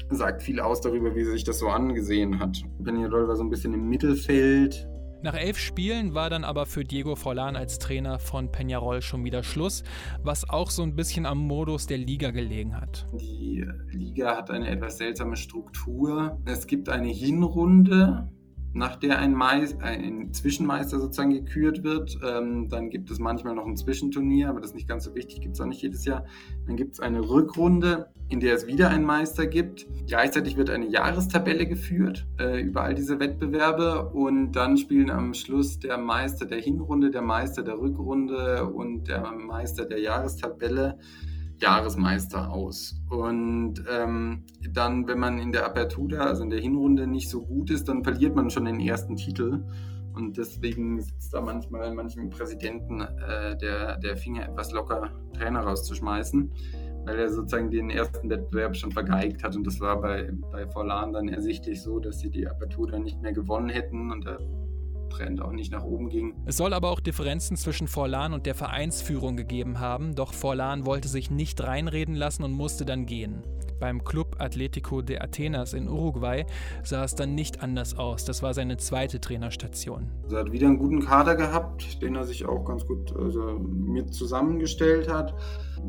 sagt 0.09 0.43
viel 0.43 0.59
aus 0.59 0.81
darüber, 0.81 1.15
wie 1.15 1.23
sich 1.23 1.43
das 1.43 1.59
so 1.59 1.67
angesehen 1.67 2.39
hat. 2.39 2.63
Peñarol 2.83 3.27
war 3.27 3.35
so 3.35 3.43
ein 3.43 3.49
bisschen 3.49 3.73
im 3.73 3.89
Mittelfeld. 3.89 4.87
Nach 5.23 5.33
elf 5.33 5.57
Spielen 5.57 6.13
war 6.13 6.29
dann 6.29 6.43
aber 6.43 6.67
für 6.67 6.83
Diego 6.83 7.15
Forlan 7.15 7.55
als 7.55 7.79
Trainer 7.79 8.19
von 8.19 8.49
Peñarol 8.51 9.01
schon 9.01 9.25
wieder 9.25 9.41
Schluss, 9.41 9.83
was 10.23 10.47
auch 10.47 10.69
so 10.69 10.83
ein 10.83 10.95
bisschen 10.95 11.25
am 11.25 11.39
Modus 11.39 11.87
der 11.87 11.97
Liga 11.97 12.29
gelegen 12.29 12.79
hat. 12.79 13.07
Die 13.13 13.65
Liga 13.91 14.37
hat 14.37 14.51
eine 14.51 14.69
etwas 14.69 14.97
seltsame 14.97 15.35
Struktur. 15.35 16.39
Es 16.45 16.67
gibt 16.67 16.87
eine 16.87 17.07
Hinrunde, 17.07 18.29
nach 18.73 18.95
der 18.95 19.19
ein, 19.19 19.33
Meister, 19.33 19.83
ein 19.83 20.33
Zwischenmeister 20.33 20.99
sozusagen 20.99 21.31
gekürt 21.31 21.83
wird. 21.83 22.17
Ähm, 22.23 22.69
dann 22.69 22.89
gibt 22.89 23.09
es 23.09 23.19
manchmal 23.19 23.55
noch 23.55 23.65
ein 23.65 23.77
Zwischenturnier, 23.77 24.49
aber 24.49 24.59
das 24.59 24.71
ist 24.71 24.75
nicht 24.75 24.87
ganz 24.87 25.05
so 25.05 25.15
wichtig, 25.15 25.41
gibt 25.41 25.55
es 25.55 25.61
auch 25.61 25.65
nicht 25.65 25.81
jedes 25.81 26.05
Jahr. 26.05 26.25
Dann 26.65 26.75
gibt 26.75 26.93
es 26.93 26.99
eine 26.99 27.27
Rückrunde, 27.27 28.07
in 28.29 28.39
der 28.39 28.55
es 28.55 28.67
wieder 28.67 28.89
einen 28.89 29.05
Meister 29.05 29.47
gibt. 29.47 29.87
Gleichzeitig 30.07 30.57
wird 30.57 30.69
eine 30.69 30.87
Jahrestabelle 30.87 31.65
geführt 31.65 32.27
äh, 32.39 32.61
über 32.61 32.83
all 32.83 32.93
diese 32.93 33.19
Wettbewerbe 33.19 34.09
und 34.09 34.51
dann 34.51 34.77
spielen 34.77 35.09
am 35.09 35.33
Schluss 35.33 35.79
der 35.79 35.97
Meister 35.97 36.45
der 36.45 36.59
Hinrunde, 36.59 37.09
der 37.09 37.21
Meister 37.21 37.63
der 37.63 37.79
Rückrunde 37.79 38.65
und 38.65 39.07
der 39.07 39.31
Meister 39.31 39.85
der 39.85 39.99
Jahrestabelle 39.99 40.99
Jahresmeister 41.59 42.49
aus. 42.51 42.95
Und 43.09 43.83
ähm, 43.89 44.43
dann, 44.73 45.07
wenn 45.07 45.19
man 45.19 45.39
in 45.39 45.51
der 45.51 45.65
Apertura, 45.65 46.25
also 46.25 46.43
in 46.43 46.49
der 46.49 46.59
Hinrunde, 46.59 47.07
nicht 47.07 47.29
so 47.29 47.43
gut 47.43 47.69
ist, 47.71 47.87
dann 47.87 48.03
verliert 48.03 48.35
man 48.35 48.49
schon 48.49 48.65
den 48.65 48.79
ersten 48.79 49.15
Titel. 49.15 49.63
Und 50.13 50.37
deswegen 50.37 50.99
sitzt 50.99 51.33
da 51.33 51.41
manchmal 51.41 51.93
manchen 51.93 52.29
Präsidenten 52.29 53.01
äh, 53.01 53.55
der, 53.57 53.97
der 53.97 54.17
Finger 54.17 54.49
etwas 54.49 54.71
locker, 54.71 55.11
Trainer 55.33 55.61
rauszuschmeißen, 55.61 56.51
weil 57.05 57.19
er 57.19 57.29
sozusagen 57.29 57.69
den 57.69 57.91
ersten 57.91 58.29
Wettbewerb 58.29 58.75
schon 58.75 58.91
vergeigt 58.91 59.43
hat. 59.43 59.55
Und 59.55 59.65
das 59.67 59.79
war 59.79 60.01
bei, 60.01 60.31
bei 60.51 60.67
Forlan 60.67 61.13
dann 61.13 61.27
ersichtlich 61.27 61.81
so, 61.81 61.99
dass 61.99 62.19
sie 62.19 62.31
die 62.31 62.47
Apertura 62.47 62.97
nicht 62.97 63.21
mehr 63.21 63.33
gewonnen 63.33 63.69
hätten. 63.69 64.11
Und 64.11 64.25
da 64.25 64.37
Trend 65.09 65.41
auch 65.41 65.51
nicht 65.51 65.71
nach 65.71 65.83
oben 65.83 66.09
ging. 66.09 66.35
Es 66.45 66.57
soll 66.57 66.73
aber 66.73 66.91
auch 66.91 66.99
Differenzen 66.99 67.57
zwischen 67.57 67.87
Forlan 67.87 68.33
und 68.33 68.45
der 68.45 68.55
Vereinsführung 68.55 69.37
gegeben 69.37 69.79
haben, 69.79 70.15
doch 70.15 70.33
Forlan 70.33 70.85
wollte 70.85 71.07
sich 71.07 71.31
nicht 71.31 71.61
reinreden 71.63 72.15
lassen 72.15 72.43
und 72.43 72.51
musste 72.51 72.85
dann 72.85 73.05
gehen. 73.05 73.43
Beim 73.79 74.03
Club 74.03 74.37
Atlético 74.39 75.01
de 75.03 75.19
Atenas 75.19 75.73
in 75.73 75.87
Uruguay 75.87 76.45
sah 76.83 77.03
es 77.03 77.13
dann 77.13 77.35
nicht 77.35 77.61
anders 77.61 77.97
aus. 77.97 78.25
Das 78.25 78.41
war 78.41 78.53
seine 78.53 78.77
zweite 78.77 79.21
Trainerstation. 79.21 80.09
Er 80.31 80.39
hat 80.39 80.51
wieder 80.51 80.67
einen 80.67 80.79
guten 80.79 81.01
Kader 81.01 81.35
gehabt, 81.35 82.01
den 82.01 82.15
er 82.15 82.23
sich 82.23 82.45
auch 82.45 82.65
ganz 82.65 82.85
gut 82.85 83.15
also, 83.15 83.59
mit 83.59 84.13
zusammengestellt 84.13 85.11
hat. 85.11 85.35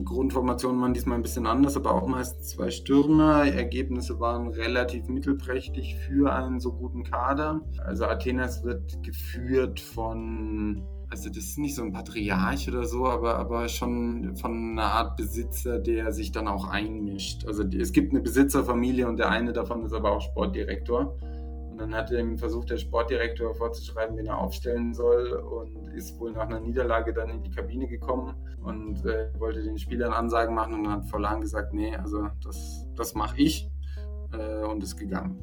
Grundformationen 0.04 0.80
waren 0.80 0.94
diesmal 0.94 1.18
ein 1.18 1.22
bisschen 1.22 1.46
anders, 1.46 1.76
aber 1.76 1.94
auch 1.94 2.06
meist 2.06 2.48
zwei 2.48 2.70
Stürmer. 2.70 3.44
Ergebnisse 3.44 4.20
waren 4.20 4.48
relativ 4.48 5.08
mittelprächtig 5.08 5.96
für 5.96 6.32
einen 6.32 6.60
so 6.60 6.72
guten 6.72 7.04
Kader. 7.04 7.60
Also 7.84 8.04
Athenas 8.04 8.64
wird 8.64 9.02
geführt 9.02 9.80
von 9.80 10.82
also 11.10 11.30
das 11.30 11.38
ist 11.38 11.58
nicht 11.58 11.74
so 11.74 11.82
ein 11.82 11.92
Patriarch 11.92 12.68
oder 12.68 12.84
so, 12.84 13.06
aber, 13.06 13.38
aber 13.38 13.68
schon 13.68 14.36
von 14.36 14.72
einer 14.72 14.92
Art 14.92 15.16
Besitzer, 15.16 15.78
der 15.78 16.12
sich 16.12 16.32
dann 16.32 16.48
auch 16.48 16.68
einmischt. 16.68 17.46
Also 17.46 17.64
es 17.64 17.92
gibt 17.92 18.12
eine 18.12 18.20
Besitzerfamilie 18.20 19.08
und 19.08 19.16
der 19.16 19.30
eine 19.30 19.52
davon 19.52 19.84
ist 19.84 19.94
aber 19.94 20.12
auch 20.12 20.20
Sportdirektor. 20.20 21.16
Und 21.78 21.92
dann 21.92 21.94
hat 21.94 22.10
ihm 22.10 22.36
versucht, 22.36 22.70
der 22.70 22.76
Sportdirektor 22.76 23.54
vorzuschreiben, 23.54 24.16
wen 24.16 24.26
er 24.26 24.38
aufstellen 24.38 24.94
soll 24.94 25.30
und 25.34 25.86
ist 25.94 26.18
wohl 26.18 26.32
nach 26.32 26.46
einer 26.46 26.58
Niederlage 26.58 27.12
dann 27.12 27.30
in 27.30 27.40
die 27.40 27.50
Kabine 27.50 27.86
gekommen 27.86 28.34
und 28.64 29.06
äh, 29.06 29.28
wollte 29.38 29.62
den 29.62 29.78
Spielern 29.78 30.12
Ansagen 30.12 30.56
machen 30.56 30.74
und 30.74 30.90
hat 30.90 31.06
Vollan 31.06 31.40
gesagt, 31.40 31.72
nee, 31.72 31.94
also 31.94 32.30
das, 32.42 32.84
das 32.96 33.14
mache 33.14 33.38
ich 33.38 33.70
äh, 34.32 34.64
und 34.64 34.82
ist 34.82 34.96
gegangen. 34.96 35.38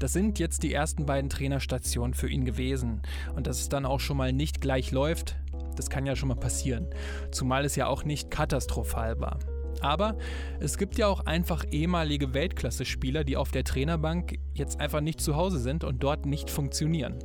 Das 0.00 0.12
sind 0.12 0.40
jetzt 0.40 0.64
die 0.64 0.74
ersten 0.74 1.06
beiden 1.06 1.30
Trainerstationen 1.30 2.14
für 2.14 2.28
ihn 2.28 2.44
gewesen. 2.44 3.02
Und 3.36 3.46
dass 3.46 3.60
es 3.60 3.68
dann 3.68 3.86
auch 3.86 4.00
schon 4.00 4.16
mal 4.16 4.32
nicht 4.32 4.60
gleich 4.60 4.90
läuft, 4.90 5.36
das 5.76 5.88
kann 5.88 6.04
ja 6.04 6.16
schon 6.16 6.30
mal 6.30 6.34
passieren. 6.34 6.88
Zumal 7.30 7.64
es 7.64 7.76
ja 7.76 7.86
auch 7.86 8.04
nicht 8.04 8.28
katastrophal 8.28 9.20
war. 9.20 9.38
Aber 9.80 10.16
es 10.60 10.78
gibt 10.78 10.98
ja 10.98 11.06
auch 11.06 11.26
einfach 11.26 11.64
ehemalige 11.70 12.34
Weltklasse-Spieler, 12.34 13.24
die 13.24 13.36
auf 13.36 13.50
der 13.50 13.64
Trainerbank 13.64 14.38
jetzt 14.54 14.80
einfach 14.80 15.00
nicht 15.00 15.20
zu 15.20 15.36
Hause 15.36 15.58
sind 15.58 15.84
und 15.84 16.02
dort 16.02 16.26
nicht 16.26 16.50
funktionieren. 16.50 17.18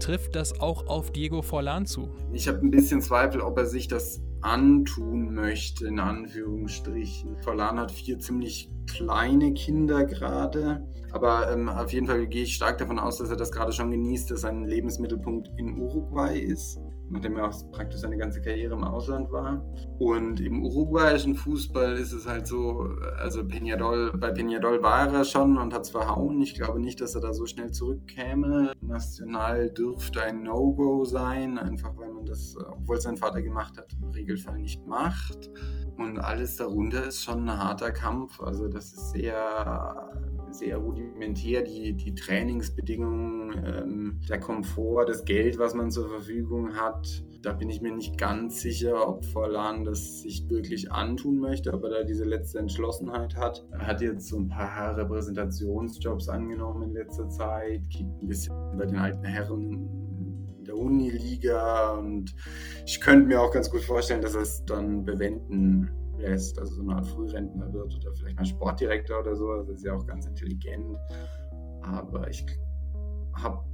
Trifft 0.00 0.34
das 0.34 0.60
auch 0.60 0.86
auf 0.86 1.12
Diego 1.12 1.42
Forlan 1.42 1.86
zu? 1.86 2.10
Ich 2.32 2.48
habe 2.48 2.58
ein 2.58 2.70
bisschen 2.70 3.00
Zweifel, 3.00 3.40
ob 3.40 3.58
er 3.58 3.66
sich 3.66 3.88
das 3.88 4.22
antun 4.40 5.34
möchte, 5.34 5.86
in 5.86 6.00
Anführungsstrichen. 6.00 7.36
Forlan 7.42 7.78
hat 7.78 7.92
vier 7.92 8.18
ziemlich 8.18 8.70
kleine 8.90 9.54
Kinder 9.54 10.04
gerade. 10.04 10.86
Aber 11.12 11.52
ähm, 11.52 11.68
auf 11.68 11.92
jeden 11.92 12.06
Fall 12.06 12.26
gehe 12.26 12.42
ich 12.42 12.54
stark 12.54 12.78
davon 12.78 12.98
aus, 12.98 13.18
dass 13.18 13.30
er 13.30 13.36
das 13.36 13.52
gerade 13.52 13.72
schon 13.72 13.90
genießt, 13.90 14.30
dass 14.30 14.40
sein 14.40 14.64
Lebensmittelpunkt 14.64 15.50
in 15.58 15.78
Uruguay 15.78 16.38
ist 16.38 16.80
nachdem 17.12 17.36
er 17.36 17.48
auch 17.48 17.70
praktisch 17.70 18.00
seine 18.00 18.16
ganze 18.16 18.40
Karriere 18.40 18.74
im 18.74 18.84
Ausland 18.84 19.30
war. 19.30 19.62
Und 19.98 20.40
im 20.40 20.64
uruguayischen 20.64 21.34
Fußball 21.34 21.94
ist 21.94 22.12
es 22.12 22.26
halt 22.26 22.46
so, 22.46 22.88
also 23.18 23.42
Peñarol, 23.42 24.16
bei 24.16 24.30
Peñarol 24.30 24.82
war 24.82 25.12
er 25.12 25.24
schon 25.24 25.58
und 25.58 25.74
hat 25.74 25.82
es 25.82 25.90
verhauen. 25.90 26.40
Ich 26.40 26.54
glaube 26.54 26.80
nicht, 26.80 27.00
dass 27.00 27.14
er 27.14 27.20
da 27.20 27.32
so 27.32 27.46
schnell 27.46 27.70
zurückkäme. 27.70 28.72
National 28.80 29.70
dürfte 29.70 30.22
ein 30.22 30.42
No-Go 30.42 31.04
sein, 31.04 31.58
einfach 31.58 31.96
weil 31.96 32.10
man 32.10 32.24
das, 32.24 32.56
obwohl 32.56 32.96
es 32.96 33.02
sein 33.04 33.16
Vater 33.16 33.42
gemacht 33.42 33.76
hat, 33.76 33.92
im 34.00 34.10
Regelfall 34.10 34.58
nicht 34.58 34.86
macht. 34.86 35.50
Und 35.96 36.18
alles 36.18 36.56
darunter 36.56 37.06
ist 37.06 37.22
schon 37.22 37.48
ein 37.48 37.58
harter 37.58 37.90
Kampf. 37.90 38.40
Also 38.40 38.68
das 38.68 38.92
ist 38.92 39.10
sehr 39.10 40.10
sehr 40.52 40.76
rudimentär 40.76 41.62
die, 41.62 41.94
die 41.94 42.14
Trainingsbedingungen, 42.14 43.64
ähm, 43.64 44.20
der 44.28 44.40
Komfort, 44.40 45.06
das 45.06 45.24
Geld, 45.24 45.58
was 45.58 45.74
man 45.74 45.90
zur 45.90 46.08
Verfügung 46.08 46.76
hat. 46.76 47.24
Da 47.42 47.52
bin 47.52 47.68
ich 47.70 47.80
mir 47.80 47.92
nicht 47.92 48.18
ganz 48.18 48.60
sicher, 48.60 49.08
ob 49.08 49.24
Forlan 49.24 49.84
das 49.84 50.20
sich 50.20 50.48
wirklich 50.48 50.92
antun 50.92 51.38
möchte, 51.38 51.72
aber 51.72 51.90
da 51.90 52.04
diese 52.04 52.24
letzte 52.24 52.60
Entschlossenheit 52.60 53.36
hat. 53.36 53.66
Er 53.72 53.86
hat 53.86 54.00
jetzt 54.00 54.28
so 54.28 54.36
ein 54.38 54.48
paar 54.48 54.96
Repräsentationsjobs 54.96 56.28
angenommen 56.28 56.82
in 56.82 56.92
letzter 56.92 57.28
Zeit, 57.28 57.88
kickt 57.90 58.22
ein 58.22 58.28
bisschen 58.28 58.54
bei 58.78 58.86
den 58.86 58.96
alten 58.96 59.24
Herren 59.24 60.01
der 60.72 60.78
Uniliga 60.78 61.92
und 61.92 62.34
ich 62.86 63.00
könnte 63.00 63.26
mir 63.26 63.40
auch 63.40 63.52
ganz 63.52 63.70
gut 63.70 63.82
vorstellen, 63.82 64.22
dass 64.22 64.34
er 64.34 64.42
es 64.42 64.64
dann 64.64 65.04
bewenden 65.04 65.90
lässt, 66.18 66.58
also 66.58 66.74
so 66.76 66.82
eine 66.82 66.96
Art 66.96 67.06
Frührentner 67.06 67.72
wird 67.72 67.94
oder 67.96 68.14
vielleicht 68.14 68.36
mal 68.36 68.44
Sportdirektor 68.44 69.20
oder 69.20 69.34
so. 69.34 69.54
Das 69.62 69.68
ist 69.68 69.84
ja 69.84 69.94
auch 69.94 70.06
ganz 70.06 70.26
intelligent. 70.26 70.96
Aber 71.82 72.28
ich 72.28 72.46
habe 73.34 73.64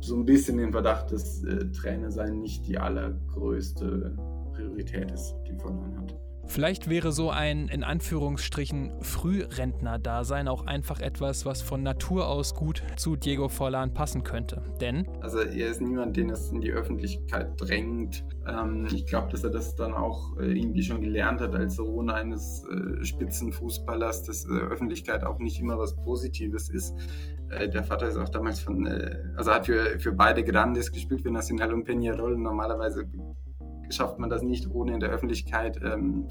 so 0.00 0.16
ein 0.16 0.24
bisschen 0.24 0.58
den 0.58 0.72
Verdacht, 0.72 1.12
dass 1.12 1.42
äh, 1.44 1.70
Trainer 1.72 2.10
sein 2.10 2.40
nicht 2.40 2.66
die 2.66 2.78
allergrößte 2.78 4.16
Priorität 4.52 5.10
ist, 5.10 5.34
die 5.46 5.56
von 5.58 5.96
hat. 5.98 6.18
Vielleicht 6.48 6.88
wäre 6.88 7.12
so 7.12 7.30
ein 7.30 7.68
in 7.68 7.84
Anführungsstrichen 7.84 8.92
Frührentner-Dasein 9.02 10.48
auch 10.48 10.66
einfach 10.66 11.00
etwas, 11.00 11.44
was 11.44 11.60
von 11.60 11.82
Natur 11.82 12.26
aus 12.26 12.54
gut 12.54 12.82
zu 12.96 13.16
Diego 13.16 13.48
Forlan 13.48 13.92
passen 13.92 14.24
könnte. 14.24 14.62
Denn. 14.80 15.06
Also, 15.20 15.40
er 15.40 15.68
ist 15.68 15.82
niemand, 15.82 16.16
den 16.16 16.30
es 16.30 16.50
in 16.50 16.62
die 16.62 16.72
Öffentlichkeit 16.72 17.52
drängt. 17.58 18.24
Ähm, 18.46 18.88
ich 18.92 19.06
glaube, 19.06 19.28
dass 19.30 19.44
er 19.44 19.50
das 19.50 19.76
dann 19.76 19.92
auch 19.92 20.38
äh, 20.38 20.58
irgendwie 20.58 20.82
schon 20.82 21.02
gelernt 21.02 21.42
hat 21.42 21.54
als 21.54 21.76
Sohn 21.76 22.08
eines 22.08 22.64
äh, 22.64 23.04
Spitzenfußballers, 23.04 24.24
dass 24.24 24.46
äh, 24.46 24.52
Öffentlichkeit 24.52 25.24
auch 25.24 25.38
nicht 25.38 25.60
immer 25.60 25.78
was 25.78 25.94
Positives 25.96 26.70
ist. 26.70 26.94
Äh, 27.50 27.68
der 27.68 27.84
Vater 27.84 28.08
ist 28.08 28.16
auch 28.16 28.30
damals 28.30 28.60
von. 28.60 28.86
Äh, 28.86 29.16
also, 29.36 29.52
hat 29.52 29.66
für, 29.66 29.98
für 30.00 30.12
beide 30.12 30.42
Grandes 30.42 30.90
gespielt, 30.90 31.20
für 31.20 31.30
Nacional 31.30 31.74
und 31.74 31.86
Peñarol. 31.86 32.36
Normalerweise 32.36 33.06
schafft 33.90 34.18
man 34.18 34.30
das 34.30 34.42
nicht, 34.42 34.70
ohne 34.70 34.94
in 34.94 35.00
der 35.00 35.10
Öffentlichkeit 35.10 35.80
ähm, 35.82 36.26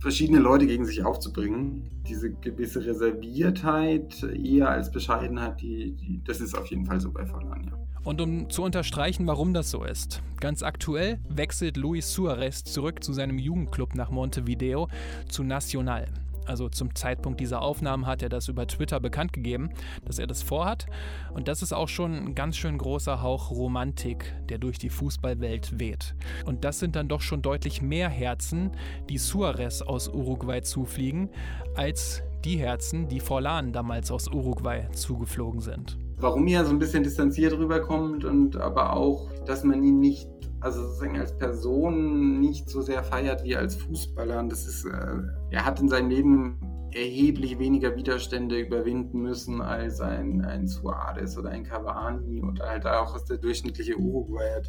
verschiedene 0.00 0.38
Leute 0.38 0.66
gegen 0.66 0.84
sich 0.84 1.04
aufzubringen. 1.04 1.90
Diese 2.08 2.30
gewisse 2.30 2.84
Reserviertheit 2.84 4.22
eher 4.22 4.70
als 4.70 4.90
Bescheidenheit, 4.90 5.60
die, 5.60 5.92
die 5.92 6.22
das 6.24 6.40
ist 6.40 6.56
auf 6.56 6.66
jeden 6.66 6.86
Fall 6.86 7.00
so 7.00 7.10
bei 7.12 7.26
Forlan, 7.26 7.64
ja. 7.64 7.78
Und 8.02 8.20
um 8.22 8.48
zu 8.48 8.62
unterstreichen, 8.62 9.26
warum 9.26 9.52
das 9.52 9.70
so 9.70 9.84
ist. 9.84 10.22
Ganz 10.40 10.62
aktuell 10.62 11.18
wechselt 11.28 11.76
Luis 11.76 12.10
Suarez 12.10 12.64
zurück 12.64 13.04
zu 13.04 13.12
seinem 13.12 13.38
Jugendclub 13.38 13.94
nach 13.94 14.10
Montevideo 14.10 14.88
zu 15.28 15.42
Nacional. 15.42 16.06
Also 16.46 16.68
zum 16.68 16.94
Zeitpunkt 16.94 17.40
dieser 17.40 17.62
Aufnahmen 17.62 18.06
hat 18.06 18.22
er 18.22 18.28
das 18.28 18.48
über 18.48 18.66
Twitter 18.66 19.00
bekannt 19.00 19.32
gegeben, 19.32 19.70
dass 20.04 20.18
er 20.18 20.26
das 20.26 20.42
vorhat. 20.42 20.86
Und 21.34 21.48
das 21.48 21.62
ist 21.62 21.72
auch 21.72 21.88
schon 21.88 22.14
ein 22.14 22.34
ganz 22.34 22.56
schön 22.56 22.78
großer 22.78 23.22
Hauch 23.22 23.50
Romantik, 23.50 24.34
der 24.48 24.58
durch 24.58 24.78
die 24.78 24.90
Fußballwelt 24.90 25.78
weht. 25.78 26.14
Und 26.46 26.64
das 26.64 26.78
sind 26.78 26.96
dann 26.96 27.08
doch 27.08 27.20
schon 27.20 27.42
deutlich 27.42 27.82
mehr 27.82 28.08
Herzen, 28.08 28.72
die 29.08 29.18
Suarez 29.18 29.82
aus 29.82 30.08
Uruguay 30.08 30.62
zufliegen, 30.62 31.30
als 31.74 32.22
die 32.44 32.58
Herzen, 32.58 33.08
die 33.08 33.20
Forlan 33.20 33.72
damals 33.72 34.10
aus 34.10 34.28
Uruguay 34.28 34.88
zugeflogen 34.92 35.60
sind. 35.60 35.98
Warum 36.16 36.46
er 36.48 36.64
so 36.64 36.70
ein 36.70 36.78
bisschen 36.78 37.02
distanziert 37.02 37.54
rüberkommt 37.54 38.24
und 38.24 38.56
aber 38.56 38.94
auch, 38.94 39.30
dass 39.46 39.64
man 39.64 39.82
ihn 39.82 40.00
nicht 40.00 40.28
also 40.60 40.82
sozusagen 40.82 41.18
als 41.18 41.36
Person 41.36 42.40
nicht 42.40 42.68
so 42.68 42.82
sehr 42.82 43.02
feiert 43.02 43.44
wie 43.44 43.56
als 43.56 43.76
Fußballer. 43.76 44.38
Und 44.38 44.50
das 44.50 44.66
ist, 44.66 44.84
äh, 44.84 45.16
er 45.50 45.64
hat 45.64 45.80
in 45.80 45.88
seinem 45.88 46.10
Leben 46.10 46.58
erheblich 46.94 47.58
weniger 47.58 47.96
Widerstände 47.96 48.58
überwinden 48.58 49.20
müssen 49.20 49.60
als 49.60 50.00
ein, 50.00 50.44
ein 50.44 50.66
Suarez 50.66 51.36
oder 51.36 51.50
ein 51.50 51.64
Cavani 51.64 52.42
oder 52.42 52.68
halt 52.68 52.86
auch 52.86 53.18
der 53.24 53.38
durchschnittliche 53.38 53.96
Uruguayer. 53.96 54.60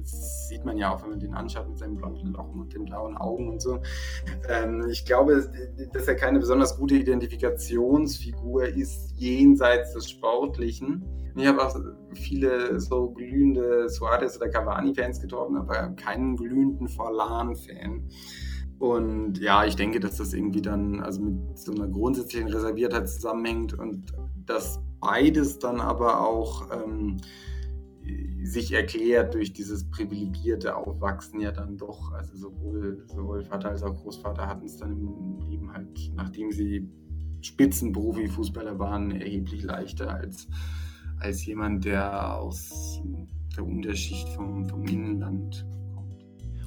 Das 0.00 0.48
sieht 0.48 0.64
man 0.64 0.78
ja 0.78 0.94
auch, 0.94 1.02
wenn 1.02 1.10
man 1.10 1.20
den 1.20 1.34
anschaut 1.34 1.68
mit 1.68 1.78
seinen 1.78 1.96
blonden 1.96 2.32
Locken 2.32 2.60
und 2.60 2.72
den 2.72 2.84
blauen 2.84 3.16
Augen 3.16 3.50
und 3.50 3.60
so. 3.60 3.80
Ähm, 4.48 4.86
ich 4.90 5.04
glaube, 5.04 5.48
dass 5.92 6.08
er 6.08 6.14
keine 6.14 6.38
besonders 6.38 6.78
gute 6.78 6.94
Identifikationsfigur 6.96 8.66
ist 8.68 9.12
jenseits 9.16 9.92
des 9.94 10.10
Sportlichen. 10.10 11.04
Ich 11.36 11.46
habe 11.46 11.62
auch 11.62 11.76
viele 12.14 12.80
so 12.80 13.10
glühende 13.10 13.90
Suarez- 13.90 14.36
oder 14.38 14.48
Cavani-Fans 14.48 15.20
getroffen, 15.20 15.56
aber 15.56 15.90
keinen 15.90 16.36
glühenden 16.36 16.88
Forlan-Fan. 16.88 18.08
Und 18.78 19.38
ja, 19.38 19.64
ich 19.64 19.76
denke, 19.76 20.00
dass 20.00 20.16
das 20.16 20.32
irgendwie 20.32 20.62
dann 20.62 21.00
also 21.00 21.22
mit 21.22 21.58
so 21.58 21.72
einer 21.72 21.88
grundsätzlichen 21.88 22.48
Reserviertheit 22.48 23.08
zusammenhängt 23.08 23.78
und 23.78 24.12
dass 24.44 24.80
beides 25.00 25.58
dann 25.58 25.80
aber 25.80 26.20
auch 26.26 26.70
ähm, 26.70 27.16
sich 28.42 28.72
erklärt 28.72 29.34
durch 29.34 29.52
dieses 29.52 29.88
privilegierte 29.90 30.76
Aufwachsen 30.76 31.40
ja 31.40 31.52
dann 31.52 31.78
doch. 31.78 32.12
Also 32.12 32.36
sowohl, 32.36 33.04
sowohl 33.06 33.42
Vater 33.44 33.70
als 33.70 33.82
auch 33.82 33.94
Großvater 33.94 34.46
hatten 34.46 34.66
es 34.66 34.76
dann 34.76 34.92
im 34.92 35.38
Leben 35.48 35.72
halt, 35.72 36.12
nachdem 36.14 36.52
sie 36.52 36.88
Spitzenprofi-Fußballer 37.40 38.78
waren, 38.78 39.10
erheblich 39.10 39.62
leichter 39.62 40.12
als 40.12 40.48
als 41.18 41.44
jemand, 41.46 41.84
der 41.84 42.36
aus 42.38 43.00
der 43.56 43.64
Unterschicht 43.64 44.28
vom, 44.30 44.68
vom 44.68 44.84
Innenland. 44.84 45.66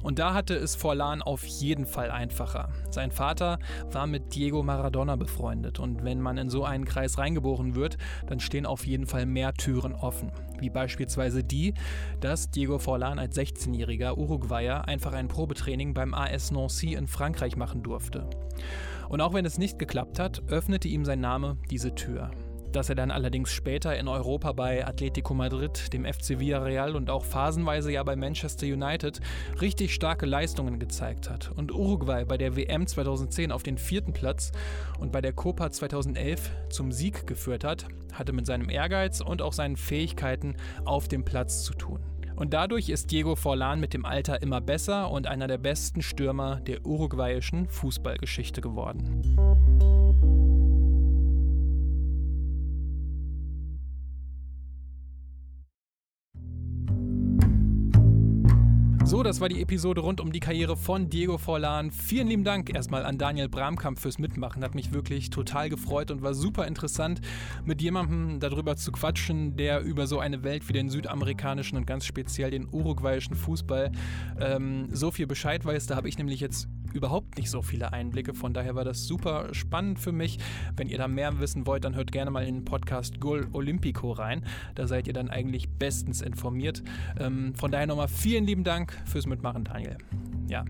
Und 0.02 0.18
da 0.18 0.34
hatte 0.34 0.54
es 0.54 0.76
Forlan 0.76 1.22
auf 1.22 1.44
jeden 1.44 1.86
Fall 1.86 2.10
einfacher. 2.10 2.70
Sein 2.90 3.10
Vater 3.10 3.58
war 3.90 4.06
mit 4.06 4.34
Diego 4.34 4.62
Maradona 4.62 5.16
befreundet 5.16 5.78
und 5.78 6.04
wenn 6.04 6.20
man 6.20 6.38
in 6.38 6.50
so 6.50 6.64
einen 6.64 6.84
Kreis 6.84 7.18
reingeboren 7.18 7.74
wird, 7.74 7.98
dann 8.26 8.40
stehen 8.40 8.66
auf 8.66 8.86
jeden 8.86 9.06
Fall 9.06 9.26
mehr 9.26 9.52
Türen 9.54 9.94
offen. 9.94 10.32
Wie 10.58 10.70
beispielsweise 10.70 11.44
die, 11.44 11.74
dass 12.20 12.50
Diego 12.50 12.78
Forlan 12.78 13.18
als 13.18 13.36
16-jähriger 13.36 14.16
Uruguayer 14.16 14.86
einfach 14.88 15.12
ein 15.12 15.28
Probetraining 15.28 15.94
beim 15.94 16.14
AS 16.14 16.50
Nancy 16.50 16.94
in 16.94 17.06
Frankreich 17.06 17.56
machen 17.56 17.82
durfte. 17.82 18.28
Und 19.08 19.20
auch 19.20 19.34
wenn 19.34 19.44
es 19.44 19.58
nicht 19.58 19.78
geklappt 19.78 20.18
hat, 20.18 20.42
öffnete 20.48 20.88
ihm 20.88 21.04
sein 21.04 21.20
Name 21.20 21.56
diese 21.70 21.94
Tür 21.94 22.30
dass 22.76 22.88
er 22.88 22.94
dann 22.94 23.10
allerdings 23.10 23.52
später 23.52 23.98
in 23.98 24.08
Europa 24.08 24.52
bei 24.52 24.86
Atletico 24.86 25.34
Madrid, 25.34 25.92
dem 25.92 26.04
FC 26.04 26.38
Villarreal 26.38 26.96
und 26.96 27.10
auch 27.10 27.24
phasenweise 27.24 27.92
ja 27.92 28.02
bei 28.02 28.16
Manchester 28.16 28.66
United 28.66 29.20
richtig 29.60 29.94
starke 29.94 30.26
Leistungen 30.26 30.78
gezeigt 30.78 31.28
hat 31.30 31.50
und 31.56 31.72
Uruguay 31.72 32.24
bei 32.24 32.36
der 32.36 32.56
WM 32.56 32.86
2010 32.86 33.52
auf 33.52 33.62
den 33.62 33.78
vierten 33.78 34.12
Platz 34.12 34.52
und 34.98 35.12
bei 35.12 35.20
der 35.20 35.32
Copa 35.32 35.70
2011 35.70 36.50
zum 36.68 36.92
Sieg 36.92 37.26
geführt 37.26 37.64
hat, 37.64 37.86
hatte 38.12 38.32
mit 38.32 38.46
seinem 38.46 38.70
Ehrgeiz 38.70 39.20
und 39.20 39.42
auch 39.42 39.52
seinen 39.52 39.76
Fähigkeiten 39.76 40.56
auf 40.84 41.08
dem 41.08 41.24
Platz 41.24 41.62
zu 41.64 41.74
tun. 41.74 42.00
Und 42.36 42.54
dadurch 42.54 42.88
ist 42.88 43.10
Diego 43.10 43.36
Forlan 43.36 43.80
mit 43.80 43.92
dem 43.92 44.06
Alter 44.06 44.40
immer 44.40 44.62
besser 44.62 45.10
und 45.10 45.26
einer 45.26 45.46
der 45.46 45.58
besten 45.58 46.00
Stürmer 46.00 46.60
der 46.60 46.86
uruguayischen 46.86 47.68
Fußballgeschichte 47.68 48.62
geworden. 48.62 49.20
So, 59.10 59.24
das 59.24 59.40
war 59.40 59.48
die 59.48 59.60
Episode 59.60 60.02
rund 60.02 60.20
um 60.20 60.30
die 60.30 60.38
Karriere 60.38 60.76
von 60.76 61.10
Diego 61.10 61.36
Forlan. 61.36 61.90
Vielen 61.90 62.28
lieben 62.28 62.44
Dank 62.44 62.72
erstmal 62.72 63.04
an 63.04 63.18
Daniel 63.18 63.48
Bramkamp 63.48 63.98
fürs 63.98 64.20
Mitmachen. 64.20 64.62
Hat 64.62 64.76
mich 64.76 64.92
wirklich 64.92 65.30
total 65.30 65.68
gefreut 65.68 66.12
und 66.12 66.22
war 66.22 66.32
super 66.32 66.68
interessant, 66.68 67.20
mit 67.64 67.82
jemandem 67.82 68.38
darüber 68.38 68.76
zu 68.76 68.92
quatschen, 68.92 69.56
der 69.56 69.80
über 69.80 70.06
so 70.06 70.20
eine 70.20 70.44
Welt 70.44 70.68
wie 70.68 70.74
den 70.74 70.90
südamerikanischen 70.90 71.76
und 71.76 71.88
ganz 71.88 72.04
speziell 72.04 72.52
den 72.52 72.68
uruguayischen 72.70 73.34
Fußball 73.34 73.90
ähm, 74.38 74.86
so 74.92 75.10
viel 75.10 75.26
Bescheid 75.26 75.64
weiß. 75.64 75.88
Da 75.88 75.96
habe 75.96 76.08
ich 76.08 76.16
nämlich 76.16 76.38
jetzt 76.38 76.68
überhaupt 76.94 77.36
nicht 77.36 77.50
so 77.50 77.62
viele 77.62 77.92
Einblicke. 77.92 78.34
Von 78.34 78.54
daher 78.54 78.74
war 78.74 78.84
das 78.84 79.06
super 79.06 79.52
spannend 79.52 79.98
für 79.98 80.12
mich. 80.12 80.38
Wenn 80.76 80.88
ihr 80.88 80.98
da 80.98 81.08
mehr 81.08 81.40
wissen 81.40 81.66
wollt, 81.66 81.84
dann 81.84 81.94
hört 81.94 82.12
gerne 82.12 82.30
mal 82.30 82.46
in 82.46 82.56
den 82.56 82.64
Podcast 82.64 83.20
Gol 83.20 83.48
Olympico 83.52 84.12
rein. 84.12 84.44
Da 84.74 84.86
seid 84.86 85.06
ihr 85.06 85.12
dann 85.12 85.30
eigentlich 85.30 85.68
bestens 85.68 86.20
informiert. 86.20 86.82
Ähm, 87.18 87.54
von 87.54 87.70
daher 87.70 87.86
nochmal 87.86 88.08
vielen 88.08 88.44
lieben 88.44 88.64
Dank 88.64 88.92
fürs 89.04 89.26
Mitmachen, 89.26 89.64
Daniel. 89.64 89.96
Ja. 90.48 90.64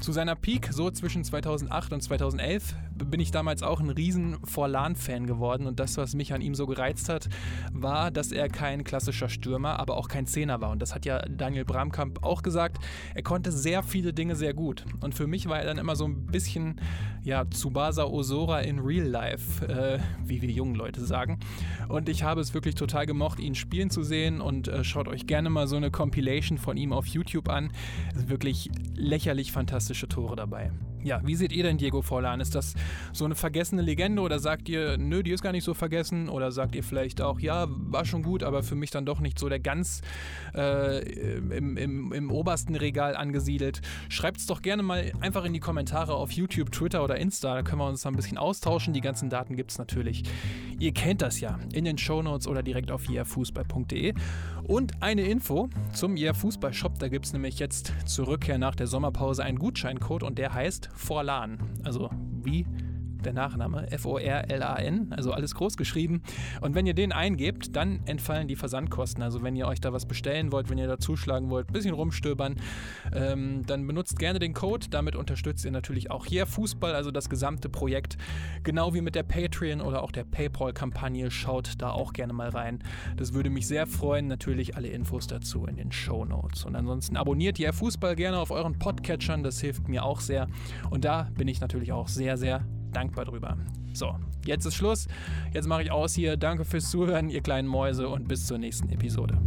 Zu 0.00 0.10
seiner 0.10 0.34
Peak, 0.34 0.68
so 0.72 0.90
zwischen 0.90 1.22
2008 1.22 1.92
und 1.92 2.02
2011, 2.02 2.74
bin 3.04 3.20
ich 3.20 3.30
damals 3.30 3.62
auch 3.62 3.80
ein 3.80 3.90
riesen 3.90 4.38
Forlan-Fan 4.44 5.26
geworden 5.26 5.66
und 5.66 5.80
das, 5.80 5.96
was 5.96 6.14
mich 6.14 6.32
an 6.32 6.40
ihm 6.40 6.54
so 6.54 6.66
gereizt 6.66 7.08
hat, 7.08 7.28
war, 7.72 8.10
dass 8.10 8.32
er 8.32 8.48
kein 8.48 8.84
klassischer 8.84 9.28
Stürmer, 9.28 9.78
aber 9.78 9.96
auch 9.96 10.08
kein 10.08 10.26
Zehner 10.26 10.60
war. 10.60 10.70
Und 10.70 10.80
das 10.80 10.94
hat 10.94 11.04
ja 11.04 11.20
Daniel 11.28 11.64
Bramkamp 11.64 12.24
auch 12.24 12.42
gesagt. 12.42 12.78
Er 13.14 13.22
konnte 13.22 13.52
sehr 13.52 13.82
viele 13.82 14.12
Dinge 14.12 14.36
sehr 14.36 14.54
gut. 14.54 14.84
Und 15.00 15.14
für 15.14 15.26
mich 15.26 15.48
war 15.48 15.58
er 15.58 15.66
dann 15.66 15.78
immer 15.78 15.96
so 15.96 16.04
ein 16.04 16.26
bisschen, 16.26 16.80
ja, 17.22 17.44
Tsubasa 17.44 18.04
Osora 18.04 18.60
in 18.60 18.78
Real 18.78 19.06
Life, 19.06 19.66
äh, 19.66 19.98
wie 20.24 20.42
wir 20.42 20.50
jungen 20.50 20.74
Leute 20.74 21.04
sagen. 21.04 21.38
Und 21.88 22.08
ich 22.08 22.22
habe 22.22 22.40
es 22.40 22.54
wirklich 22.54 22.74
total 22.74 23.06
gemocht, 23.06 23.40
ihn 23.40 23.54
spielen 23.54 23.90
zu 23.90 24.02
sehen 24.02 24.40
und 24.40 24.68
äh, 24.68 24.84
schaut 24.84 25.08
euch 25.08 25.26
gerne 25.26 25.50
mal 25.50 25.66
so 25.66 25.76
eine 25.76 25.90
Compilation 25.90 26.58
von 26.58 26.76
ihm 26.76 26.92
auf 26.92 27.06
YouTube 27.06 27.48
an. 27.48 27.72
Wirklich 28.14 28.70
lächerlich 28.94 29.52
fantastische 29.52 30.08
Tore 30.08 30.36
dabei. 30.36 30.70
Ja, 31.04 31.20
wie 31.24 31.34
seht 31.34 31.52
ihr 31.52 31.64
denn 31.64 31.78
Diego 31.78 32.00
Forlan? 32.00 32.40
Ist 32.40 32.54
das 32.54 32.74
so 33.12 33.24
eine 33.24 33.34
vergessene 33.34 33.82
Legende 33.82 34.22
oder 34.22 34.38
sagt 34.38 34.68
ihr, 34.68 34.96
nö, 34.98 35.22
die 35.22 35.32
ist 35.32 35.42
gar 35.42 35.52
nicht 35.52 35.64
so 35.64 35.74
vergessen? 35.74 36.28
Oder 36.28 36.52
sagt 36.52 36.76
ihr 36.76 36.84
vielleicht 36.84 37.20
auch, 37.20 37.40
ja, 37.40 37.66
war 37.68 38.04
schon 38.04 38.22
gut, 38.22 38.44
aber 38.44 38.62
für 38.62 38.76
mich 38.76 38.90
dann 38.90 39.04
doch 39.04 39.18
nicht 39.18 39.38
so 39.38 39.48
der 39.48 39.58
ganz 39.58 40.02
äh, 40.54 41.00
im, 41.02 41.76
im, 41.76 42.12
im 42.12 42.30
obersten 42.30 42.76
Regal 42.76 43.16
angesiedelt? 43.16 43.80
Schreibt 44.08 44.38
es 44.38 44.46
doch 44.46 44.62
gerne 44.62 44.84
mal 44.84 45.10
einfach 45.20 45.44
in 45.44 45.52
die 45.52 45.60
Kommentare 45.60 46.14
auf 46.14 46.30
YouTube, 46.30 46.70
Twitter 46.70 47.02
oder 47.02 47.16
Insta. 47.16 47.54
Da 47.54 47.62
können 47.62 47.80
wir 47.80 47.88
uns 47.88 48.06
ein 48.06 48.14
bisschen 48.14 48.38
austauschen. 48.38 48.94
Die 48.94 49.00
ganzen 49.00 49.28
Daten 49.28 49.56
gibt 49.56 49.72
es 49.72 49.78
natürlich. 49.78 50.22
Ihr 50.78 50.92
kennt 50.92 51.20
das 51.22 51.40
ja 51.40 51.58
in 51.72 51.84
den 51.84 51.98
Shownotes 51.98 52.46
oder 52.46 52.62
direkt 52.62 52.92
auf 52.92 53.08
jrfußball.de. 53.08 54.14
Und 54.64 55.02
eine 55.02 55.22
Info 55.22 55.68
zum 55.92 56.16
Year 56.16 56.34
Fußball 56.34 56.72
Shop. 56.72 56.98
Da 56.98 57.08
gibt 57.08 57.26
es 57.26 57.32
nämlich 57.32 57.58
jetzt 57.58 57.92
zur 58.06 58.28
Rückkehr 58.28 58.58
nach 58.58 58.74
der 58.74 58.86
Sommerpause 58.86 59.42
einen 59.42 59.58
Gutscheincode 59.58 60.22
und 60.22 60.38
der 60.38 60.54
heißt 60.54 60.90
Forlan. 60.94 61.58
Also 61.82 62.10
wie 62.42 62.66
der 63.22 63.32
Nachname, 63.32 63.90
F-O-R-L-A-N, 63.90 65.12
also 65.12 65.32
alles 65.32 65.54
groß 65.54 65.76
geschrieben. 65.76 66.22
Und 66.60 66.74
wenn 66.74 66.86
ihr 66.86 66.94
den 66.94 67.12
eingebt, 67.12 67.76
dann 67.76 68.00
entfallen 68.06 68.48
die 68.48 68.56
Versandkosten. 68.56 69.22
Also 69.22 69.42
wenn 69.42 69.56
ihr 69.56 69.66
euch 69.66 69.80
da 69.80 69.92
was 69.92 70.06
bestellen 70.06 70.52
wollt, 70.52 70.70
wenn 70.70 70.78
ihr 70.78 70.86
da 70.86 70.98
zuschlagen 70.98 71.50
wollt, 71.50 71.68
ein 71.68 71.72
bisschen 71.72 71.94
rumstöbern, 71.94 72.56
ähm, 73.14 73.64
dann 73.66 73.86
benutzt 73.86 74.18
gerne 74.18 74.38
den 74.38 74.54
Code. 74.54 74.86
Damit 74.90 75.16
unterstützt 75.16 75.64
ihr 75.64 75.70
natürlich 75.70 76.10
auch 76.10 76.26
hier 76.26 76.46
Fußball, 76.46 76.94
also 76.94 77.10
das 77.10 77.28
gesamte 77.28 77.68
Projekt. 77.68 78.16
Genau 78.62 78.94
wie 78.94 79.00
mit 79.00 79.14
der 79.14 79.22
Patreon 79.22 79.80
oder 79.80 80.02
auch 80.02 80.12
der 80.12 80.24
PayPal-Kampagne. 80.24 81.30
Schaut 81.30 81.74
da 81.78 81.90
auch 81.90 82.12
gerne 82.12 82.32
mal 82.32 82.48
rein. 82.48 82.80
Das 83.16 83.32
würde 83.34 83.50
mich 83.50 83.66
sehr 83.66 83.86
freuen. 83.86 84.28
Natürlich 84.28 84.76
alle 84.76 84.88
Infos 84.88 85.26
dazu 85.26 85.66
in 85.66 85.76
den 85.76 85.92
Show 85.92 86.24
Notes. 86.24 86.64
Und 86.64 86.76
ansonsten 86.76 87.16
abonniert 87.16 87.58
ihr 87.58 87.72
Fußball 87.72 88.16
gerne 88.16 88.38
auf 88.38 88.50
euren 88.50 88.78
Podcatchern. 88.78 89.42
Das 89.42 89.60
hilft 89.60 89.88
mir 89.88 90.04
auch 90.04 90.20
sehr. 90.20 90.48
Und 90.90 91.04
da 91.04 91.28
bin 91.36 91.48
ich 91.48 91.60
natürlich 91.60 91.92
auch 91.92 92.08
sehr, 92.08 92.36
sehr 92.36 92.64
dankbar 92.92 93.24
drüber. 93.24 93.56
So, 93.92 94.14
jetzt 94.46 94.64
ist 94.64 94.74
Schluss. 94.74 95.08
Jetzt 95.52 95.66
mache 95.66 95.82
ich 95.82 95.90
aus 95.90 96.14
hier. 96.14 96.36
Danke 96.36 96.64
fürs 96.64 96.90
Zuhören, 96.90 97.28
ihr 97.28 97.40
kleinen 97.40 97.68
Mäuse, 97.68 98.08
und 98.08 98.28
bis 98.28 98.46
zur 98.46 98.58
nächsten 98.58 98.88
Episode. 98.90 99.38